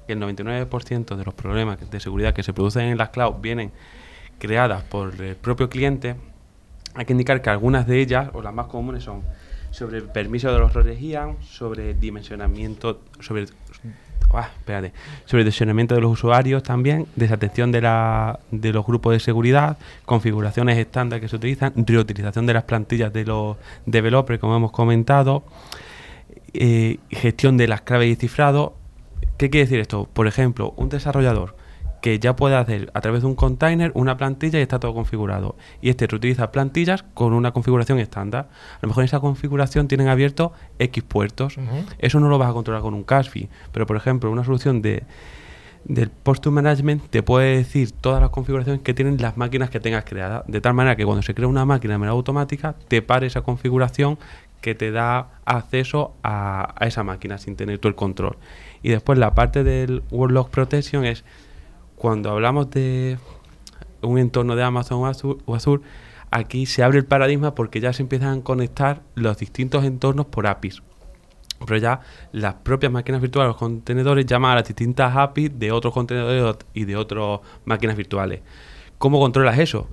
que 0.05 0.13
el 0.13 0.19
99% 0.19 1.15
de 1.15 1.25
los 1.25 1.33
problemas 1.33 1.89
de 1.89 1.99
seguridad 1.99 2.33
que 2.33 2.43
se 2.43 2.53
producen 2.53 2.83
en 2.83 2.97
las 2.97 3.09
cloud 3.09 3.35
vienen 3.41 3.71
creadas 4.37 4.83
por 4.83 5.19
el 5.19 5.35
propio 5.35 5.69
cliente, 5.69 6.15
hay 6.93 7.05
que 7.05 7.13
indicar 7.13 7.41
que 7.41 7.49
algunas 7.49 7.87
de 7.87 7.99
ellas, 7.99 8.29
o 8.33 8.41
las 8.41 8.53
más 8.53 8.67
comunes, 8.67 9.03
son 9.03 9.23
sobre 9.71 9.97
el 9.97 10.03
permiso 10.03 10.53
de 10.53 10.59
los 10.59 10.73
roles 10.73 11.01
IAM, 11.01 11.41
sobre 11.41 11.93
dimensionamiento, 11.93 13.01
sobre 13.19 13.47
ah, 14.33 14.49
espérate, 14.57 14.93
de 15.95 16.01
los 16.01 16.11
usuarios 16.11 16.63
también, 16.63 17.07
desatención 17.15 17.71
de, 17.71 17.81
la, 17.81 18.39
de 18.51 18.73
los 18.73 18.85
grupos 18.85 19.13
de 19.13 19.19
seguridad, 19.19 19.77
configuraciones 20.05 20.77
estándar 20.77 21.19
que 21.21 21.27
se 21.27 21.35
utilizan, 21.35 21.73
reutilización 21.75 22.45
de 22.45 22.53
las 22.53 22.63
plantillas 22.63 23.13
de 23.13 23.25
los 23.25 23.57
developers, 23.85 24.39
como 24.39 24.55
hemos 24.55 24.71
comentado, 24.71 25.43
eh, 26.53 26.97
gestión 27.09 27.57
de 27.57 27.67
las 27.67 27.81
claves 27.81 28.09
y 28.09 28.15
cifrado. 28.15 28.75
¿Qué 29.37 29.49
quiere 29.49 29.65
decir 29.65 29.79
esto? 29.79 30.07
Por 30.11 30.27
ejemplo, 30.27 30.73
un 30.77 30.89
desarrollador 30.89 31.55
que 32.05 32.19
ya 32.19 32.35
puede 32.35 32.55
hacer 32.55 32.91
a 32.93 33.01
través 33.01 33.23
de 33.23 33.27
un 33.27 33.33
container 33.33 33.91
una 33.95 34.15
plantilla 34.15 34.59
y 34.59 34.61
está 34.61 34.79
todo 34.79 34.93
configurado. 34.93 35.55
Y 35.81 35.89
este 35.89 36.05
reutiliza 36.05 36.51
plantillas 36.51 37.01
con 37.01 37.33
una 37.33 37.51
configuración 37.51 37.97
estándar. 37.97 38.47
A 38.75 38.79
lo 38.83 38.89
mejor 38.89 39.01
en 39.01 39.05
esa 39.05 39.19
configuración 39.19 39.87
tienen 39.87 40.07
abierto 40.07 40.53
X 40.77 41.03
puertos. 41.03 41.57
Eso 41.97 42.19
no 42.19 42.29
lo 42.29 42.37
vas 42.37 42.51
a 42.51 42.53
controlar 42.53 42.83
con 42.83 42.93
un 42.93 43.03
CASFI. 43.03 43.49
Pero, 43.71 43.87
por 43.87 43.97
ejemplo, 43.97 44.29
una 44.29 44.43
solución 44.43 44.83
de, 44.83 45.01
del 45.83 46.11
Posture 46.11 46.53
Management 46.53 47.09
te 47.09 47.23
puede 47.23 47.57
decir 47.57 47.91
todas 47.91 48.21
las 48.21 48.29
configuraciones 48.29 48.83
que 48.83 48.93
tienen 48.93 49.19
las 49.19 49.35
máquinas 49.35 49.71
que 49.71 49.79
tengas 49.79 50.05
creadas. 50.05 50.43
De 50.45 50.61
tal 50.61 50.75
manera 50.75 50.95
que 50.95 51.05
cuando 51.05 51.23
se 51.23 51.33
crea 51.33 51.47
una 51.47 51.65
máquina 51.65 51.95
de 51.95 51.97
manera 51.97 52.13
automática, 52.13 52.75
te 52.87 53.01
pare 53.01 53.25
esa 53.25 53.41
configuración 53.41 54.19
que 54.61 54.75
te 54.75 54.91
da 54.91 55.39
acceso 55.43 56.13
a, 56.21 56.75
a 56.77 56.85
esa 56.85 57.03
máquina 57.03 57.39
sin 57.39 57.55
tener 57.55 57.79
tú 57.79 57.87
el 57.87 57.95
control. 57.95 58.37
Y 58.83 58.89
después 58.89 59.17
la 59.17 59.33
parte 59.33 59.63
del 59.63 60.03
Workload 60.11 60.49
Protection 60.49 61.03
es 61.03 61.23
cuando 62.05 62.29
hablamos 62.29 62.69
de 62.69 63.17
un 64.03 64.19
entorno 64.19 64.55
de 64.55 64.61
Amazon 64.61 65.11
o 65.45 65.55
Azure, 65.55 65.81
aquí 66.29 66.67
se 66.67 66.83
abre 66.83 66.99
el 66.99 67.05
paradigma 67.05 67.55
porque 67.55 67.79
ya 67.79 67.93
se 67.93 68.03
empiezan 68.03 68.41
a 68.41 68.43
conectar 68.43 69.01
los 69.15 69.39
distintos 69.39 69.83
entornos 69.83 70.27
por 70.27 70.45
APIs. 70.45 70.83
Pero 71.65 71.77
ya 71.77 72.01
las 72.31 72.53
propias 72.53 72.91
máquinas 72.91 73.21
virtuales, 73.21 73.47
los 73.47 73.57
contenedores, 73.57 74.27
llaman 74.27 74.51
a 74.51 74.55
las 74.57 74.67
distintas 74.67 75.17
APIs 75.17 75.57
de 75.57 75.71
otros 75.71 75.95
contenedores 75.95 76.57
y 76.75 76.85
de 76.85 76.95
otras 76.95 77.39
máquinas 77.65 77.97
virtuales. 77.97 78.41
¿Cómo 78.99 79.19
controlas 79.19 79.57
eso? 79.57 79.89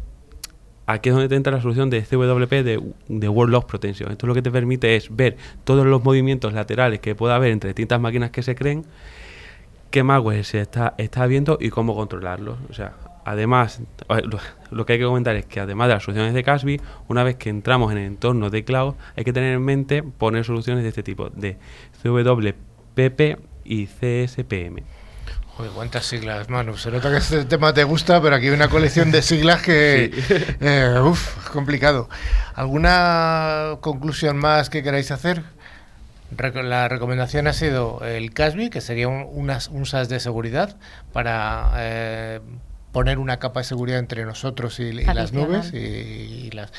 Aquí 0.84 1.08
es 1.08 1.14
donde 1.14 1.30
te 1.30 1.36
entra 1.36 1.50
la 1.50 1.62
solución 1.62 1.88
de 1.88 2.02
CWP 2.02 2.50
de, 2.50 2.92
de 3.08 3.28
World 3.30 3.52
Loss 3.54 3.64
Protection. 3.64 4.12
Esto 4.12 4.26
lo 4.26 4.34
que 4.34 4.42
te 4.42 4.50
permite 4.50 4.96
es 4.96 5.16
ver 5.16 5.38
todos 5.64 5.86
los 5.86 6.04
movimientos 6.04 6.52
laterales 6.52 7.00
que 7.00 7.14
pueda 7.14 7.36
haber 7.36 7.52
entre 7.52 7.70
distintas 7.70 7.98
máquinas 8.02 8.32
que 8.32 8.42
se 8.42 8.54
creen, 8.54 8.84
qué 9.92 10.02
malware 10.02 10.44
se 10.44 10.60
está, 10.60 10.94
está 10.98 11.26
viendo 11.26 11.58
y 11.60 11.70
cómo 11.70 11.94
controlarlos. 11.94 12.58
O 12.68 12.72
sea, 12.72 12.94
además, 13.24 13.80
lo 14.70 14.86
que 14.86 14.94
hay 14.94 14.98
que 14.98 15.04
comentar 15.04 15.36
es 15.36 15.46
que 15.46 15.60
además 15.60 15.86
de 15.86 15.94
las 15.94 16.02
soluciones 16.02 16.34
de 16.34 16.42
Casby, 16.42 16.80
una 17.06 17.22
vez 17.22 17.36
que 17.36 17.50
entramos 17.50 17.92
en 17.92 17.98
el 17.98 18.06
entorno 18.06 18.50
de 18.50 18.64
cloud, 18.64 18.94
hay 19.16 19.22
que 19.22 19.32
tener 19.32 19.54
en 19.54 19.62
mente 19.62 20.02
poner 20.02 20.44
soluciones 20.44 20.82
de 20.82 20.88
este 20.88 21.04
tipo, 21.04 21.30
de 21.30 21.58
CWPP 22.02 23.38
y 23.64 23.86
CSPM. 23.86 24.82
Joder, 25.56 25.70
cuántas 25.72 26.06
siglas, 26.06 26.48
Manu. 26.48 26.78
Se 26.78 26.90
nota 26.90 27.10
que 27.10 27.18
este 27.18 27.44
tema 27.44 27.74
te 27.74 27.84
gusta, 27.84 28.22
pero 28.22 28.36
aquí 28.36 28.46
hay 28.46 28.54
una 28.54 28.68
colección 28.68 29.12
de 29.12 29.20
siglas 29.20 29.60
que. 29.60 30.10
eh, 30.60 30.98
uf, 31.04 31.50
complicado. 31.50 32.08
¿Alguna 32.54 33.76
conclusión 33.82 34.38
más 34.38 34.70
que 34.70 34.82
queráis 34.82 35.10
hacer? 35.10 35.42
La 36.64 36.88
recomendación 36.88 37.46
ha 37.46 37.52
sido 37.52 38.00
el 38.04 38.32
CASBI, 38.32 38.70
que 38.70 38.80
sería 38.80 39.08
un, 39.08 39.26
unas- 39.32 39.68
un 39.68 39.86
SAS 39.86 40.08
de 40.08 40.18
seguridad 40.20 40.76
para 41.12 41.72
eh, 41.76 42.40
poner 42.92 43.18
una 43.18 43.38
capa 43.38 43.60
de 43.60 43.64
seguridad 43.64 43.98
entre 43.98 44.24
nosotros 44.24 44.80
y, 44.80 44.84
y 44.84 44.92
las 45.04 45.32
nubes. 45.32 45.72
Y, 45.74 45.76
y 45.76 46.50
las... 46.52 46.72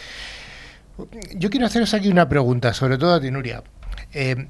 Yo 1.35 1.49
quiero 1.49 1.65
haceros 1.65 1.93
aquí 1.93 2.09
una 2.09 2.29
pregunta, 2.29 2.73
sobre 2.73 2.97
todo 2.97 3.13
a 3.15 3.21
ti, 3.21 3.31
Nuria. 3.31 3.63
Eh, 4.13 4.47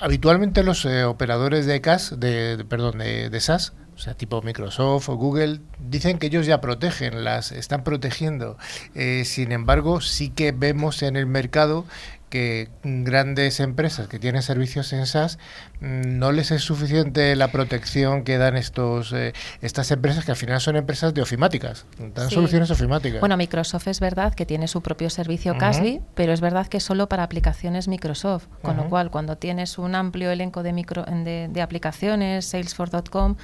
habitualmente 0.00 0.62
los 0.62 0.84
eh, 0.84 1.04
operadores 1.04 1.66
de 1.66 1.80
CAS, 1.80 2.18
de, 2.18 2.56
de- 2.56 2.64
perdón, 2.64 2.98
de, 2.98 3.28
de 3.30 3.40
SaaS, 3.40 3.72
o 3.94 3.98
sea, 3.98 4.14
tipo 4.14 4.40
Microsoft 4.42 5.08
o 5.10 5.16
Google, 5.16 5.60
dicen 5.78 6.18
que 6.18 6.26
ellos 6.28 6.46
ya 6.46 6.60
protegen, 6.60 7.24
las 7.24 7.52
están 7.52 7.84
protegiendo. 7.84 8.56
Eh, 8.94 9.24
sin 9.26 9.52
embargo, 9.52 10.00
sí 10.00 10.30
que 10.30 10.52
vemos 10.52 11.02
en 11.02 11.16
el 11.16 11.26
mercado 11.26 11.84
que 12.32 12.70
grandes 12.82 13.60
empresas 13.60 14.08
que 14.08 14.18
tienen 14.18 14.40
servicios 14.40 14.94
en 14.94 15.04
SaaS 15.04 15.38
no 15.82 16.30
les 16.30 16.50
es 16.52 16.62
suficiente 16.62 17.34
la 17.34 17.48
protección 17.48 18.22
que 18.22 18.38
dan 18.38 18.56
estos 18.56 19.12
eh, 19.12 19.32
estas 19.60 19.90
empresas 19.90 20.24
que 20.24 20.30
al 20.30 20.36
final 20.36 20.60
son 20.60 20.76
empresas 20.76 21.12
de 21.12 21.22
ofimáticas, 21.22 21.84
dan 22.14 22.28
Sí. 22.28 22.36
soluciones 22.36 22.70
ofimáticas. 22.70 23.20
Bueno, 23.20 23.36
Microsoft 23.36 23.88
es 23.88 23.98
verdad 24.00 24.32
que 24.34 24.46
tiene 24.46 24.68
su 24.68 24.80
propio 24.80 25.10
servicio 25.10 25.52
Ujú. 25.52 25.58
Casby, 25.60 26.00
pero 26.14 26.32
es 26.32 26.40
verdad 26.40 26.66
que 26.68 26.78
solo 26.80 27.08
para 27.08 27.24
aplicaciones 27.24 27.88
Microsoft. 27.88 28.46
Con 28.62 28.76
lo 28.76 28.88
cual, 28.88 29.10
cuando 29.10 29.36
tienes 29.36 29.76
un 29.78 29.94
amplio 29.96 30.30
elenco 30.30 30.62
de, 30.62 30.72
micro, 30.72 31.04
de, 31.04 31.48
de 31.50 31.62
aplicaciones, 31.62 32.46
salesforce.com, 32.46 33.36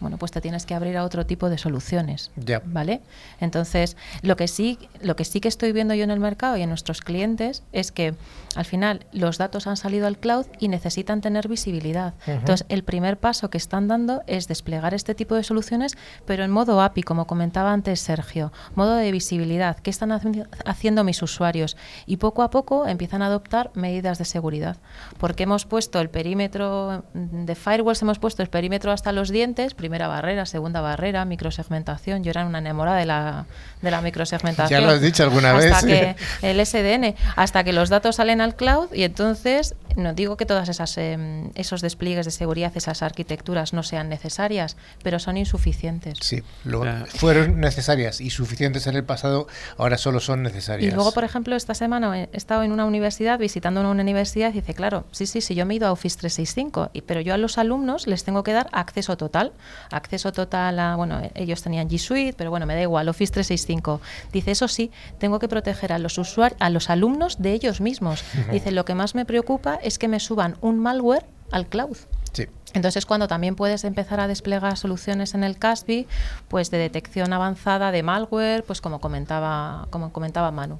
bueno, 0.00 0.16
pues 0.16 0.32
te 0.32 0.40
tienes 0.40 0.66
que 0.66 0.74
abrir 0.74 0.96
a 0.96 1.04
otro 1.04 1.26
tipo 1.26 1.48
de 1.48 1.58
soluciones. 1.58 2.30
Ya. 2.36 2.60
¿Vale? 2.64 3.00
Entonces, 3.40 3.96
lo 4.22 4.36
que 4.36 4.48
sí, 4.48 4.78
lo 5.00 5.14
que 5.14 5.24
sí 5.24 5.40
que 5.40 5.48
estoy 5.48 5.70
viendo 5.72 5.94
yo 5.94 6.02
en 6.04 6.10
el 6.10 6.18
mercado 6.18 6.56
y 6.56 6.62
en 6.62 6.70
nuestros 6.70 7.02
clientes 7.02 7.62
es 7.72 7.92
que 7.92 8.14
Al 8.56 8.64
final, 8.64 9.06
los 9.12 9.38
datos 9.38 9.66
han 9.66 9.76
salido 9.76 10.06
al 10.06 10.18
cloud 10.18 10.46
y 10.58 10.68
necesitan 10.68 11.20
tener 11.20 11.48
visibilidad. 11.48 12.14
Entonces, 12.26 12.66
el 12.68 12.84
primer 12.84 13.18
paso 13.18 13.50
que 13.50 13.58
están 13.58 13.88
dando 13.88 14.22
es 14.26 14.48
desplegar 14.48 14.94
este 14.94 15.14
tipo 15.14 15.34
de 15.34 15.44
soluciones, 15.44 15.96
pero 16.26 16.44
en 16.44 16.50
modo 16.50 16.80
API, 16.80 17.02
como 17.02 17.26
comentaba 17.26 17.72
antes 17.72 18.00
Sergio, 18.00 18.52
modo 18.74 18.94
de 18.96 19.10
visibilidad. 19.12 19.78
¿Qué 19.78 19.90
están 19.90 20.12
haciendo 20.64 21.04
mis 21.04 21.22
usuarios? 21.22 21.76
Y 22.06 22.18
poco 22.18 22.42
a 22.42 22.50
poco 22.50 22.86
empiezan 22.86 23.22
a 23.22 23.26
adoptar 23.26 23.70
medidas 23.74 24.18
de 24.18 24.24
seguridad. 24.24 24.76
Porque 25.18 25.44
hemos 25.44 25.64
puesto 25.64 26.00
el 26.00 26.10
perímetro 26.10 27.04
de 27.14 27.54
firewalls, 27.54 28.02
hemos 28.02 28.18
puesto 28.18 28.42
el 28.42 28.50
perímetro 28.50 28.92
hasta 28.92 29.12
los 29.12 29.30
dientes, 29.30 29.74
primera 29.74 30.08
barrera, 30.08 30.46
segunda 30.46 30.80
barrera, 30.80 31.24
microsegmentación. 31.24 32.22
Yo 32.22 32.30
era 32.30 32.44
una 32.44 32.58
enamorada 32.58 32.98
de 32.98 33.06
la, 33.06 33.46
de 33.80 33.90
la 33.90 34.00
microsegmentación. 34.00 34.80
Ya 34.80 34.86
lo 34.86 34.92
has 34.92 35.00
dicho 35.00 35.22
alguna 35.22 35.52
vez. 35.54 35.72
Hasta 35.72 35.86
que 35.86 36.16
el 36.42 36.64
SDN, 36.66 37.14
hasta 37.36 37.64
que 37.64 37.72
los 37.72 37.88
datos 37.88 38.16
salen 38.16 38.41
al 38.42 38.56
cloud 38.56 38.92
y 38.92 39.04
entonces 39.04 39.74
no 39.96 40.14
digo 40.14 40.36
que 40.36 40.46
todas 40.46 40.68
esas 40.68 40.96
em, 40.98 41.50
esos 41.54 41.80
despliegues 41.80 42.24
de 42.24 42.30
seguridad, 42.30 42.72
esas 42.74 43.02
arquitecturas 43.02 43.72
no 43.72 43.82
sean 43.82 44.08
necesarias, 44.08 44.76
pero 45.02 45.18
son 45.18 45.36
insuficientes. 45.36 46.18
Sí, 46.20 46.42
fueron 47.08 47.60
necesarias 47.60 48.20
y 48.20 48.30
suficientes 48.30 48.86
en 48.86 48.96
el 48.96 49.04
pasado, 49.04 49.46
ahora 49.76 49.98
solo 49.98 50.20
son 50.20 50.42
necesarias. 50.42 50.92
Y 50.92 50.94
luego, 50.94 51.12
por 51.12 51.24
ejemplo, 51.24 51.56
esta 51.56 51.74
semana 51.74 52.18
he 52.18 52.28
estado 52.32 52.62
en 52.62 52.72
una 52.72 52.84
universidad 52.84 53.38
visitando 53.38 53.80
una 53.80 53.90
universidad 53.90 54.50
y 54.50 54.60
dice, 54.60 54.74
claro, 54.74 55.04
sí, 55.12 55.26
sí, 55.26 55.40
sí, 55.40 55.54
yo 55.54 55.66
me 55.66 55.74
he 55.74 55.76
ido 55.76 55.88
a 55.88 55.92
Office 55.92 56.18
365, 56.18 56.90
y, 56.92 57.02
pero 57.02 57.20
yo 57.20 57.34
a 57.34 57.38
los 57.38 57.58
alumnos 57.58 58.06
les 58.06 58.24
tengo 58.24 58.42
que 58.42 58.52
dar 58.52 58.68
acceso 58.72 59.16
total, 59.16 59.52
acceso 59.90 60.32
total 60.32 60.78
a, 60.78 60.96
bueno, 60.96 61.20
ellos 61.34 61.62
tenían 61.62 61.88
G 61.88 61.98
Suite, 61.98 62.34
pero 62.36 62.50
bueno, 62.50 62.66
me 62.66 62.74
da 62.74 62.82
igual, 62.82 63.08
Office 63.08 63.32
365. 63.32 64.00
Dice, 64.32 64.50
eso 64.52 64.68
sí, 64.68 64.90
tengo 65.18 65.38
que 65.38 65.48
proteger 65.48 65.92
a 65.92 65.98
los 65.98 66.18
usuarios, 66.18 66.60
a 66.60 66.70
los 66.70 66.90
alumnos 66.90 67.40
de 67.40 67.52
ellos 67.52 67.80
mismos. 67.80 68.24
Dice, 68.50 68.72
lo 68.72 68.84
que 68.84 68.94
más 68.94 69.14
me 69.14 69.24
preocupa 69.24 69.76
es 69.76 69.98
que 69.98 70.08
me 70.08 70.20
suban 70.20 70.56
un 70.60 70.78
malware 70.78 71.26
al 71.50 71.66
cloud. 71.66 71.96
Sí. 72.32 72.46
Entonces, 72.74 73.04
cuando 73.04 73.28
también 73.28 73.56
puedes 73.56 73.84
empezar 73.84 74.20
a 74.20 74.26
desplegar 74.26 74.76
soluciones 74.76 75.34
en 75.34 75.44
el 75.44 75.58
CASBI, 75.58 76.06
pues 76.48 76.70
de 76.70 76.78
detección 76.78 77.32
avanzada 77.32 77.92
de 77.92 78.02
malware, 78.02 78.64
pues 78.64 78.80
como 78.80 79.00
comentaba, 79.00 79.86
como 79.90 80.12
comentaba 80.12 80.50
Manu. 80.50 80.78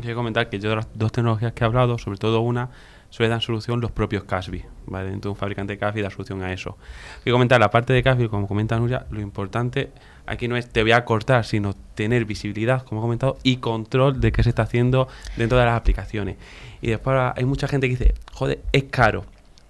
Quiero 0.00 0.16
comentar 0.16 0.50
que 0.50 0.58
yo 0.58 0.70
de 0.70 0.76
las 0.76 0.88
dos 0.94 1.12
tecnologías 1.12 1.52
que 1.52 1.62
he 1.62 1.66
hablado, 1.66 1.98
sobre 1.98 2.18
todo 2.18 2.40
una, 2.40 2.70
suele 3.14 3.30
dar 3.30 3.40
solución 3.40 3.80
los 3.80 3.92
propios 3.92 4.24
Casby. 4.24 4.64
¿vale? 4.86 5.06
Entonces 5.06 5.30
un 5.30 5.36
fabricante 5.36 5.78
Casby 5.78 6.02
da 6.02 6.10
solución 6.10 6.42
a 6.42 6.52
eso. 6.52 6.76
Quiero 7.22 7.36
comentar 7.36 7.60
la 7.60 7.70
parte 7.70 7.92
de 7.92 8.02
Casby, 8.02 8.28
como 8.28 8.48
comenta 8.48 8.76
Nuria, 8.76 9.06
lo 9.10 9.20
importante 9.20 9.92
aquí 10.26 10.48
no 10.48 10.56
es 10.56 10.68
te 10.68 10.82
voy 10.82 10.90
a 10.90 11.04
cortar, 11.04 11.44
sino 11.44 11.74
tener 11.94 12.24
visibilidad, 12.24 12.82
como 12.82 13.00
he 13.00 13.02
comentado, 13.02 13.38
y 13.44 13.58
control 13.58 14.20
de 14.20 14.32
qué 14.32 14.42
se 14.42 14.48
está 14.48 14.62
haciendo 14.62 15.06
dentro 15.36 15.56
de 15.56 15.64
las 15.64 15.76
aplicaciones. 15.76 16.38
Y 16.82 16.88
después 16.88 17.16
hay 17.36 17.44
mucha 17.44 17.68
gente 17.68 17.88
que 17.88 17.96
dice, 17.96 18.14
joder, 18.32 18.60
es 18.72 18.84
caro. 18.84 19.24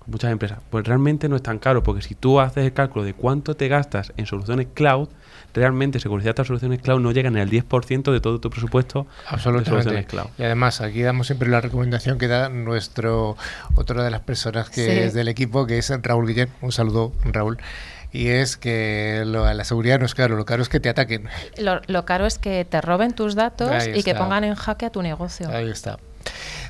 Muchas 0.06 0.32
empresas. 0.32 0.60
Pues 0.70 0.86
realmente 0.86 1.28
no 1.28 1.36
es 1.36 1.42
tan 1.42 1.58
caro, 1.58 1.82
porque 1.82 2.00
si 2.00 2.14
tú 2.14 2.40
haces 2.40 2.64
el 2.64 2.72
cálculo 2.72 3.04
de 3.04 3.12
cuánto 3.12 3.56
te 3.56 3.68
gastas 3.68 4.14
en 4.16 4.24
soluciones 4.24 4.68
cloud, 4.72 5.10
realmente 5.54 6.00
seguridad 6.00 6.24
de 6.24 6.30
estas 6.30 6.46
soluciones 6.46 6.80
cloud 6.80 7.00
no 7.00 7.12
llegan 7.12 7.36
al 7.36 7.50
10% 7.50 8.12
de 8.12 8.20
todo 8.20 8.40
tu 8.40 8.50
presupuesto 8.50 9.06
Absolutamente. 9.28 9.70
de 9.70 9.82
soluciones 9.82 10.06
cloud. 10.06 10.26
Y 10.38 10.42
además, 10.42 10.80
aquí 10.80 11.02
damos 11.02 11.28
siempre 11.28 11.48
la 11.48 11.60
recomendación 11.60 12.18
que 12.18 12.28
da 12.28 12.48
nuestro, 12.48 13.36
otra 13.74 14.04
de 14.04 14.10
las 14.10 14.20
personas 14.20 14.70
que 14.70 15.04
es 15.04 15.14
del 15.14 15.28
equipo, 15.28 15.66
que 15.66 15.78
es 15.78 15.92
Raúl 16.02 16.26
Guillén. 16.26 16.48
Un 16.60 16.72
saludo, 16.72 17.12
Raúl 17.24 17.58
y 18.14 18.28
es 18.28 18.56
que 18.56 19.24
la 19.26 19.64
seguridad 19.64 19.98
no 19.98 20.06
es 20.06 20.14
caro, 20.14 20.36
lo 20.36 20.44
caro 20.44 20.62
es 20.62 20.68
que 20.68 20.78
te 20.78 20.88
ataquen. 20.88 21.28
Lo, 21.58 22.04
caro 22.04 22.26
es 22.26 22.38
que 22.38 22.64
te 22.64 22.80
roben 22.80 23.12
tus 23.12 23.34
datos 23.34 23.88
y 23.92 24.04
que 24.04 24.14
pongan 24.14 24.44
en 24.44 24.54
jaque 24.54 24.86
a 24.86 24.90
tu 24.90 25.02
negocio. 25.02 25.48
Ahí 25.50 25.68
está. 25.68 25.98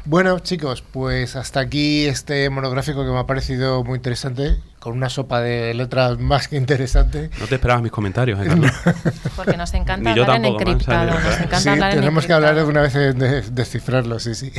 Bueno, 0.07 0.39
chicos, 0.39 0.83
pues 0.83 1.37
hasta 1.37 1.61
aquí 1.61 2.07
este 2.07 2.49
monográfico 2.51 3.05
que 3.05 3.11
me 3.11 3.19
ha 3.19 3.27
parecido 3.27 3.85
muy 3.85 3.97
interesante, 3.97 4.57
con 4.85 4.93
una 4.99 5.09
sopa 5.09 5.41
de 5.41 5.73
letras 5.73 6.19
más 6.19 6.47
que 6.47 6.57
interesante. 6.57 7.31
No 7.41 7.47
te 7.47 7.55
esperabas 7.55 7.83
mis 7.83 7.91
comentarios, 7.91 8.39
¿eh, 8.39 8.51
Porque 9.37 9.57
nos 9.57 9.73
encanta 9.73 10.11
hablar 10.11 10.37
en 10.37 10.45
encriptado. 10.45 11.19
Nos 11.19 11.41
encanta 11.41 11.91
sí, 11.91 11.97
tenemos 11.97 12.27
que 12.27 12.33
hablar 12.35 12.63
una 12.67 12.83
vez 12.83 12.93
de 12.93 13.41
descifrarlo, 13.51 14.19
sí, 14.19 14.35
sí. 14.35 14.53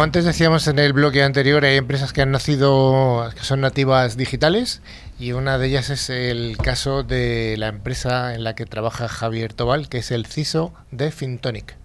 Como 0.00 0.06
antes 0.06 0.24
decíamos 0.24 0.66
en 0.66 0.78
el 0.78 0.94
bloque 0.94 1.22
anterior, 1.22 1.62
hay 1.62 1.76
empresas 1.76 2.14
que 2.14 2.22
han 2.22 2.30
nacido, 2.30 3.30
que 3.34 3.44
son 3.44 3.60
nativas 3.60 4.16
digitales 4.16 4.80
y 5.18 5.32
una 5.32 5.58
de 5.58 5.66
ellas 5.66 5.90
es 5.90 6.08
el 6.08 6.56
caso 6.56 7.02
de 7.02 7.56
la 7.58 7.68
empresa 7.68 8.34
en 8.34 8.42
la 8.42 8.54
que 8.54 8.64
trabaja 8.64 9.08
Javier 9.08 9.52
Tobal, 9.52 9.90
que 9.90 9.98
es 9.98 10.10
el 10.10 10.24
CISO 10.24 10.72
de 10.90 11.10
Fintonic. 11.10 11.76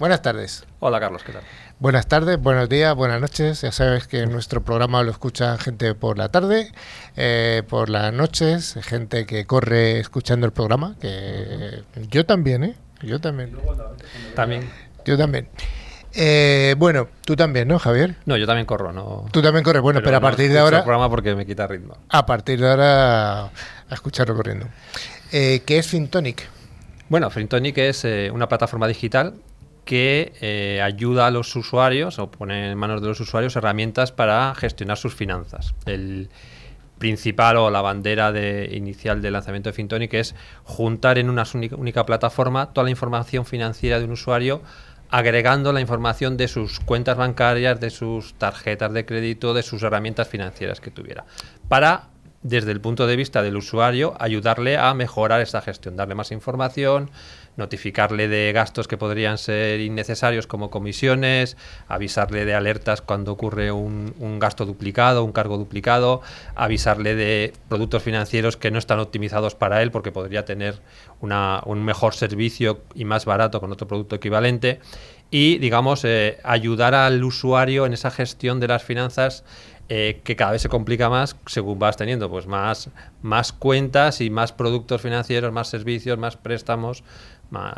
Buenas 0.00 0.22
tardes. 0.22 0.64
Hola 0.80 0.98
Carlos, 0.98 1.22
¿qué 1.22 1.34
tal? 1.34 1.42
Buenas 1.78 2.08
tardes, 2.08 2.36
buenos 2.36 2.68
días, 2.68 2.96
buenas 2.96 3.20
noches. 3.20 3.60
Ya 3.60 3.70
sabes 3.70 4.08
que 4.08 4.26
nuestro 4.26 4.64
programa 4.64 5.04
lo 5.04 5.12
escucha 5.12 5.56
gente 5.56 5.94
por 5.94 6.18
la 6.18 6.30
tarde, 6.30 6.72
eh, 7.14 7.62
por 7.68 7.90
las 7.90 8.12
noches, 8.12 8.76
gente 8.82 9.24
que 9.24 9.46
corre 9.46 10.00
escuchando 10.00 10.46
el 10.46 10.52
programa, 10.52 10.96
que 11.00 11.84
yo 12.10 12.26
también, 12.26 12.64
¿eh? 12.64 12.74
Yo 13.02 13.20
también. 13.20 13.56
También. 14.34 14.68
Yo 15.04 15.16
también. 15.16 15.48
Eh, 16.18 16.74
bueno, 16.78 17.08
tú 17.24 17.36
también, 17.36 17.68
¿no, 17.68 17.78
Javier? 17.78 18.16
No, 18.24 18.38
yo 18.38 18.46
también 18.46 18.64
corro, 18.64 18.92
¿no? 18.92 19.26
Tú 19.30 19.42
también 19.42 19.62
corres, 19.62 19.82
bueno, 19.82 20.00
pero, 20.02 20.16
a 20.16 20.20
partir 20.20 20.50
de 20.50 20.58
ahora... 20.58 20.78
El 20.78 20.84
programa 20.84 21.10
porque 21.10 21.34
me 21.34 21.44
quita 21.44 21.66
ritmo. 21.66 21.98
A 22.08 22.24
partir 22.24 22.58
de 22.58 22.70
ahora, 22.70 23.44
a 23.44 23.50
escucharlo 23.90 24.34
corriendo. 24.34 24.66
Eh, 25.30 25.62
¿Qué 25.66 25.78
es 25.78 25.86
Fintonic? 25.86 26.48
Bueno, 27.10 27.28
Fintonic 27.28 27.76
es 27.78 28.04
eh, 28.06 28.30
una 28.32 28.48
plataforma 28.48 28.88
digital 28.88 29.34
que 29.84 30.80
ayuda 30.82 31.28
a 31.28 31.30
los 31.30 31.54
usuarios 31.54 32.18
o 32.18 32.28
pone 32.28 32.72
en 32.72 32.78
manos 32.78 33.02
de 33.02 33.08
los 33.08 33.20
usuarios 33.20 33.54
herramientas 33.54 34.10
para 34.10 34.52
gestionar 34.56 34.96
sus 34.96 35.14
finanzas. 35.14 35.74
El 35.84 36.28
principal 36.98 37.56
o 37.56 37.70
la 37.70 37.82
bandera 37.82 38.32
de, 38.32 38.70
inicial 38.72 39.22
del 39.22 39.34
lanzamiento 39.34 39.68
de 39.68 39.74
Fintonic 39.74 40.14
es 40.14 40.34
juntar 40.64 41.18
en 41.18 41.30
una 41.30 41.44
única 41.76 42.06
plataforma 42.06 42.72
toda 42.72 42.84
la 42.84 42.90
información 42.90 43.44
financiera 43.44 43.98
de 43.98 44.06
un 44.06 44.12
usuario 44.12 44.62
agregando 45.10 45.72
la 45.72 45.80
información 45.80 46.36
de 46.36 46.48
sus 46.48 46.80
cuentas 46.80 47.16
bancarias, 47.16 47.80
de 47.80 47.90
sus 47.90 48.34
tarjetas 48.34 48.92
de 48.92 49.06
crédito, 49.06 49.54
de 49.54 49.62
sus 49.62 49.82
herramientas 49.82 50.28
financieras 50.28 50.80
que 50.80 50.90
tuviera, 50.90 51.24
para 51.68 52.08
desde 52.48 52.70
el 52.70 52.80
punto 52.80 53.06
de 53.06 53.16
vista 53.16 53.42
del 53.42 53.56
usuario, 53.56 54.14
ayudarle 54.20 54.76
a 54.76 54.94
mejorar 54.94 55.40
esa 55.40 55.60
gestión, 55.60 55.96
darle 55.96 56.14
más 56.14 56.30
información, 56.30 57.10
notificarle 57.56 58.28
de 58.28 58.52
gastos 58.52 58.86
que 58.86 58.96
podrían 58.96 59.36
ser 59.36 59.80
innecesarios 59.80 60.46
como 60.46 60.70
comisiones, 60.70 61.56
avisarle 61.88 62.44
de 62.44 62.54
alertas 62.54 63.00
cuando 63.02 63.32
ocurre 63.32 63.72
un, 63.72 64.38
gasto 64.38 64.64
duplicado, 64.64 65.24
un 65.24 65.32
cargo 65.32 65.58
duplicado, 65.58 66.20
avisarle 66.54 67.16
de 67.16 67.52
productos 67.68 68.02
financieros 68.02 68.56
que 68.56 68.70
no 68.70 68.78
están 68.78 69.00
optimizados 69.00 69.56
para 69.56 69.82
él 69.82 69.90
porque 69.90 70.12
podría 70.12 70.44
tener 70.44 70.78
un 71.20 71.84
mejor 71.84 72.14
servicio 72.14 72.82
y 72.94 73.04
más 73.04 73.24
barato 73.24 73.58
con 73.60 73.72
otro 73.72 73.88
producto 73.88 74.14
equivalente. 74.14 74.78
Y, 75.28 75.58
digamos, 75.58 76.04
eh, 76.04 76.38
ayudar 76.44 76.94
al 76.94 77.24
usuario 77.24 77.84
en 77.84 77.92
esa 77.92 78.12
gestión 78.12 78.60
de 78.60 78.68
las 78.68 78.84
finanzas 78.84 79.42
eh, 79.88 80.20
que 80.24 80.34
cada 80.34 80.52
vez 80.52 80.62
se 80.62 80.68
complica 80.68 81.08
más 81.08 81.36
según 81.46 81.78
vas 81.78 81.96
teniendo 81.96 82.28
pues 82.28 82.46
más, 82.46 82.90
más 83.22 83.52
cuentas 83.52 84.20
y 84.20 84.30
más 84.30 84.52
productos 84.52 85.00
financieros, 85.00 85.52
más 85.52 85.68
servicios, 85.68 86.18
más 86.18 86.36
préstamos. 86.36 87.04
Más... 87.50 87.72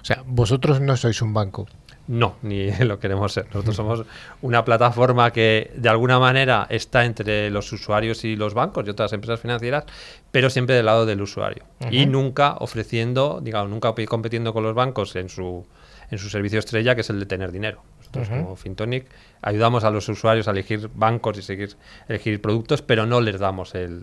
O 0.00 0.04
sea, 0.04 0.22
vosotros 0.26 0.80
no 0.80 0.96
sois 0.96 1.20
un 1.20 1.34
banco. 1.34 1.66
No, 2.06 2.36
ni 2.42 2.70
lo 2.70 2.98
queremos 2.98 3.32
ser. 3.32 3.46
Nosotros 3.46 3.76
somos 3.76 4.04
una 4.42 4.64
plataforma 4.64 5.32
que 5.32 5.70
de 5.76 5.88
alguna 5.88 6.18
manera 6.18 6.66
está 6.70 7.04
entre 7.04 7.50
los 7.50 7.72
usuarios 7.72 8.24
y 8.24 8.36
los 8.36 8.54
bancos 8.54 8.86
y 8.86 8.90
otras 8.90 9.12
empresas 9.12 9.40
financieras, 9.40 9.84
pero 10.30 10.50
siempre 10.50 10.74
del 10.74 10.86
lado 10.86 11.06
del 11.06 11.22
usuario. 11.22 11.64
Y 11.90 12.06
nunca 12.06 12.56
ofreciendo, 12.58 13.40
digamos, 13.42 13.70
nunca 13.70 13.92
compitiendo 14.06 14.52
con 14.52 14.62
los 14.62 14.74
bancos 14.74 15.16
en 15.16 15.28
su, 15.28 15.66
en 16.10 16.18
su 16.18 16.28
servicio 16.28 16.58
estrella, 16.58 16.94
que 16.94 17.02
es 17.02 17.10
el 17.10 17.20
de 17.20 17.26
tener 17.26 17.52
dinero. 17.52 17.82
Nosotros, 18.16 18.42
como 18.42 18.56
Fintonic, 18.56 19.06
ayudamos 19.42 19.84
a 19.84 19.90
los 19.90 20.08
usuarios 20.08 20.48
a 20.48 20.52
elegir 20.52 20.90
bancos 20.94 21.38
y 21.38 21.42
seguir 21.42 21.76
elegir 22.08 22.40
productos, 22.40 22.82
pero 22.82 23.06
no 23.06 23.20
les 23.20 23.38
damos 23.38 23.74
el, 23.74 24.02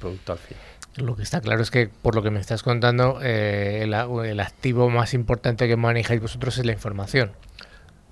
producto 0.00 0.32
al 0.32 0.38
fin. 0.38 0.56
Lo 0.96 1.16
que 1.16 1.22
está 1.22 1.40
claro 1.40 1.62
es 1.62 1.70
que, 1.70 1.88
por 1.88 2.14
lo 2.14 2.22
que 2.22 2.30
me 2.30 2.40
estás 2.40 2.62
contando, 2.62 3.18
eh, 3.22 3.82
el, 3.84 4.40
activo 4.40 4.90
más 4.90 5.14
importante 5.14 5.66
que 5.66 5.76
manejáis 5.76 6.20
vosotros 6.20 6.58
es 6.58 6.66
la 6.66 6.72
información. 6.72 7.32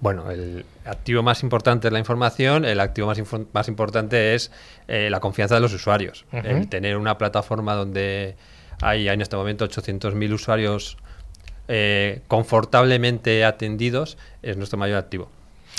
Bueno, 0.01 0.31
el 0.31 0.65
activo 0.87 1.23
más 1.23 1.43
importante 1.43 1.89
es 1.89 1.93
la 1.93 1.99
información, 1.99 2.65
el 2.65 2.81
activo 2.81 3.09
más, 3.09 3.21
más 3.53 3.69
importante 3.69 4.35
es 4.35 4.51
eh, 4.89 5.11
la 5.11 5.21
confianza 5.21 5.57
de 5.57 5.61
los 5.61 5.75
usuarios. 5.75 6.25
El 6.33 6.69
tener 6.71 6.97
una 6.97 7.19
plataforma 7.19 7.75
donde 7.75 8.37
hay 8.81 9.09
en 9.09 9.21
este 9.21 9.37
momento 9.37 9.69
800.000 9.69 10.33
usuarios 10.33 10.97
eh, 11.69 12.23
confortablemente 12.27 13.45
atendidos 13.45 14.19
es 14.43 14.57
nuestro 14.57 14.77
mayor 14.77 14.99
activo. 14.99 15.31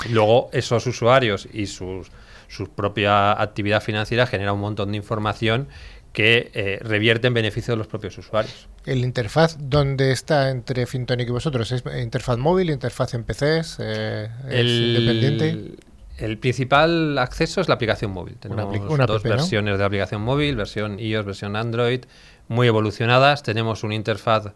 Luego, 0.10 0.50
esos 0.54 0.86
usuarios 0.88 1.48
y 1.52 1.68
sus, 1.68 2.12
su 2.48 2.70
propia 2.70 3.40
actividad 3.42 3.82
financiera 3.82 4.26
genera 4.26 4.54
un 4.54 4.60
montón 4.60 4.92
de 4.92 4.98
información 4.98 5.68
que 6.14 6.52
eh, 6.54 6.80
revierte 6.82 7.28
en 7.28 7.34
beneficio 7.34 7.74
de 7.74 7.78
los 7.78 7.88
propios 7.88 8.18
usuarios. 8.18 8.68
¿El 8.86 9.00
interfaz 9.00 9.58
dónde 9.60 10.12
está 10.12 10.50
entre 10.50 10.86
Fintonic 10.86 11.30
y 11.30 11.32
vosotros? 11.32 11.72
¿Es 11.72 11.84
interfaz 12.02 12.38
móvil, 12.38 12.70
interfaz 12.70 13.14
en 13.14 13.24
PCs? 13.24 13.78
Eh, 13.80 14.30
el, 14.50 14.98
independiente? 14.98 15.76
El 16.18 16.38
principal 16.38 17.18
acceso 17.18 17.62
es 17.62 17.70
la 17.70 17.76
aplicación 17.76 18.12
móvil. 18.12 18.36
Tenemos 18.36 19.08
dos 19.08 19.24
versiones 19.24 19.78
de 19.78 19.86
aplicación 19.86 20.22
móvil, 20.22 20.56
versión 20.56 21.00
iOS, 21.00 21.26
versión 21.26 21.56
Android, 21.56 22.02
muy 22.48 22.68
evolucionadas. 22.68 23.44
Tenemos 23.44 23.84
una 23.84 23.96
interfaz 23.96 24.52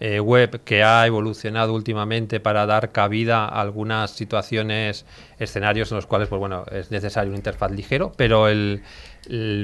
eh, 0.00 0.20
web 0.20 0.60
que 0.62 0.84
ha 0.84 1.04
evolucionado 1.08 1.74
últimamente 1.74 2.38
para 2.38 2.66
dar 2.66 2.92
cabida 2.92 3.46
a 3.46 3.60
algunas 3.60 4.12
situaciones, 4.12 5.04
escenarios 5.40 5.90
en 5.90 5.96
los 5.96 6.06
cuales 6.06 6.28
pues 6.28 6.38
bueno, 6.38 6.64
es 6.70 6.92
necesario 6.92 7.30
un 7.30 7.36
interfaz 7.36 7.72
ligero, 7.72 8.12
pero 8.16 8.46
el, 8.48 8.82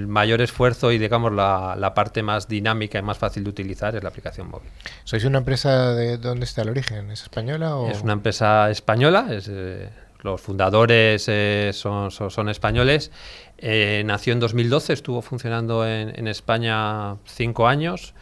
mayor 0.09 0.43
esfuerzo 0.43 0.91
y 0.91 0.99
digamos 0.99 1.33
la, 1.33 1.93
parte 1.95 2.25
más 2.25 2.49
dinámica 2.49 2.99
y 2.99 3.03
más 3.03 3.17
fácil 3.17 3.45
de 3.45 3.51
utilizar 3.51 3.95
es 3.95 4.03
la 4.03 4.09
aplicación 4.09 4.49
móvil. 4.51 4.69
¿Sois 5.05 5.25
una 5.25 5.39
empresa 5.39 5.95
de 5.95 6.19
dónde 6.19 6.45
está 6.45 6.63
el 6.63 6.71
origen? 6.71 7.13
¿Es 7.13 7.23
española? 7.23 7.77
O? 7.77 7.89
Es 7.89 8.03
una 8.03 8.15
empresa 8.15 8.71
española, 8.71 9.29
eh, 9.31 9.89
los 10.23 10.41
fundadores 10.41 11.27
eh, 11.29 11.71
son, 11.73 12.11
son, 12.11 12.49
españoles. 12.49 13.13
nació 14.05 14.33
en 14.33 14.41
2012, 14.41 14.93
estuvo 14.93 15.23
funcionando 15.23 15.87
en, 15.87 16.13
en 16.19 16.27
España 16.27 17.19
cinco 17.25 17.69
años. 17.69 18.15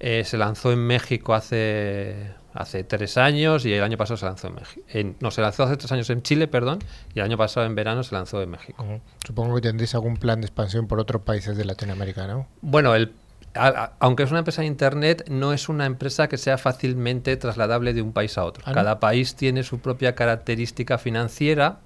Eh, 0.00 0.24
se 0.24 0.36
lanzó 0.36 0.72
en 0.72 0.80
México 0.80 1.34
hace, 1.34 2.32
hace 2.52 2.84
tres 2.84 3.16
años 3.16 3.64
y 3.64 3.72
el 3.72 3.82
año 3.82 3.96
pasado 3.96 4.16
se 4.16 4.26
lanzó 4.26 4.48
en 4.48 4.54
México. 4.54 4.82
no, 5.20 5.30
se 5.30 5.40
lanzó 5.40 5.64
hace 5.64 5.76
tres 5.76 5.90
años 5.92 6.10
en 6.10 6.22
Chile, 6.22 6.48
perdón, 6.48 6.80
y 7.14 7.20
el 7.20 7.24
año 7.24 7.36
pasado 7.36 7.66
en 7.66 7.74
verano 7.74 8.02
se 8.02 8.14
lanzó 8.14 8.42
en 8.42 8.50
México. 8.50 8.84
Supongo 9.26 9.54
que 9.56 9.62
tendréis 9.62 9.94
algún 9.94 10.16
plan 10.16 10.40
de 10.40 10.46
expansión 10.46 10.86
por 10.86 11.00
otros 11.00 11.22
países 11.22 11.56
de 11.56 11.64
Latinoamérica, 11.64 12.26
¿no? 12.26 12.46
Bueno, 12.60 12.94
el, 12.94 13.12
aunque 13.54 14.24
es 14.24 14.30
una 14.30 14.40
empresa 14.40 14.62
de 14.62 14.66
Internet, 14.66 15.28
no 15.30 15.52
es 15.52 15.68
una 15.68 15.86
empresa 15.86 16.28
que 16.28 16.38
sea 16.38 16.58
fácilmente 16.58 17.36
trasladable 17.36 17.94
de 17.94 18.02
un 18.02 18.12
país 18.12 18.36
a 18.36 18.44
otro. 18.44 18.64
¿Ah, 18.66 18.72
Cada 18.72 18.98
país 18.98 19.36
tiene 19.36 19.62
su 19.62 19.78
propia 19.78 20.14
característica 20.14 20.98
financiera 20.98 21.78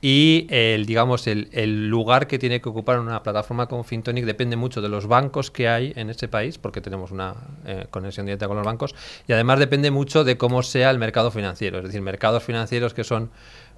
y 0.00 0.46
el, 0.50 0.86
digamos, 0.86 1.26
el, 1.26 1.48
el, 1.50 1.88
lugar 1.88 2.28
que 2.28 2.38
tiene 2.38 2.60
que 2.60 2.68
ocupar 2.68 3.00
una 3.00 3.22
plataforma 3.24 3.66
como 3.66 3.82
Fintonic 3.82 4.24
depende 4.24 4.54
mucho 4.54 4.80
de 4.80 4.88
los 4.88 5.08
bancos 5.08 5.50
que 5.50 5.68
hay 5.68 5.92
en 5.96 6.08
ese 6.08 6.28
país, 6.28 6.56
porque 6.56 6.80
tenemos 6.80 7.10
una 7.10 7.34
eh, 7.66 7.86
conexión 7.90 8.26
directa 8.26 8.46
con 8.46 8.56
los 8.56 8.64
bancos, 8.64 8.94
y 9.26 9.32
además 9.32 9.58
depende 9.58 9.90
mucho 9.90 10.22
de 10.22 10.38
cómo 10.38 10.62
sea 10.62 10.90
el 10.90 10.98
mercado 10.98 11.32
financiero. 11.32 11.78
Es 11.78 11.84
decir, 11.84 12.00
mercados 12.00 12.44
financieros 12.44 12.94
que 12.94 13.02
son 13.02 13.30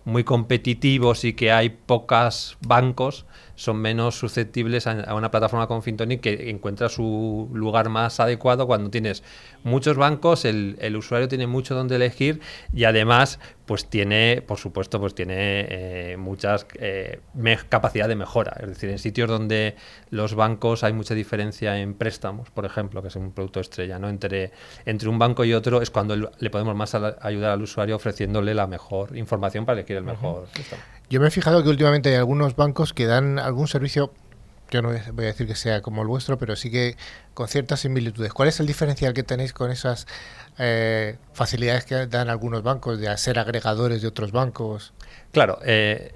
muy 0.04 0.24
competitivos 0.24 1.24
y 1.24 1.32
que 1.32 1.52
hay 1.52 1.70
pocos 1.70 2.58
bancos, 2.60 3.24
son 3.60 3.76
menos 3.76 4.18
susceptibles 4.18 4.86
a, 4.86 5.14
una 5.14 5.30
plataforma 5.30 5.66
como 5.66 5.82
Fintonic 5.82 6.22
que 6.22 6.48
encuentra 6.48 6.88
su 6.88 7.50
lugar 7.52 7.90
más 7.90 8.18
adecuado 8.18 8.66
cuando 8.66 8.88
tienes 8.88 9.22
muchos 9.64 9.98
bancos, 9.98 10.46
el, 10.46 10.78
el 10.80 10.96
usuario 10.96 11.28
tiene 11.28 11.46
mucho 11.46 11.74
donde 11.74 11.96
elegir 11.96 12.40
y 12.72 12.84
además 12.84 13.38
pues 13.66 13.84
tiene, 13.84 14.42
por 14.44 14.58
supuesto, 14.58 14.98
pues 14.98 15.14
tiene 15.14 15.34
eh, 15.36 16.16
muchas 16.16 16.66
eh, 16.80 17.20
capacidad 17.68 18.08
de 18.08 18.16
mejora. 18.16 18.56
Es 18.60 18.68
decir, 18.68 18.88
en 18.88 18.98
sitios 18.98 19.28
donde 19.28 19.76
los 20.08 20.34
bancos 20.34 20.82
hay 20.82 20.94
mucha 20.94 21.14
diferencia 21.14 21.78
en 21.78 21.94
préstamos, 21.94 22.50
por 22.50 22.64
ejemplo, 22.64 23.02
que 23.02 23.08
es 23.08 23.16
un 23.16 23.30
producto 23.30 23.60
estrella, 23.60 23.98
¿no? 23.98 24.08
Entre, 24.08 24.52
entre 24.86 25.08
un 25.08 25.18
banco 25.18 25.44
y 25.44 25.52
otro 25.52 25.82
es 25.82 25.90
cuando 25.90 26.16
le 26.16 26.50
podemos 26.50 26.74
más 26.74 26.94
ayudar 26.94 27.50
al 27.50 27.62
usuario 27.62 27.94
ofreciéndole 27.94 28.54
la 28.54 28.66
mejor 28.66 29.16
información 29.16 29.66
para 29.66 29.78
elegir 29.78 29.98
el 29.98 30.04
mejor 30.04 30.48
préstamo. 30.52 30.82
Yo 31.10 31.20
me 31.20 31.28
he 31.28 31.30
fijado 31.30 31.62
que 31.62 31.68
últimamente 31.68 32.08
hay 32.08 32.14
algunos 32.14 32.56
bancos 32.56 32.94
que 32.94 33.06
dan 33.06 33.38
algún 33.38 33.68
servicio 33.68 34.12
yo 34.70 34.82
no 34.82 34.90
voy 34.90 35.24
a 35.24 35.28
decir 35.28 35.46
que 35.46 35.56
sea 35.56 35.82
como 35.82 36.02
el 36.02 36.08
vuestro, 36.08 36.38
pero 36.38 36.56
sí 36.56 36.70
que 36.70 36.96
con 37.34 37.48
ciertas 37.48 37.80
similitudes. 37.80 38.32
¿Cuál 38.32 38.48
es 38.48 38.60
el 38.60 38.66
diferencial 38.66 39.12
que 39.12 39.22
tenéis 39.22 39.52
con 39.52 39.70
esas 39.70 40.06
eh, 40.58 41.16
facilidades 41.32 41.84
que 41.84 42.06
dan 42.06 42.30
algunos 42.30 42.62
bancos 42.62 43.00
de 43.00 43.16
ser 43.18 43.38
agregadores 43.38 44.00
de 44.00 44.08
otros 44.08 44.30
bancos? 44.30 44.92
Claro, 45.32 45.58
eh, 45.64 46.12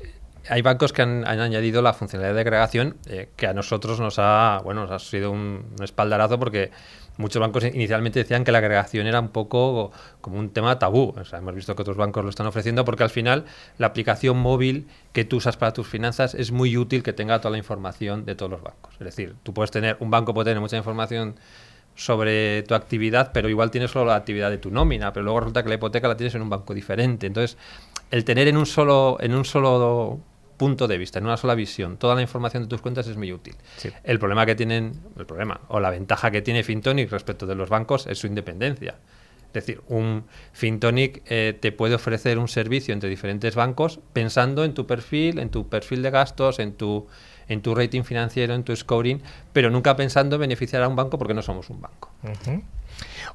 hay 0.48 0.62
bancos 0.62 0.92
que 0.92 1.02
han, 1.02 1.26
añadido 1.26 1.82
la 1.82 1.94
funcionalidad 1.94 2.34
de 2.34 2.40
agregación 2.42 2.96
eh, 3.06 3.28
que 3.36 3.46
a 3.46 3.54
nosotros 3.54 3.98
nos 3.98 4.18
ha, 4.18 4.60
bueno, 4.62 4.82
nos 4.82 4.90
ha 4.90 4.98
sido 5.04 5.30
un, 5.30 5.74
espaldarazo 5.82 6.38
porque 6.38 6.70
muchos 7.16 7.40
bancos 7.40 7.64
inicialmente 7.64 8.18
decían 8.20 8.44
que 8.44 8.52
la 8.52 8.58
agregación 8.58 9.06
era 9.06 9.20
un 9.20 9.28
poco 9.28 9.92
como 10.20 10.38
un 10.38 10.50
tema 10.50 10.78
tabú. 10.78 11.14
O 11.16 11.24
sea, 11.24 11.38
hemos 11.38 11.54
visto 11.54 11.74
que 11.74 11.82
otros 11.82 11.96
bancos 11.96 12.24
lo 12.24 12.30
están 12.30 12.46
ofreciendo 12.46 12.84
porque 12.84 13.02
al 13.02 13.10
final 13.10 13.44
la 13.78 13.88
aplicación 13.88 14.36
móvil 14.38 14.88
que 15.12 15.24
tú 15.24 15.36
usas 15.36 15.56
para 15.56 15.72
tus 15.72 15.86
finanzas 15.86 16.34
es 16.34 16.50
muy 16.52 16.76
útil 16.76 17.02
que 17.02 17.12
tenga 17.12 17.40
toda 17.40 17.52
la 17.52 17.58
información 17.58 18.24
de 18.24 18.34
todos 18.34 18.50
los 18.50 18.62
bancos. 18.62 18.94
Es 18.94 19.04
decir, 19.04 19.34
tú 19.42 19.54
puedes 19.54 19.70
tener, 19.70 19.96
un 20.00 20.10
banco 20.10 20.34
puede 20.34 20.46
tener 20.46 20.60
mucha 20.60 20.76
información 20.76 21.36
sobre 21.96 22.64
tu 22.64 22.74
actividad, 22.74 23.30
pero 23.32 23.48
igual 23.48 23.70
tienes 23.70 23.92
solo 23.92 24.06
la 24.06 24.16
actividad 24.16 24.50
de 24.50 24.58
tu 24.58 24.70
nómina, 24.70 25.12
pero 25.12 25.22
luego 25.22 25.40
resulta 25.40 25.62
que 25.62 25.68
la 25.68 25.76
hipoteca 25.76 26.08
la 26.08 26.16
tienes 26.16 26.34
en 26.34 26.42
un 26.42 26.50
banco 26.50 26.74
diferente. 26.74 27.26
Entonces, 27.26 27.56
el 28.10 28.24
tener 28.24 28.48
en 28.48 28.56
un 28.56 28.66
solo, 28.66 29.16
en 29.20 29.34
un 29.34 29.44
solo 29.44 30.18
punto 30.56 30.88
de 30.88 30.98
vista, 30.98 31.18
en 31.18 31.26
una 31.26 31.36
sola 31.36 31.54
visión, 31.54 31.96
toda 31.96 32.14
la 32.14 32.22
información 32.22 32.62
de 32.62 32.68
tus 32.68 32.80
cuentas 32.80 33.06
es 33.06 33.16
muy 33.16 33.32
útil. 33.32 33.54
El 34.02 34.18
problema 34.18 34.46
que 34.46 34.54
tienen, 34.54 35.00
el 35.18 35.26
problema 35.26 35.60
o 35.68 35.80
la 35.80 35.90
ventaja 35.90 36.30
que 36.30 36.42
tiene 36.42 36.62
Fintonic 36.62 37.10
respecto 37.10 37.46
de 37.46 37.54
los 37.54 37.68
bancos 37.68 38.06
es 38.06 38.18
su 38.18 38.26
independencia. 38.26 38.96
Es 39.48 39.66
decir, 39.66 39.82
un 39.86 40.24
Fintonic 40.52 41.22
eh, 41.26 41.56
te 41.58 41.70
puede 41.70 41.94
ofrecer 41.94 42.38
un 42.38 42.48
servicio 42.48 42.92
entre 42.92 43.08
diferentes 43.08 43.54
bancos 43.54 44.00
pensando 44.12 44.64
en 44.64 44.74
tu 44.74 44.86
perfil, 44.86 45.38
en 45.38 45.50
tu 45.50 45.68
perfil 45.68 46.02
de 46.02 46.10
gastos, 46.10 46.58
en 46.58 46.74
tu 46.74 47.06
en 47.48 47.62
tu 47.62 47.74
rating 47.74 48.02
financiero, 48.02 48.54
en 48.54 48.64
tu 48.64 48.74
scoring, 48.74 49.22
pero 49.52 49.70
nunca 49.70 49.96
pensando 49.96 50.36
en 50.36 50.40
beneficiar 50.40 50.82
a 50.82 50.88
un 50.88 50.96
banco 50.96 51.18
porque 51.18 51.34
no 51.34 51.42
somos 51.42 51.70
un 51.70 51.80
banco. 51.80 52.10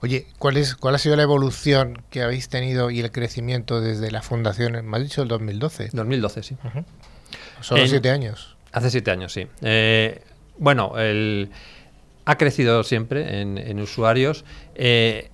Oye, 0.02 0.28
¿cuál, 0.38 0.58
es, 0.58 0.76
¿cuál 0.76 0.96
ha 0.96 0.98
sido 0.98 1.16
la 1.16 1.24
evolución 1.24 2.02
que 2.10 2.22
habéis 2.24 2.50
tenido 2.50 2.90
y 2.90 3.02
el 3.02 3.12
crecimiento 3.12 3.82
desde 3.82 4.10
la 4.12 4.22
fundación? 4.22 4.86
Me 4.86 4.98
has 4.98 5.04
dicho 5.04 5.22
el 5.22 5.28
2012. 5.28 5.90
2012, 5.94 6.44
sí. 6.44 6.58
Solo 7.62 7.86
siete 7.88 8.10
años. 8.10 8.56
Hace 8.72 8.90
siete 8.90 9.12
años, 9.12 9.34
sí. 9.34 9.48
Eh, 9.62 10.22
bueno, 10.58 10.98
el, 10.98 11.50
ha 12.26 12.38
crecido 12.38 12.84
siempre 12.84 13.42
en, 13.42 13.80
usuarios. 13.80 14.46
Eh, 14.76 15.30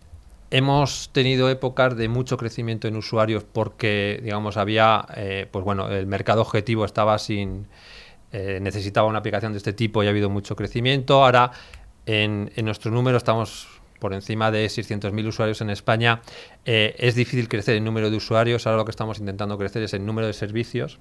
hemos 0.52 1.10
tenido 1.12 1.50
épocas 1.50 1.98
de 1.98 2.08
mucho 2.08 2.38
crecimiento 2.38 2.88
en 2.88 2.96
usuarios 2.96 3.44
porque, 3.44 4.22
digamos, 4.24 4.56
había, 4.56 5.06
eh, 5.16 5.48
pues 5.52 5.66
bueno, 5.66 5.90
el 5.90 6.08
mercado 6.08 6.42
objetivo 6.42 6.86
estaba 6.86 7.20
sin, 7.20 7.68
eh, 8.32 8.60
necesitaba 8.62 9.08
una 9.08 9.20
aplicación 9.20 9.52
de 9.52 9.58
este 9.58 9.74
tipo 9.74 10.04
y 10.04 10.08
ha 10.08 10.12
habido 10.12 10.30
mucho 10.30 10.56
crecimiento. 10.56 11.24
Ahora, 11.24 11.52
en, 12.06 12.52
nuestro 12.64 12.92
número 12.92 13.18
estamos 13.18 13.68
por 14.06 14.14
encima 14.14 14.51
de 14.51 14.68
600.000 14.68 15.28
usuarios 15.28 15.62
en 15.62 15.72
España. 15.72 16.22
Eh, 16.64 16.93
es 16.99 17.16
difícil 17.16 17.49
crecer 17.49 17.76
el 17.76 17.84
número 17.84 18.12
de 18.12 18.18
usuarios. 18.18 18.68
Ahora 18.68 18.78
lo 18.78 18.86
que 18.86 18.91
estamos 18.91 19.18
intentando 19.18 19.58
crecer 19.58 19.82
es 19.82 19.95
el 19.95 20.06
número 20.06 20.28
de 20.28 20.34
servicios. 20.34 20.99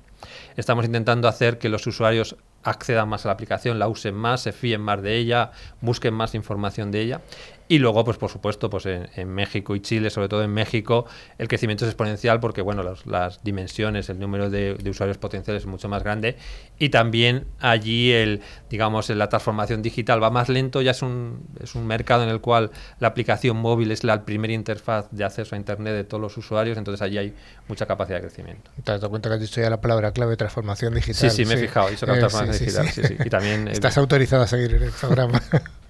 Estamos 0.56 0.86
intentando 0.86 1.28
hacer 1.28 1.58
que 1.58 1.68
los 1.68 1.86
usuarios 1.86 2.34
accedan 2.62 3.10
más 3.10 3.26
a 3.26 3.28
la 3.28 3.34
aplicación, 3.34 3.78
la 3.78 3.88
usen 3.88 4.14
más, 4.14 4.40
se 4.40 4.52
fíen 4.52 4.80
más 4.80 5.02
de 5.02 5.16
ella, 5.16 5.50
busquen 5.82 6.14
más 6.14 6.34
información 6.34 6.90
de 6.92 7.02
ella. 7.02 7.20
Y 7.66 7.78
luego, 7.78 8.04
pues 8.04 8.18
por 8.18 8.30
supuesto, 8.30 8.68
pues 8.68 8.84
en, 8.86 9.28
México 9.28 9.74
y 9.74 9.80
Chile, 9.80 10.10
sobre 10.10 10.28
todo 10.28 10.42
en 10.42 10.52
México, 10.52 11.06
el 11.38 11.48
crecimiento 11.48 11.86
es 11.86 11.90
exponencial 11.90 12.38
porque, 12.38 12.60
bueno, 12.60 12.82
las 13.06 13.42
dimensiones, 13.42 14.10
el 14.10 14.18
número 14.18 14.50
de, 14.50 14.76
usuarios 14.88 15.16
potenciales 15.16 15.62
es 15.62 15.66
mucho 15.66 15.88
más 15.88 16.02
grande 16.02 16.36
y 16.78 16.90
también 16.90 17.46
allí 17.60 18.12
el, 18.12 18.42
digamos, 18.68 19.08
la 19.08 19.28
transformación 19.30 19.80
digital 19.80 20.22
va 20.22 20.30
más 20.30 20.50
lento, 20.50 20.82
ya 20.82 20.90
es 20.90 21.00
un, 21.00 21.46
es 21.62 21.74
un 21.74 21.86
mercado 21.86 22.22
en 22.22 22.28
el 22.28 22.40
cual 22.40 22.70
la 23.00 23.08
aplicación 23.08 23.56
móvil 23.56 23.92
es 23.92 24.04
la 24.04 24.24
primera 24.24 24.52
interfaz 24.52 25.10
de 25.10 25.24
acceso 25.24 25.54
a 25.54 25.58
Internet 25.58 25.94
de 25.94 26.04
todos 26.04 26.20
los 26.20 26.36
usuarios, 26.36 26.76
entonces 26.76 27.00
allí 27.00 27.16
hay 27.16 27.34
mucha 27.66 27.86
capacidad 27.86 28.18
de 28.18 28.26
crecimiento. 28.26 28.70
¿Te 28.84 28.92
has 28.92 29.00
dado 29.00 29.08
cuenta 29.08 29.30
que 29.30 29.36
has 29.36 29.40
dicho 29.40 29.62
ya 29.62 29.70
la 29.70 29.80
palabra 29.80 30.12
clave 30.12 30.36
transformación 30.36 30.94
digital? 30.94 31.30
Sí, 31.30 31.30
sí, 31.30 31.44
me 31.46 31.54
he 31.54 31.58
fijado, 31.58 31.90
hizo 31.90 32.04
eh, 32.04 32.18
transformación 32.18 32.58
digital, 32.58 32.88
sí, 32.90 33.02
sí. 33.04 33.16
Y 33.24 33.30
también, 33.30 33.68
Estás 33.74 33.96
autorizado 33.96 34.42
a 34.42 34.46
seguir 34.46 34.74
en 34.74 34.82
el 34.82 34.90
programa. 34.90 35.40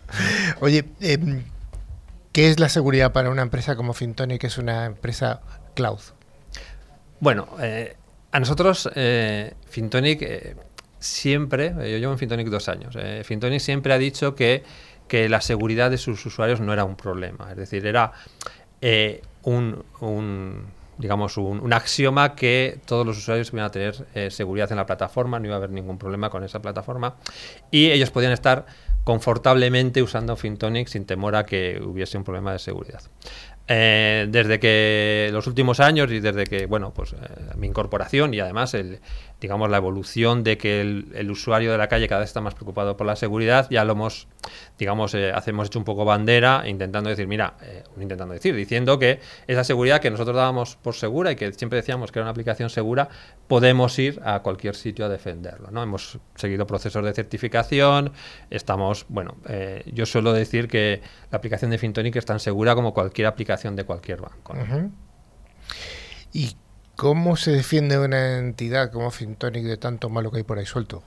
Oye, 0.60 0.84
eh, 1.00 1.18
¿Qué 2.34 2.50
es 2.50 2.58
la 2.58 2.68
seguridad 2.68 3.12
para 3.12 3.30
una 3.30 3.42
empresa 3.42 3.76
como 3.76 3.92
Fintonic, 3.92 4.40
que 4.40 4.48
es 4.48 4.58
una 4.58 4.86
empresa 4.86 5.40
cloud? 5.74 6.00
Bueno, 7.20 7.46
eh, 7.60 7.94
a 8.32 8.40
nosotros 8.40 8.90
eh, 8.96 9.54
Fintonic 9.68 10.22
eh, 10.22 10.56
siempre, 10.98 11.68
yo 11.68 11.96
llevo 11.96 12.10
en 12.10 12.18
Fintonic 12.18 12.48
dos 12.48 12.68
años, 12.68 12.98
Fintonic 13.22 13.60
siempre 13.60 13.94
ha 13.94 13.98
dicho 13.98 14.34
que, 14.34 14.64
que, 15.06 15.28
la 15.28 15.40
seguridad 15.40 15.92
de 15.92 15.96
sus 15.96 16.26
usuarios 16.26 16.60
no 16.60 16.72
era 16.72 16.84
un 16.84 16.96
problema, 16.96 17.52
es 17.52 17.56
decir, 17.56 17.86
era 17.86 18.10
un, 19.44 19.84
digamos, 20.98 21.36
un, 21.36 21.60
un 21.60 21.72
axioma 21.72 22.34
que 22.34 22.78
todos 22.86 23.04
los 23.04 23.18
usuarios 23.18 23.52
iban 23.52 23.64
a 23.64 23.70
tener 23.70 24.06
eh, 24.14 24.30
seguridad 24.30 24.70
en 24.70 24.76
la 24.76 24.86
plataforma, 24.86 25.38
no 25.38 25.46
iba 25.46 25.54
a 25.54 25.58
haber 25.58 25.70
ningún 25.70 25.98
problema 25.98 26.30
con 26.30 26.44
esa 26.44 26.62
plataforma 26.62 27.16
y 27.70 27.90
ellos 27.90 28.10
podían 28.10 28.32
estar 28.32 28.66
confortablemente 29.04 30.02
usando 30.02 30.36
Fintonic 30.36 30.88
sin 30.88 31.04
temor 31.04 31.36
a 31.36 31.44
que 31.44 31.80
hubiese 31.82 32.18
un 32.18 32.24
problema 32.24 32.52
de 32.52 32.58
seguridad. 32.58 33.02
Eh, 33.66 34.26
desde 34.28 34.60
que 34.60 35.30
los 35.32 35.46
últimos 35.46 35.80
años 35.80 36.12
y 36.12 36.20
desde 36.20 36.44
que 36.44 36.66
bueno 36.66 36.92
pues 36.92 37.14
eh, 37.14 37.16
mi 37.56 37.66
incorporación 37.66 38.34
y 38.34 38.40
además 38.40 38.74
el, 38.74 39.00
digamos 39.44 39.68
la 39.68 39.76
evolución 39.76 40.42
de 40.42 40.56
que 40.56 40.80
el, 40.80 41.30
usuario 41.30 41.70
de 41.70 41.76
la 41.76 41.86
calle 41.86 42.08
cada 42.08 42.20
vez 42.20 42.30
está 42.30 42.40
más 42.40 42.54
preocupado 42.54 42.96
por 42.96 43.06
la 43.06 43.14
seguridad 43.14 43.66
ya 43.68 43.84
lo 43.84 43.92
hemos 43.92 44.26
digamos 44.78 45.14
eh, 45.14 45.32
hacemos 45.34 45.66
hecho 45.66 45.78
un 45.78 45.84
poco 45.84 46.06
bandera 46.06 46.62
intentando 46.64 47.10
decir 47.10 47.26
mira 47.26 47.52
eh, 47.60 47.84
intentando 48.00 48.32
decir 48.32 48.54
diciendo 48.54 48.98
que 48.98 49.20
esa 49.46 49.62
seguridad 49.62 50.00
que 50.00 50.10
nosotros 50.10 50.34
dábamos 50.34 50.76
por 50.76 50.94
segura 50.94 51.30
y 51.30 51.36
que 51.36 51.52
siempre 51.52 51.76
decíamos 51.76 52.10
que 52.10 52.20
era 52.20 52.24
una 52.24 52.30
aplicación 52.30 52.70
segura 52.70 53.10
podemos 53.46 53.98
ir 53.98 54.18
a 54.24 54.40
cualquier 54.40 54.76
sitio 54.76 55.04
a 55.04 55.10
defenderlo 55.10 55.70
no 55.70 55.82
hemos 55.82 56.18
seguido 56.36 56.66
procesos 56.66 57.04
de 57.04 57.12
certificación 57.12 58.12
estamos 58.48 59.04
bueno 59.10 59.36
eh, 59.46 59.82
yo 59.92 60.06
suelo 60.06 60.32
decir 60.32 60.68
que 60.68 61.02
la 61.30 61.36
aplicación 61.36 61.70
de 61.70 61.76
Fintonic 61.76 62.16
es 62.16 62.24
tan 62.24 62.40
segura 62.40 62.74
como 62.74 62.94
cualquier 62.94 63.26
aplicación 63.26 63.76
de 63.76 63.84
cualquier 63.84 64.22
banco. 64.22 64.54
¿no? 64.54 64.62
Uh. 64.62 64.90
¿Y 66.32 66.56
cómo 66.96 67.36
se 67.36 67.50
defiende 67.52 67.98
una 67.98 68.38
entidad 68.38 68.90
como 68.90 69.10
Fintonic 69.10 69.64
de 69.64 69.76
tanto 69.76 70.08
malo 70.08 70.30
que 70.30 70.38
hay 70.38 70.42
por 70.42 70.58
ahí 70.58 70.66
suelto? 70.66 71.02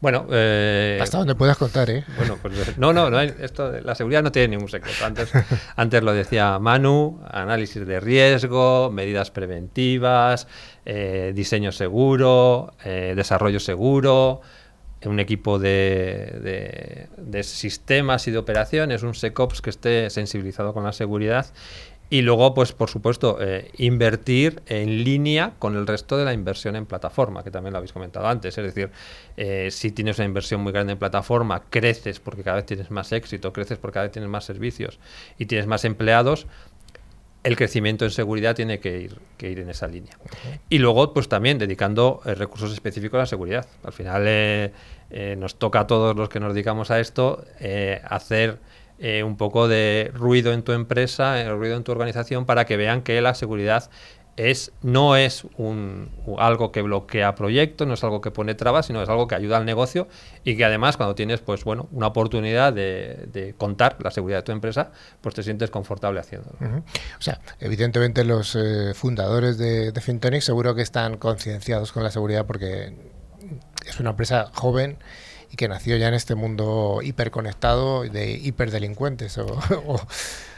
Bueno, 0.00 0.26
eh, 0.30 0.98
hasta 1.00 1.18
donde 1.18 1.34
puedas 1.34 1.58
contar, 1.58 1.90
¿eh? 1.90 2.04
Bueno, 2.16 2.38
pues 2.40 2.78
no, 2.78 2.92
no, 2.92 3.10
no 3.10 3.18
hay, 3.18 3.34
esto, 3.40 3.70
la 3.82 3.94
seguridad 3.94 4.22
no 4.22 4.32
tiene 4.32 4.48
ningún 4.48 4.70
secreto. 4.70 5.04
Antes, 5.04 5.30
antes 5.76 6.02
lo 6.02 6.14
decía 6.14 6.58
Manu, 6.58 7.20
análisis 7.30 7.86
de 7.86 8.00
riesgo, 8.00 8.90
medidas 8.90 9.30
preventivas, 9.30 10.48
eh, 10.86 11.32
diseño 11.34 11.70
seguro, 11.70 12.72
eh, 12.82 13.12
desarrollo 13.14 13.60
seguro, 13.60 14.40
un 15.04 15.20
equipo 15.20 15.58
de, 15.58 16.38
de, 16.42 17.08
de, 17.16 17.42
sistemas 17.42 18.26
y 18.26 18.30
de 18.30 18.38
operaciones, 18.38 19.02
un 19.02 19.14
SecOps 19.14 19.60
que 19.60 19.70
esté 19.70 20.10
sensibilizado 20.10 20.74
con 20.74 20.84
la 20.84 20.92
seguridad 20.92 21.46
y 22.10 22.22
luego, 22.22 22.52
pues 22.54 22.72
por 22.72 22.90
supuesto, 22.90 23.38
eh, 23.40 23.70
invertir 23.78 24.62
en 24.66 25.04
línea 25.04 25.52
con 25.60 25.76
el 25.76 25.86
resto 25.86 26.16
de 26.16 26.24
la 26.24 26.32
inversión 26.32 26.74
en 26.74 26.84
plataforma, 26.84 27.44
que 27.44 27.52
también 27.52 27.72
lo 27.72 27.78
habéis 27.78 27.92
comentado 27.92 28.26
antes. 28.26 28.58
Es 28.58 28.64
decir, 28.64 28.90
eh, 29.36 29.68
si 29.70 29.92
tienes 29.92 30.18
una 30.18 30.26
inversión 30.26 30.60
muy 30.60 30.72
grande 30.72 30.92
en 30.94 30.98
plataforma, 30.98 31.62
creces 31.70 32.18
porque 32.18 32.42
cada 32.42 32.56
vez 32.56 32.66
tienes 32.66 32.90
más 32.90 33.12
éxito, 33.12 33.52
creces 33.52 33.78
porque 33.78 33.94
cada 33.94 34.06
vez 34.06 34.12
tienes 34.12 34.28
más 34.28 34.44
servicios 34.44 34.98
y 35.38 35.46
tienes 35.46 35.68
más 35.68 35.84
empleados, 35.84 36.48
el 37.42 37.56
crecimiento 37.56 38.04
en 38.04 38.10
seguridad 38.10 38.54
tiene 38.54 38.80
que 38.80 39.00
ir, 39.00 39.18
que 39.38 39.50
ir 39.50 39.60
en 39.60 39.70
esa 39.70 39.86
línea. 39.86 40.12
Uh 40.20 40.26
-huh. 40.26 40.60
Y 40.68 40.78
luego, 40.78 41.14
pues 41.14 41.28
también 41.28 41.58
dedicando 41.58 42.20
eh, 42.24 42.34
recursos 42.34 42.72
específicos 42.72 43.16
a 43.16 43.20
la 43.20 43.26
seguridad. 43.26 43.66
Al 43.82 43.92
final 43.92 44.24
eh, 44.26 44.72
eh, 45.10 45.36
nos 45.38 45.56
toca 45.56 45.80
a 45.80 45.86
todos 45.86 46.16
los 46.16 46.28
que 46.28 46.40
nos 46.40 46.54
dedicamos 46.54 46.90
a 46.90 47.00
esto 47.00 47.44
hacer 48.04 48.58
eh, 49.00 49.22
un 49.22 49.36
poco 49.36 49.66
de 49.66 50.10
ruido 50.14 50.52
en 50.52 50.62
tu 50.62 50.72
empresa, 50.72 51.42
ruido 51.54 51.76
en 51.76 51.84
tu 51.84 51.90
organización, 51.90 52.44
para 52.44 52.66
que 52.66 52.76
vean 52.76 53.02
que 53.02 53.20
la 53.22 53.34
seguridad 53.34 53.90
es, 54.36 54.72
no 54.82 55.16
es 55.16 55.44
un, 55.56 56.10
algo 56.38 56.72
que 56.72 56.82
bloquea 56.82 57.34
proyectos, 57.34 57.86
no 57.86 57.94
es 57.94 58.04
algo 58.04 58.20
que 58.20 58.30
pone 58.30 58.54
trabas, 58.54 58.86
sino 58.86 59.02
es 59.02 59.08
algo 59.08 59.26
que 59.26 59.34
ayuda 59.34 59.56
al 59.56 59.64
negocio 59.64 60.08
y 60.44 60.56
que 60.56 60.64
además 60.64 60.96
cuando 60.96 61.14
tienes 61.14 61.40
pues 61.40 61.64
bueno 61.64 61.88
una 61.92 62.08
oportunidad 62.08 62.72
de, 62.72 63.54
contar 63.58 63.96
la 64.00 64.10
seguridad 64.10 64.38
de 64.38 64.42
tu 64.42 64.52
empresa, 64.52 64.92
pues 65.20 65.34
te 65.34 65.42
sientes 65.42 65.70
confortable 65.70 66.20
haciéndolo. 66.20 66.56
O 67.18 67.22
sea, 67.22 67.40
evidentemente 67.58 68.24
los 68.24 68.56
eh, 68.56 68.92
fundadores 68.94 69.58
de, 69.58 69.92
de 69.92 70.00
Fintonic 70.00 70.42
seguro 70.42 70.74
que 70.74 70.82
están 70.82 71.16
concienciados 71.16 71.92
con 71.92 72.02
la 72.02 72.10
seguridad 72.10 72.46
porque 72.46 72.94
es 73.86 74.00
una 74.00 74.10
empresa 74.10 74.50
joven 74.54 74.98
y 75.50 75.56
que 75.56 75.68
nació 75.68 75.96
ya 75.96 76.08
en 76.08 76.14
este 76.14 76.34
mundo 76.34 77.00
hiperconectado 77.02 78.02
de 78.02 78.32
hiperdelincuentes 78.32 79.38
o, 79.38 79.46
o 79.86 80.00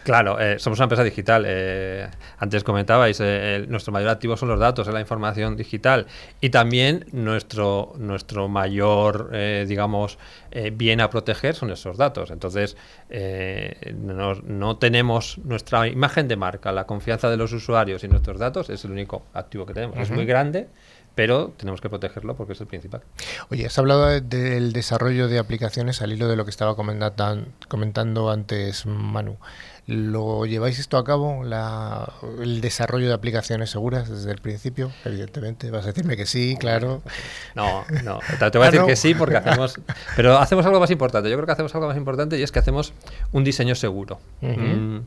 Claro, 0.04 0.40
eh, 0.40 0.58
somos 0.58 0.78
una 0.80 0.84
empresa 0.84 1.04
digital. 1.04 1.44
Eh, 1.46 2.08
antes 2.38 2.64
comentabais, 2.64 3.20
eh, 3.20 3.56
el, 3.56 3.70
nuestro 3.70 3.92
mayor 3.92 4.10
activo 4.10 4.36
son 4.36 4.48
los 4.48 4.58
datos, 4.58 4.88
es 4.88 4.94
la 4.94 5.00
información 5.00 5.56
digital. 5.56 6.06
Y 6.40 6.50
también 6.50 7.06
nuestro, 7.12 7.92
nuestro 7.98 8.48
mayor, 8.48 9.30
eh, 9.32 9.64
digamos, 9.68 10.18
bien 10.74 11.00
a 11.00 11.08
proteger 11.08 11.54
son 11.54 11.70
esos 11.70 11.96
datos. 11.96 12.30
Entonces, 12.30 12.76
no, 13.94 14.34
no, 14.34 14.76
tenemos 14.76 15.38
nuestra 15.38 15.88
imagen 15.88 16.28
de 16.28 16.36
marca, 16.36 16.72
la 16.72 16.84
confianza 16.84 17.30
de 17.30 17.38
los 17.38 17.52
usuarios 17.52 18.04
y 18.04 18.08
nuestros 18.08 18.38
datos 18.38 18.68
es 18.68 18.84
el 18.84 18.90
único 18.90 19.24
activo 19.32 19.64
que 19.64 19.72
tenemos. 19.72 19.96
Uh 19.96 20.00
-huh. 20.00 20.02
Es 20.02 20.10
muy 20.10 20.26
grande, 20.26 20.68
pero 21.14 21.52
tenemos 21.56 21.80
que 21.80 21.90
protegerlo 21.90 22.36
porque 22.36 22.54
es 22.54 22.60
el 22.60 22.66
principal. 22.66 23.02
Oye, 23.50 23.66
has 23.66 23.78
hablado 23.78 24.06
de, 24.06 24.20
del 24.20 24.72
desarrollo 24.72 25.28
de 25.28 25.38
aplicaciones 25.38 26.00
al 26.00 26.12
hilo 26.12 26.28
de 26.28 26.36
lo 26.36 26.44
que 26.44 26.50
estaba 26.50 26.74
comentando, 26.74 28.30
antes 28.30 28.86
Manu. 28.86 29.36
¿Lo 29.86 30.46
lleváis 30.46 30.78
esto 30.78 30.96
a 30.96 31.04
cabo, 31.04 31.42
la, 31.42 32.10
el 32.40 32.60
desarrollo 32.60 33.08
de 33.08 33.14
aplicaciones 33.14 33.70
seguras 33.70 34.08
desde 34.08 34.30
el 34.30 34.38
principio? 34.38 34.92
Evidentemente, 35.04 35.70
vas 35.70 35.84
a 35.84 35.88
decirme 35.88 36.16
que 36.16 36.24
sí, 36.24 36.56
claro. 36.58 37.02
No, 37.56 37.84
no, 38.04 38.20
te 38.50 38.58
voy 38.58 38.68
a 38.68 38.70
decir 38.70 38.80
ah, 38.80 38.82
no. 38.82 38.86
que 38.86 38.96
sí 38.96 39.14
porque 39.14 39.36
hacemos... 39.36 39.80
Pero 40.14 40.38
hacemos 40.38 40.64
algo 40.66 40.78
más 40.78 40.90
importante, 40.90 41.28
yo 41.28 41.36
creo 41.36 41.46
que 41.46 41.52
hacemos 41.52 41.74
algo 41.74 41.88
más 41.88 41.96
importante 41.96 42.38
y 42.38 42.42
es 42.42 42.52
que 42.52 42.60
hacemos 42.60 42.92
un 43.32 43.42
diseño 43.42 43.74
seguro. 43.74 44.20
Uh 44.40 44.46
-huh. 44.46 44.76
mm, 44.76 45.04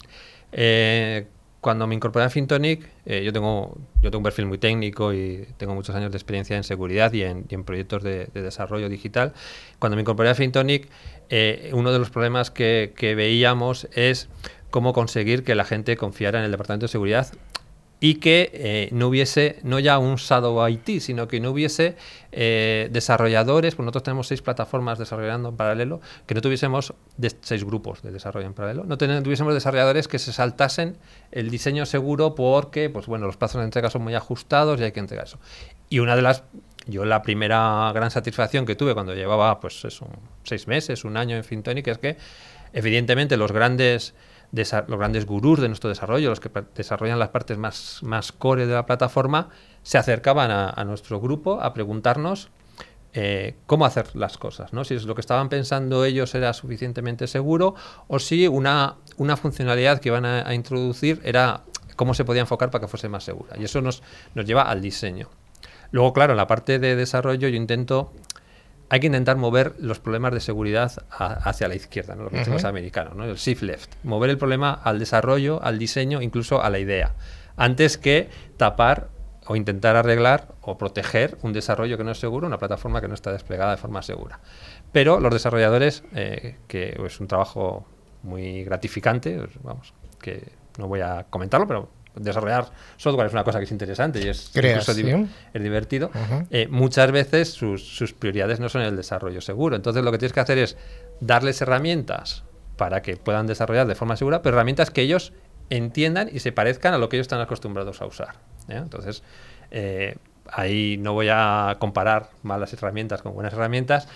eh, 0.51 1.27
cuando 1.66 1.88
me 1.88 1.95
incorporé 1.95 2.26
a 2.26 2.30
Fintonic, 2.30 2.88
eh, 3.07 3.24
yo, 3.24 3.34
tengo, 3.34 3.76
yo 3.99 4.11
tengo 4.11 4.20
un 4.20 4.24
perfil 4.24 4.45
muy 4.45 4.59
técnico 4.59 5.16
y 5.16 5.47
tengo 5.57 5.74
muchos 5.74 5.95
años 5.95 6.11
de 6.11 6.18
experiencia 6.20 6.55
en 6.55 6.63
seguridad 6.63 7.11
y 7.11 7.24
en, 7.24 7.63
proyectos 7.63 8.03
de, 8.03 8.28
de, 8.32 8.43
desarrollo 8.43 8.88
digital. 8.88 9.34
Cuando 9.80 9.95
me 9.95 10.03
incorporé 10.03 10.30
a 10.30 10.36
Fintonic, 10.36 10.88
eh, 11.32 11.72
uno 11.74 11.91
de 11.91 11.97
los 11.97 12.11
problemas 12.11 12.51
que 12.51 13.13
veíamos 13.18 13.88
es 13.93 14.30
cómo 14.70 14.93
conseguir 14.93 15.43
que 15.43 15.55
la 15.55 15.66
gente 15.66 15.97
confiara 15.97 16.38
en 16.38 16.45
el 16.45 16.51
departamento 16.51 16.84
de 16.84 16.89
seguridad 16.89 17.30
y 18.05 18.15
que 18.15 18.51
eh, 18.53 18.89
no 18.91 19.07
hubiese, 19.07 19.57
no 19.63 19.79
ya 19.79 19.97
un 19.97 20.17
shadow 20.17 20.67
IT, 20.67 20.99
sino 20.99 21.27
que 21.27 21.39
no 21.39 21.49
hubiese 21.49 21.95
eh, 22.31 22.87
desarrolladores, 22.91 23.73
pues 23.73 23.83
nosotros 23.83 24.03
tenemos 24.03 24.27
seis 24.27 24.43
plataformas 24.43 24.99
desarrollando 24.99 25.49
en 25.49 25.55
paralelo, 25.55 26.01
que 26.27 26.35
no 26.35 26.41
tuviésemos 26.41 26.93
seis 27.41 27.63
grupos 27.63 28.03
de 28.03 28.11
desarrollo 28.11 28.45
en 28.45 28.53
paralelo, 28.53 28.83
no 28.83 28.99
tuviésemos 28.99 29.55
desarrolladores 29.55 30.07
que 30.07 30.19
se 30.19 30.33
saltasen 30.33 30.97
el 31.31 31.49
diseño 31.49 31.87
seguro 31.87 32.35
porque, 32.35 32.91
pues 32.91 33.07
bueno, 33.07 33.25
los 33.25 33.37
plazos 33.37 33.61
de 33.61 33.65
entrega 33.65 33.89
son 33.89 34.03
muy 34.03 34.13
ajustados 34.13 34.79
y 34.79 34.83
hay 34.83 34.91
que 34.91 34.99
entregar 34.99 35.25
eso. 35.25 35.39
Y 35.89 35.97
una 35.97 36.15
de 36.15 36.21
las 36.21 36.43
yo 36.85 37.05
la 37.05 37.23
primera 37.23 37.91
gran 37.91 38.11
satisfacción 38.11 38.67
que 38.67 38.75
tuve 38.75 38.93
cuando 38.93 39.15
llevaba 39.15 39.59
pues 39.59 39.81
seis 40.43 40.67
meses, 40.67 41.05
un 41.05 41.17
año 41.17 41.35
en 41.35 41.43
Fintonic 41.43 41.87
es 41.87 41.97
que 41.97 42.17
evidentemente 42.71 43.35
los 43.35 43.51
grandes 43.51 44.13
los 44.51 44.99
grandes 44.99 45.25
gurús 45.25 45.59
de 45.59 45.67
nuestro 45.67 45.89
desarrollo, 45.89 46.29
los 46.29 46.39
que 46.39 46.49
desarrollan 46.75 47.19
las 47.19 47.29
partes 47.29 47.57
más, 47.57 47.99
más 48.03 48.31
core 48.31 48.65
de 48.67 48.73
la 48.73 48.85
plataforma, 48.85 49.49
se 49.83 49.97
acercaban 49.97 50.51
a, 50.51 50.83
nuestro 50.85 51.19
grupo 51.19 51.61
a 51.61 51.73
preguntarnos 51.73 52.49
eh, 53.13 53.55
cómo 53.65 53.85
hacer 53.85 54.15
las 54.15 54.37
cosas, 54.37 54.73
¿no? 54.73 54.83
si 54.83 54.95
es 54.95 55.05
lo 55.05 55.15
que 55.15 55.21
estaban 55.21 55.47
pensando 55.47 56.03
ellos 56.03 56.35
era 56.35 56.51
suficientemente 56.53 57.27
seguro 57.27 57.75
o 58.07 58.19
si 58.19 58.47
una, 58.47 58.95
una 59.17 59.37
funcionalidad 59.37 59.99
que 59.99 60.09
iban 60.09 60.25
a, 60.25 60.47
a 60.47 60.53
introducir 60.53 61.21
era 61.23 61.61
cómo 61.95 62.13
se 62.13 62.25
podía 62.25 62.41
enfocar 62.41 62.71
para 62.71 62.81
que 62.81 62.87
fuese 62.87 63.09
más 63.09 63.23
segura. 63.23 63.55
Y 63.57 63.63
eso 63.63 63.81
nos, 63.81 64.03
nos 64.33 64.45
lleva 64.45 64.63
al 64.63 64.81
diseño. 64.81 65.29
Luego, 65.91 66.13
claro, 66.13 66.33
en 66.33 66.37
la 66.37 66.47
parte 66.47 66.79
de 66.79 66.95
desarrollo 66.95 67.47
yo 67.47 67.55
intento 67.55 68.11
hay 68.89 68.99
que 68.99 69.07
intentar 69.07 69.38
mover 69.38 69.73
los 69.79 69.99
problemas 69.99 70.33
de 70.33 70.39
seguridad 70.39 70.91
a, 71.09 71.33
hacia 71.49 71.67
la 71.67 71.75
izquierda, 71.75 72.15
¿no? 72.15 72.23
lo 72.23 72.29
que 72.29 72.38
decimos 72.38 72.63
uh 72.63 72.67
-huh. 72.67 72.69
americanos, 72.69 73.15
¿no? 73.15 73.25
el 73.25 73.36
shift 73.36 73.63
left. 73.63 73.95
Mover 74.03 74.29
el 74.29 74.38
problema 74.38 74.73
al 74.73 74.99
desarrollo, 74.99 75.61
al 75.63 75.79
diseño, 75.79 76.21
incluso 76.21 76.61
a 76.61 76.69
la 76.69 76.79
idea, 76.79 77.15
antes 77.57 77.97
que 77.97 78.29
tapar 78.57 79.09
o 79.47 79.55
intentar 79.55 79.95
arreglar 79.95 80.55
o 80.61 80.77
proteger 80.77 81.38
un 81.41 81.53
desarrollo 81.53 81.97
que 81.97 82.03
no 82.03 82.11
es 82.11 82.19
seguro, 82.19 82.47
una 82.47 82.57
plataforma 82.57 83.01
que 83.01 83.07
no 83.07 83.13
está 83.13 83.31
desplegada 83.31 83.71
de 83.71 83.77
forma 83.77 84.01
segura. 84.01 84.39
Pero 84.91 85.19
los 85.19 85.31
desarrolladores, 85.31 86.03
eh, 86.15 86.57
que 86.67 86.99
es 87.05 87.19
un 87.19 87.27
trabajo 87.27 87.86
muy 88.23 88.63
gratificante, 88.63 89.38
pues, 89.38 89.51
vamos, 89.61 89.93
que 90.19 90.51
no 90.79 90.88
voy 90.88 91.01
a 91.01 91.27
comentarlo, 91.29 91.67
pero 91.67 91.89
desarrollar 92.16 92.68
software 92.97 93.28
es 93.28 93.34
una 93.34 93.43
cosa 93.43 93.59
que 93.59 93.66
es 93.66 93.72
interesante 93.72 94.20
y 94.20 94.28
es, 94.28 94.51
es 95.53 95.63
divertido, 95.63 96.11
uh 96.13 96.18
-huh. 96.18 96.47
eh, 96.49 96.68
muchas 96.70 97.11
veces 97.11 97.51
sus, 97.51 97.84
sus, 97.84 98.13
prioridades 98.13 98.59
no 98.59 98.70
son 98.70 98.82
el 98.82 98.95
desarrollo 98.95 99.41
seguro. 99.41 99.76
Entonces 99.76 100.03
lo 100.03 100.11
que 100.11 100.18
tienes 100.18 100.34
que 100.34 100.39
hacer 100.39 100.57
es 100.57 100.78
darles 101.20 101.61
herramientas 101.61 102.43
para 102.78 103.01
que 103.01 103.18
puedan 103.18 103.47
desarrollar 103.47 103.88
de 103.88 103.95
forma 103.95 104.18
segura, 104.18 104.41
pero 104.41 104.55
herramientas 104.55 104.91
que 104.91 105.01
ellos 105.01 105.34
entiendan 105.70 106.30
y 106.32 106.39
se 106.39 106.51
parezcan 106.51 106.93
a 106.93 106.97
lo 106.97 107.09
que 107.09 107.18
ellos 107.18 107.26
están 107.26 107.41
acostumbrados 107.41 108.01
a 108.01 108.05
usar. 108.05 108.36
¿eh? 108.68 108.76
Entonces, 108.76 109.24
eh, 109.72 110.18
ahí 110.51 110.97
no 110.99 111.13
voy 111.13 111.30
a 111.32 111.78
comparar 111.80 112.30
malas 112.43 112.74
herramientas 112.74 113.22
con 113.22 113.34
buenas 113.34 113.53
herramientas, 113.53 114.07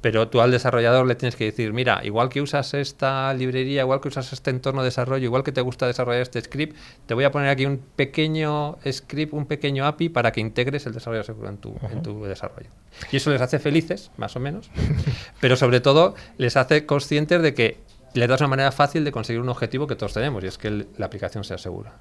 pero 0.00 0.28
tú 0.28 0.40
al 0.40 0.50
desarrollador 0.50 1.06
le 1.06 1.14
tienes 1.14 1.34
que 1.36 1.44
decir, 1.44 1.72
mira, 1.72 2.00
igual 2.04 2.28
que 2.28 2.40
usas 2.40 2.72
esta 2.74 3.32
librería, 3.34 3.82
igual 3.82 4.00
que 4.00 4.08
usas 4.08 4.32
este 4.32 4.50
entorno 4.50 4.82
de 4.82 4.86
desarrollo, 4.86 5.24
igual 5.24 5.42
que 5.42 5.52
te 5.52 5.60
gusta 5.60 5.86
desarrollar 5.86 6.22
este 6.22 6.40
script, 6.40 6.76
te 7.06 7.14
voy 7.14 7.24
a 7.24 7.30
poner 7.32 7.48
aquí 7.48 7.66
un 7.66 7.78
pequeño 7.96 8.78
script, 8.90 9.32
un 9.32 9.46
pequeño 9.46 9.86
API 9.86 10.08
para 10.08 10.32
que 10.32 10.40
integres 10.40 10.86
el 10.86 10.92
desarrollo 10.94 11.24
seguro 11.24 11.48
en 11.48 11.58
tu, 11.58 11.74
en 11.90 12.02
tu 12.02 12.24
desarrollo. 12.24 12.70
Y 13.10 13.16
eso 13.16 13.30
les 13.30 13.40
hace 13.40 13.58
felices, 13.58 14.10
más 14.16 14.36
o 14.36 14.40
menos, 14.40 14.70
pero 15.40 15.56
sobre 15.56 15.80
todo 15.80 16.14
les 16.36 16.56
hace 16.56 16.86
conscientes 16.86 17.42
de 17.42 17.54
que 17.54 17.78
les 18.14 18.28
das 18.28 18.40
una 18.40 18.48
manera 18.48 18.72
fácil 18.72 19.04
de 19.04 19.12
conseguir 19.12 19.40
un 19.42 19.48
objetivo 19.48 19.86
que 19.86 19.94
todos 19.96 20.14
tenemos, 20.14 20.42
y 20.42 20.46
es 20.46 20.58
que 20.58 20.68
el- 20.68 20.88
la 20.96 21.06
aplicación 21.06 21.44
sea 21.44 21.58
segura. 21.58 21.94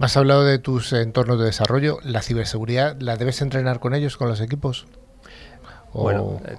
Has 0.00 0.16
hablado 0.16 0.44
de 0.44 0.58
tus 0.58 0.92
entornos 0.94 1.38
de 1.38 1.44
desarrollo. 1.44 1.98
¿La 2.02 2.22
ciberseguridad 2.22 2.96
la 3.00 3.16
debes 3.16 3.42
entrenar 3.42 3.78
con 3.78 3.94
ellos, 3.94 4.16
con 4.16 4.28
los 4.28 4.40
equipos? 4.40 4.86
Bueno, 5.94 6.40
eh, 6.46 6.56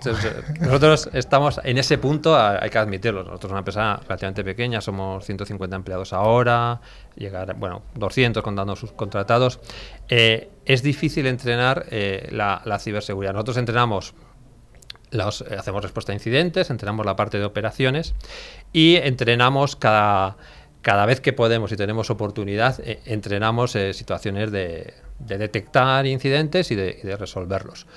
nosotros 0.60 1.10
estamos 1.14 1.60
en 1.64 1.78
ese 1.80 1.98
punto, 1.98 2.38
hay 2.38 2.70
que 2.70 2.78
admitirlo. 2.78 3.24
Nosotros 3.24 3.50
somos 3.50 3.52
una 3.52 3.60
empresa 3.60 4.00
relativamente 4.04 4.44
pequeña, 4.44 4.80
somos 4.80 5.26
150 5.26 5.76
empleados 5.76 6.14
ahora, 6.14 6.82
llegar, 7.16 7.56
bueno, 7.56 7.82
200 7.96 8.44
contando 8.44 8.76
sus 8.76 8.92
contratados. 8.92 9.60
Eh, 10.08 10.50
es 10.66 10.84
difícil 10.84 11.26
entrenar 11.26 11.86
eh, 11.90 12.30
la, 12.32 12.62
ciberseguridad. 12.80 13.34
Nosotros 13.34 13.58
entrenamos 13.58 14.14
los, 15.10 15.42
hacemos 15.42 15.84
respuesta 15.84 16.12
a 16.12 16.16
incidentes, 16.16 16.70
entrenamos 16.70 17.06
la 17.06 17.16
parte 17.16 17.40
de 17.40 17.46
operaciones 17.46 18.14
y 18.72 18.98
entrenamos 18.98 19.76
cada, 19.76 20.38
cada 20.84 21.08
vez 21.08 21.22
que 21.22 21.34
podemos 21.34 21.72
y 21.72 21.76
tenemos 21.76 22.12
oportunidad, 22.12 22.80
entrenamos 23.06 23.72
situaciones 23.72 24.52
de, 24.52 24.94
de 25.20 25.38
detectar 25.38 26.06
incidentes 26.06 26.72
y 26.72 26.76
de, 26.76 27.00
y 27.02 27.08
de 27.08 27.18
resolverlos. 27.18 27.88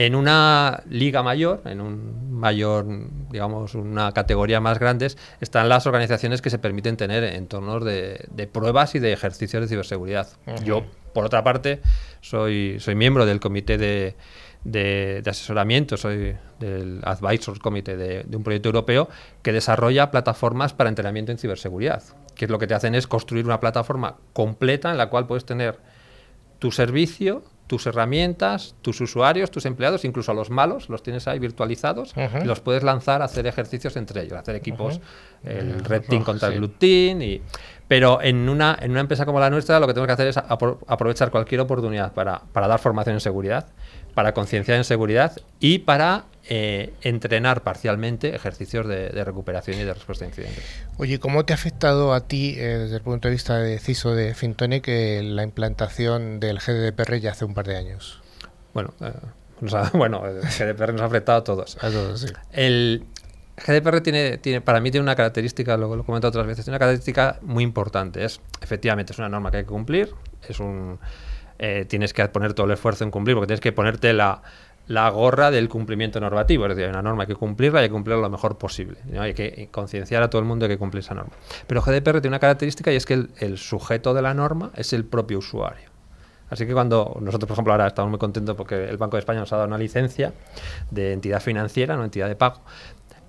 En 0.00 0.14
una 0.14 0.84
liga 0.88 1.24
mayor, 1.24 1.62
en 1.64 1.80
un 1.80 2.30
mayor, 2.30 2.86
digamos, 3.32 3.74
una 3.74 4.12
categoría 4.12 4.60
más 4.60 4.78
grandes, 4.78 5.18
están 5.40 5.68
las 5.68 5.88
organizaciones 5.88 6.40
que 6.40 6.50
se 6.50 6.60
permiten 6.60 6.96
tener 6.96 7.24
entornos 7.24 7.84
de, 7.84 8.24
de 8.30 8.46
pruebas 8.46 8.94
y 8.94 9.00
de 9.00 9.12
ejercicios 9.12 9.60
de 9.60 9.66
ciberseguridad. 9.66 10.28
Yo, 10.62 10.84
por 11.12 11.24
otra 11.24 11.42
parte, 11.42 11.80
soy, 12.20 12.76
soy 12.78 12.94
miembro 12.94 13.26
del 13.26 13.40
comité 13.40 13.76
de, 13.76 14.14
de, 14.62 15.20
de 15.20 15.30
asesoramiento, 15.30 15.96
soy 15.96 16.36
del 16.60 17.00
Advisors 17.02 17.58
Committee 17.58 17.96
de, 17.96 18.22
de 18.22 18.36
un 18.36 18.44
proyecto 18.44 18.68
europeo 18.68 19.08
que 19.42 19.52
desarrolla 19.52 20.12
plataformas 20.12 20.74
para 20.74 20.90
entrenamiento 20.90 21.32
en 21.32 21.38
ciberseguridad, 21.38 22.04
que 22.36 22.44
es 22.44 22.50
lo 22.52 22.60
que 22.60 22.68
te 22.68 22.74
hacen 22.74 22.94
es 22.94 23.08
construir 23.08 23.46
una 23.46 23.58
plataforma 23.58 24.14
completa 24.32 24.92
en 24.92 24.96
la 24.96 25.10
cual 25.10 25.26
puedes 25.26 25.44
tener 25.44 25.80
tu 26.60 26.70
servicio, 26.70 27.42
tus 27.68 27.86
herramientas, 27.86 28.74
tus 28.82 29.00
usuarios, 29.00 29.50
tus 29.50 29.66
empleados, 29.66 30.04
incluso 30.04 30.32
a 30.32 30.34
los 30.34 30.50
malos, 30.50 30.88
los 30.88 31.02
tienes 31.02 31.28
ahí 31.28 31.38
virtualizados 31.38 32.14
y 32.16 32.46
los 32.46 32.60
puedes 32.60 32.82
lanzar 32.82 33.20
a 33.22 33.26
hacer 33.26 33.46
ejercicios 33.46 33.96
entre 33.96 34.22
ellos, 34.22 34.38
hacer 34.38 34.56
equipos, 34.56 35.00
el 35.44 35.84
Red 35.84 36.04
Team 36.08 36.24
contra 36.24 36.48
sí. 36.48 36.54
el 36.54 36.60
Blue 36.60 36.70
Team. 36.70 37.22
Y, 37.22 37.42
pero 37.88 38.20
en 38.22 38.48
una, 38.48 38.76
en 38.80 38.90
una 38.92 39.00
empresa 39.00 39.24
como 39.26 39.40
la 39.40 39.50
nuestra 39.50 39.80
lo 39.80 39.86
que 39.86 39.94
tenemos 39.94 40.06
que 40.08 40.12
hacer 40.12 40.28
es 40.28 40.36
apro- 40.36 40.78
aprovechar 40.86 41.30
cualquier 41.30 41.60
oportunidad 41.62 42.12
para, 42.12 42.42
para 42.52 42.68
dar 42.68 42.78
formación 42.78 43.14
en 43.14 43.20
seguridad, 43.20 43.66
para 44.14 44.34
concienciar 44.34 44.76
en 44.78 44.84
seguridad 44.84 45.32
y 45.58 45.78
para 45.80 46.24
eh, 46.50 46.92
entrenar 47.02 47.62
parcialmente 47.62 48.34
ejercicios 48.34 48.86
de, 48.86 49.10
de 49.10 49.24
recuperación 49.24 49.78
y 49.78 49.84
de 49.84 49.92
respuesta 49.94 50.24
a 50.24 50.28
incidentes. 50.28 50.64
Oye, 50.96 51.18
¿cómo 51.18 51.44
te 51.44 51.52
ha 51.52 51.56
afectado 51.56 52.12
a 52.14 52.20
ti, 52.26 52.54
eh, 52.58 52.62
desde 52.78 52.96
el 52.96 53.02
punto 53.02 53.28
de 53.28 53.32
vista 53.32 53.58
de 53.58 53.78
CISO 53.78 54.14
de 54.14 54.34
Fintonic, 54.34 54.86
eh, 54.88 55.22
la 55.24 55.42
implantación 55.42 56.40
del 56.40 56.58
GDPR 56.58 57.20
ya 57.20 57.32
hace 57.32 57.44
un 57.44 57.54
par 57.54 57.66
de 57.66 57.76
años? 57.76 58.20
Bueno, 58.74 58.94
eh, 59.00 59.12
nos 59.60 59.74
ha- 59.74 59.90
bueno, 59.94 60.24
el 60.26 60.40
GDPR 60.40 60.92
nos 60.92 61.02
ha 61.02 61.06
afectado 61.06 61.38
a 61.38 61.44
todos. 61.44 61.76
A 61.82 61.90
todos, 61.90 62.20
sí. 62.20 62.28
El 62.52 63.04
GDPR 63.66 64.00
tiene, 64.00 64.60
para 64.60 64.80
mí 64.80 64.90
tiene 64.90 65.02
una 65.02 65.16
característica, 65.16 65.76
lo, 65.76 65.94
lo 65.94 66.02
he 66.02 66.06
comentado 66.06 66.30
otras 66.30 66.46
veces, 66.46 66.64
tiene 66.64 66.74
una 66.74 66.78
característica 66.78 67.38
muy 67.42 67.64
importante. 67.64 68.24
Es, 68.24 68.40
efectivamente, 68.60 69.12
es 69.12 69.18
una 69.18 69.28
norma 69.28 69.50
que 69.50 69.58
hay 69.58 69.62
que 69.64 69.70
cumplir, 69.70 70.14
es 70.48 70.60
un, 70.60 70.98
eh, 71.58 71.84
tienes 71.88 72.12
que 72.12 72.26
poner 72.28 72.54
todo 72.54 72.66
el 72.66 72.72
esfuerzo 72.72 73.04
en 73.04 73.10
cumplir, 73.10 73.36
porque 73.36 73.48
tienes 73.48 73.60
que 73.60 73.72
ponerte 73.72 74.12
la, 74.12 74.42
la 74.86 75.10
gorra 75.10 75.50
del 75.50 75.68
cumplimiento 75.68 76.20
normativo. 76.20 76.64
Es 76.66 76.70
decir, 76.70 76.84
hay 76.84 76.90
una 76.90 77.02
norma, 77.02 77.26
que 77.26 77.34
cumplirla 77.34 77.80
y 77.80 77.82
hay 77.84 77.88
que 77.88 77.92
cumplirla 77.92 78.22
lo 78.22 78.30
mejor 78.30 78.58
posible. 78.58 78.98
Hay 79.18 79.34
que 79.34 79.68
concienciar 79.70 80.22
a 80.22 80.30
todo 80.30 80.40
el 80.40 80.46
mundo 80.46 80.66
de 80.66 80.74
que 80.74 80.78
cumplir 80.78 81.02
esa 81.02 81.14
norma. 81.14 81.32
Pero 81.66 81.82
GDPR 81.82 82.20
tiene 82.20 82.28
una 82.28 82.38
característica 82.38 82.92
y 82.92 82.96
es 82.96 83.06
que 83.06 83.26
el 83.38 83.58
sujeto 83.58 84.14
de 84.14 84.22
la 84.22 84.34
norma 84.34 84.70
es 84.76 84.92
el 84.92 85.04
propio 85.04 85.38
usuario. 85.38 85.98
Así 86.50 86.66
que 86.66 86.72
cuando 86.72 87.18
nosotros, 87.20 87.46
por 87.46 87.54
ejemplo, 87.54 87.72
ahora 87.72 87.88
estamos 87.88 88.10
muy 88.10 88.18
contentos 88.18 88.56
porque 88.56 88.88
el 88.88 88.96
Banco 88.96 89.16
de 89.16 89.20
España 89.20 89.40
nos 89.40 89.52
ha 89.52 89.56
dado 89.56 89.68
una 89.68 89.78
licencia 89.78 90.32
de 90.90 91.12
entidad 91.12 91.40
financiera, 91.40 91.96
no 91.96 92.04
entidad 92.04 92.28
de 92.28 92.36
pago, 92.36 92.62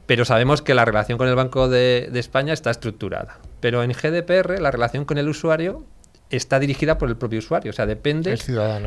pero 0.10 0.26
sabemos 0.26 0.64
que 0.64 0.74
la 0.74 0.86
relación 0.86 1.20
con 1.20 1.28
el 1.28 1.36
Banco 1.36 1.70
de, 1.70 2.10
de 2.12 2.20
España 2.20 2.51
está 2.51 2.72
estructurada. 2.72 3.38
Pero 3.60 3.84
en 3.84 3.91
GDPR 3.91 4.60
la 4.60 4.72
relación 4.72 5.05
con 5.05 5.20
el 5.20 5.30
usuario 5.30 5.86
está 6.32 6.57
dirigida 6.60 6.97
por 6.97 7.10
el 7.10 7.16
propio 7.16 7.38
usuario, 7.38 7.70
o 7.70 7.74
sea, 7.74 7.86
depende 7.86 8.32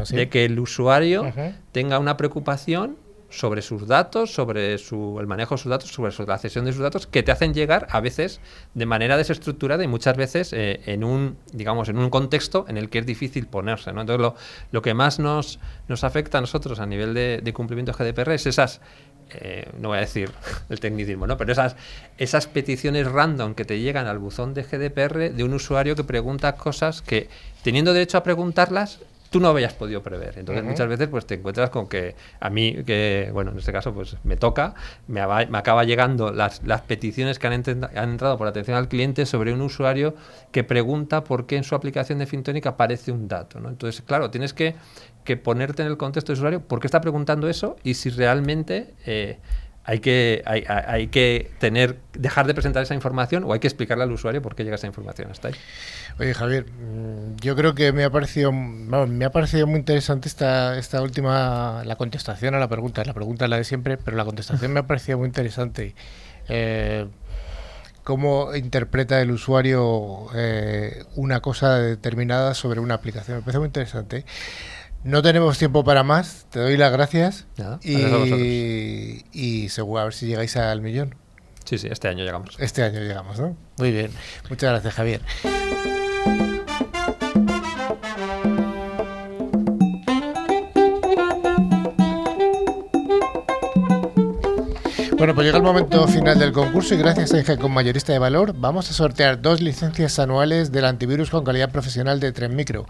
sí. 0.04 0.16
de 0.16 0.28
que 0.28 0.44
el 0.44 0.58
usuario 0.58 1.22
tenga 1.70 2.00
una 2.00 2.16
preocupación 2.16 2.96
sobre 3.30 3.62
sus 3.62 3.86
datos, 3.86 4.34
sobre 4.34 4.76
su, 4.76 5.16
el 5.18 5.26
manejo 5.26 5.54
de 5.54 5.62
sus 5.62 5.70
datos, 5.70 5.88
sobre 5.90 6.12
su- 6.12 6.26
la 6.26 6.36
cesión 6.38 6.66
de 6.66 6.72
sus 6.72 6.82
datos, 6.82 7.06
que 7.06 7.22
te 7.22 7.32
hacen 7.32 7.54
llegar 7.54 7.86
a 7.90 8.00
veces 8.00 8.40
de 8.74 8.84
manera 8.84 9.16
desestructurada 9.16 9.82
y 9.82 9.86
muchas 9.86 10.18
veces 10.18 10.52
eh, 10.52 10.80
en 10.84 11.02
un, 11.02 11.38
digamos, 11.50 11.88
en 11.88 11.96
un 11.98 12.10
contexto 12.10 12.66
en 12.68 12.76
el 12.76 12.90
que 12.90 12.98
es 12.98 13.06
difícil 13.06 13.46
ponerse. 13.46 13.90
¿no? 13.94 14.02
Entonces, 14.02 14.20
lo, 14.20 14.34
lo 14.70 14.82
que 14.82 14.92
más 14.92 15.18
nos, 15.18 15.60
nos 15.88 16.04
afecta 16.04 16.36
a 16.36 16.40
nosotros 16.42 16.78
a 16.78 16.84
nivel 16.84 17.14
de, 17.14 17.40
de 17.42 17.52
cumplimiento 17.54 17.92
de 17.92 18.12
GDPR 18.12 18.32
es 18.32 18.44
esas, 18.46 18.82
eh, 19.30 19.68
no 19.78 19.88
voy 19.88 19.98
a 19.98 20.02
decir 20.02 20.30
el 20.68 20.80
tecnicismo, 20.80 21.26
¿no? 21.26 21.36
pero 21.36 21.52
esas, 21.52 21.76
esas 22.18 22.46
peticiones 22.46 23.10
random 23.10 23.54
que 23.54 23.64
te 23.64 23.80
llegan 23.80 24.06
al 24.06 24.18
buzón 24.18 24.54
de 24.54 24.62
GDPR 24.62 25.32
de 25.32 25.44
un 25.44 25.54
usuario 25.54 25.96
que 25.96 26.04
pregunta 26.04 26.56
cosas 26.56 27.02
que, 27.02 27.28
teniendo 27.62 27.92
derecho 27.92 28.18
a 28.18 28.22
preguntarlas, 28.22 29.00
tú 29.32 29.40
no 29.40 29.48
habías 29.48 29.72
podido 29.72 30.02
prever. 30.02 30.38
Entonces, 30.38 30.62
muchas 30.62 30.86
veces 30.86 31.08
pues 31.08 31.26
te 31.26 31.34
encuentras 31.34 31.70
con 31.70 31.88
que 31.88 32.14
a 32.38 32.50
mí, 32.50 32.84
que 32.84 33.30
bueno, 33.32 33.50
en 33.50 33.58
este 33.58 33.72
caso 33.72 33.92
pues 33.92 34.16
me 34.22 34.36
toca, 34.36 34.74
me, 35.08 35.20
aba- 35.20 35.46
me 35.46 35.58
acaba 35.58 35.82
llegando 35.82 36.30
las, 36.32 36.62
las 36.64 36.82
peticiones 36.82 37.38
que 37.40 37.46
han, 37.48 37.54
entrado 37.54 38.38
por 38.38 38.46
atención 38.46 38.76
al 38.76 38.88
cliente 38.88 39.26
sobre 39.26 39.52
un 39.52 39.62
usuario 39.62 40.14
que 40.52 40.62
pregunta 40.62 41.24
por 41.24 41.46
qué 41.46 41.56
en 41.56 41.64
su 41.64 41.74
aplicación 41.74 42.20
de 42.20 42.26
Fintonic 42.26 42.66
aparece 42.66 43.10
un 43.10 43.26
dato. 43.26 43.58
¿no? 43.58 43.70
Entonces, 43.70 44.02
claro, 44.02 44.30
tienes 44.30 44.52
que, 44.52 44.76
que 45.24 45.36
ponerte 45.36 45.82
en 45.82 45.88
el 45.88 45.96
contexto 45.96 46.32
del 46.32 46.38
usuario 46.38 46.60
por 46.60 46.78
qué 46.78 46.86
está 46.86 47.00
preguntando 47.00 47.48
eso 47.48 47.76
y 47.82 47.94
si 47.94 48.10
realmente... 48.10 48.94
eh, 49.06 49.38
hay 49.84 49.98
que, 49.98 50.42
hay, 50.46 51.08
que 51.08 51.50
tener, 51.58 51.98
dejar 52.12 52.46
de 52.46 52.54
presentar 52.54 52.82
esa 52.84 52.94
información 52.94 53.42
o 53.44 53.52
hay 53.52 53.58
que 53.58 53.66
explicarle 53.66 54.04
al 54.04 54.12
usuario 54.12 54.40
por 54.40 54.54
qué 54.54 54.62
llega 54.62 54.76
esa 54.76 54.86
información. 54.86 55.30
Hasta 55.30 55.48
ahí. 55.48 55.54
Oye, 56.20 56.34
Javier, 56.34 56.66
mm, 56.66 57.36
yo 57.40 57.56
creo 57.56 57.74
que 57.74 57.92
me 57.92 58.04
ha 58.04 58.10
parecido, 58.10 58.52
me 58.52 59.24
ha 59.24 59.30
parecido 59.30 59.66
muy 59.66 59.80
interesante 59.80 60.28
esta, 60.28 60.78
esta 60.78 61.02
última, 61.02 61.82
la 61.84 61.96
contestación 61.96 62.54
a 62.54 62.60
la 62.60 62.68
pregunta. 62.68 63.02
La 63.04 63.14
pregunta 63.14 63.46
es 63.46 63.50
la 63.50 63.56
de 63.56 63.64
siempre, 63.64 63.96
pero 63.96 64.16
la 64.16 64.24
contestación 64.24 64.72
me 64.72 64.80
ha 64.80 64.86
parecido 64.86 65.18
muy 65.18 65.26
interesante. 65.26 65.96
Eh, 66.48 67.06
¿Cómo 68.04 68.54
interpreta 68.54 69.20
el 69.20 69.30
usuario 69.30 70.26
eh, 70.34 71.04
una 71.14 71.40
cosa 71.40 71.78
determinada 71.78 72.54
sobre 72.54 72.80
una 72.80 72.94
aplicación? 72.94 73.38
Me 73.38 73.42
parece 73.42 73.58
muy 73.58 73.66
interesante. 73.66 74.24
No 75.04 75.20
tenemos 75.20 75.58
tiempo 75.58 75.82
para 75.82 76.04
más, 76.04 76.46
te 76.50 76.60
doy 76.60 76.76
las 76.76 76.92
gracias 76.92 77.46
Nada, 77.56 77.80
y, 77.82 79.24
y 79.32 79.68
seguro 79.68 80.00
a 80.00 80.04
ver 80.04 80.14
si 80.14 80.26
llegáis 80.26 80.56
al 80.56 80.80
millón. 80.80 81.16
Sí, 81.64 81.78
sí, 81.78 81.88
este 81.90 82.08
año 82.08 82.24
llegamos. 82.24 82.56
Este 82.58 82.82
año 82.82 83.00
llegamos, 83.00 83.38
¿no? 83.38 83.56
Muy 83.78 83.90
bien. 83.90 84.10
Muchas 84.48 84.70
gracias, 84.70 84.94
Javier. 84.94 85.20
Bueno, 95.22 95.36
pues 95.36 95.44
llega 95.44 95.58
el 95.58 95.62
momento 95.62 96.08
final 96.08 96.36
del 96.36 96.50
concurso 96.50 96.96
y 96.96 96.98
gracias 96.98 97.32
a 97.32 97.38
Ingecom 97.38 97.72
Mayorista 97.72 98.12
de 98.12 98.18
Valor 98.18 98.56
vamos 98.58 98.90
a 98.90 98.92
sortear 98.92 99.40
dos 99.40 99.60
licencias 99.60 100.18
anuales 100.18 100.72
del 100.72 100.84
antivirus 100.84 101.30
con 101.30 101.44
calidad 101.44 101.70
profesional 101.70 102.18
de 102.18 102.32
Tren 102.32 102.56
Micro. 102.56 102.86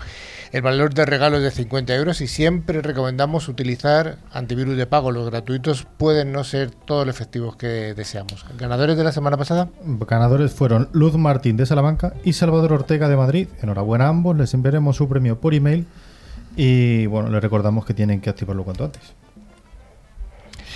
El 0.51 0.63
valor 0.63 0.95
de 0.95 1.05
regalo 1.05 1.37
es 1.37 1.43
de 1.43 1.51
50 1.51 1.95
euros 1.95 2.23
y 2.23 2.29
siempre 2.29 2.81
recomendamos 2.81 3.49
utilizar 3.49 4.17
antivirus 4.33 4.79
de 4.79 4.87
pago. 4.87 5.13
Los 5.13 5.29
gratuitos 5.29 5.87
pueden 5.99 6.33
no 6.33 6.43
ser 6.43 6.71
todos 6.71 7.07
los 7.07 7.15
efectivos 7.15 7.57
que 7.57 7.93
deseamos. 7.93 8.47
¿Ganadores 8.59 8.97
de 8.97 9.05
la 9.05 9.13
semana 9.13 9.37
pasada? 9.37 9.69
Ganadores 9.85 10.53
fueron 10.53 10.89
Luz 10.93 11.15
Martín 11.19 11.59
de 11.59 11.67
Salamanca 11.67 12.15
y 12.25 12.33
Salvador 12.33 12.73
Ortega 12.73 13.11
de 13.11 13.17
Madrid. 13.19 13.49
Enhorabuena 13.61 14.07
a 14.07 14.09
ambos, 14.09 14.39
les 14.39 14.55
enviaremos 14.55 14.97
su 14.97 15.07
premio 15.07 15.39
por 15.39 15.53
email 15.53 15.85
y 16.57 17.05
bueno, 17.05 17.29
les 17.29 17.43
recordamos 17.43 17.85
que 17.85 17.93
tienen 17.93 18.23
que 18.23 18.31
activarlo 18.31 18.65
cuanto 18.65 18.87
antes. 18.87 19.03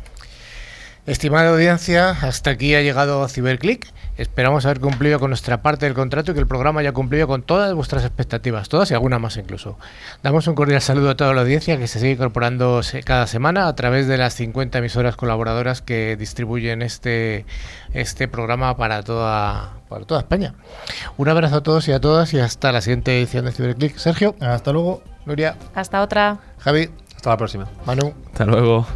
Estimada 1.06 1.52
audiencia, 1.52 2.10
hasta 2.10 2.50
aquí 2.50 2.74
ha 2.74 2.82
llegado 2.82 3.28
Ciberclick. 3.28 3.94
Esperamos 4.18 4.66
haber 4.66 4.80
cumplido 4.80 5.20
con 5.20 5.30
nuestra 5.30 5.62
parte 5.62 5.86
del 5.86 5.94
contrato 5.94 6.32
y 6.32 6.34
que 6.34 6.40
el 6.40 6.48
programa 6.48 6.80
haya 6.80 6.94
cumplido 6.94 7.28
con 7.28 7.44
todas 7.44 7.72
vuestras 7.76 8.04
expectativas, 8.04 8.70
todas 8.70 8.90
y 8.90 8.96
alguna 8.96 9.20
más 9.20 9.38
incluso. 9.38 9.78
Damos 10.24 10.48
un 10.48 10.56
cordial 10.56 10.82
saludo 10.82 11.12
a 11.12 11.16
toda 11.16 11.32
la 11.36 11.42
audiencia 11.42 11.78
que 11.78 11.88
se 11.88 12.00
sigue 12.00 12.14
incorporando 12.14 12.82
cada 13.04 13.28
semana 13.28 13.68
a 13.68 13.76
través 13.76 14.08
de 14.08 14.18
las 14.18 14.34
50 14.34 14.80
emisoras 14.80 15.16
colaboradoras 15.16 15.84
que 15.84 16.16
distribuyen 16.18 16.82
este, 16.82 17.46
este 17.94 18.28
programa 18.28 18.76
para 18.76 19.04
toda, 19.04 19.74
para 19.90 20.06
toda 20.06 20.22
España. 20.22 20.56
Un 21.18 21.30
abrazo 21.30 21.58
a 21.58 21.62
todos 21.62 21.88
y 21.88 21.92
a 21.92 22.00
todas 22.00 22.34
y 22.34 22.40
hasta 22.40 22.72
la 22.72 22.82
siguiente 22.82 23.16
edición 23.16 23.46
de 23.46 23.52
Ciberclick. 23.52 23.98
Sergio, 23.98 24.36
Hasta 24.40 24.72
luego. 24.72 25.04
Nuria, 25.28 25.56
Hasta 25.76 26.02
otra. 26.02 26.40
Javi, 26.58 26.90
Hasta 27.16 27.30
la 27.30 27.38
próxima. 27.38 27.68
Manu. 27.86 28.12
Hasta 28.32 28.46
luego. 28.46 28.88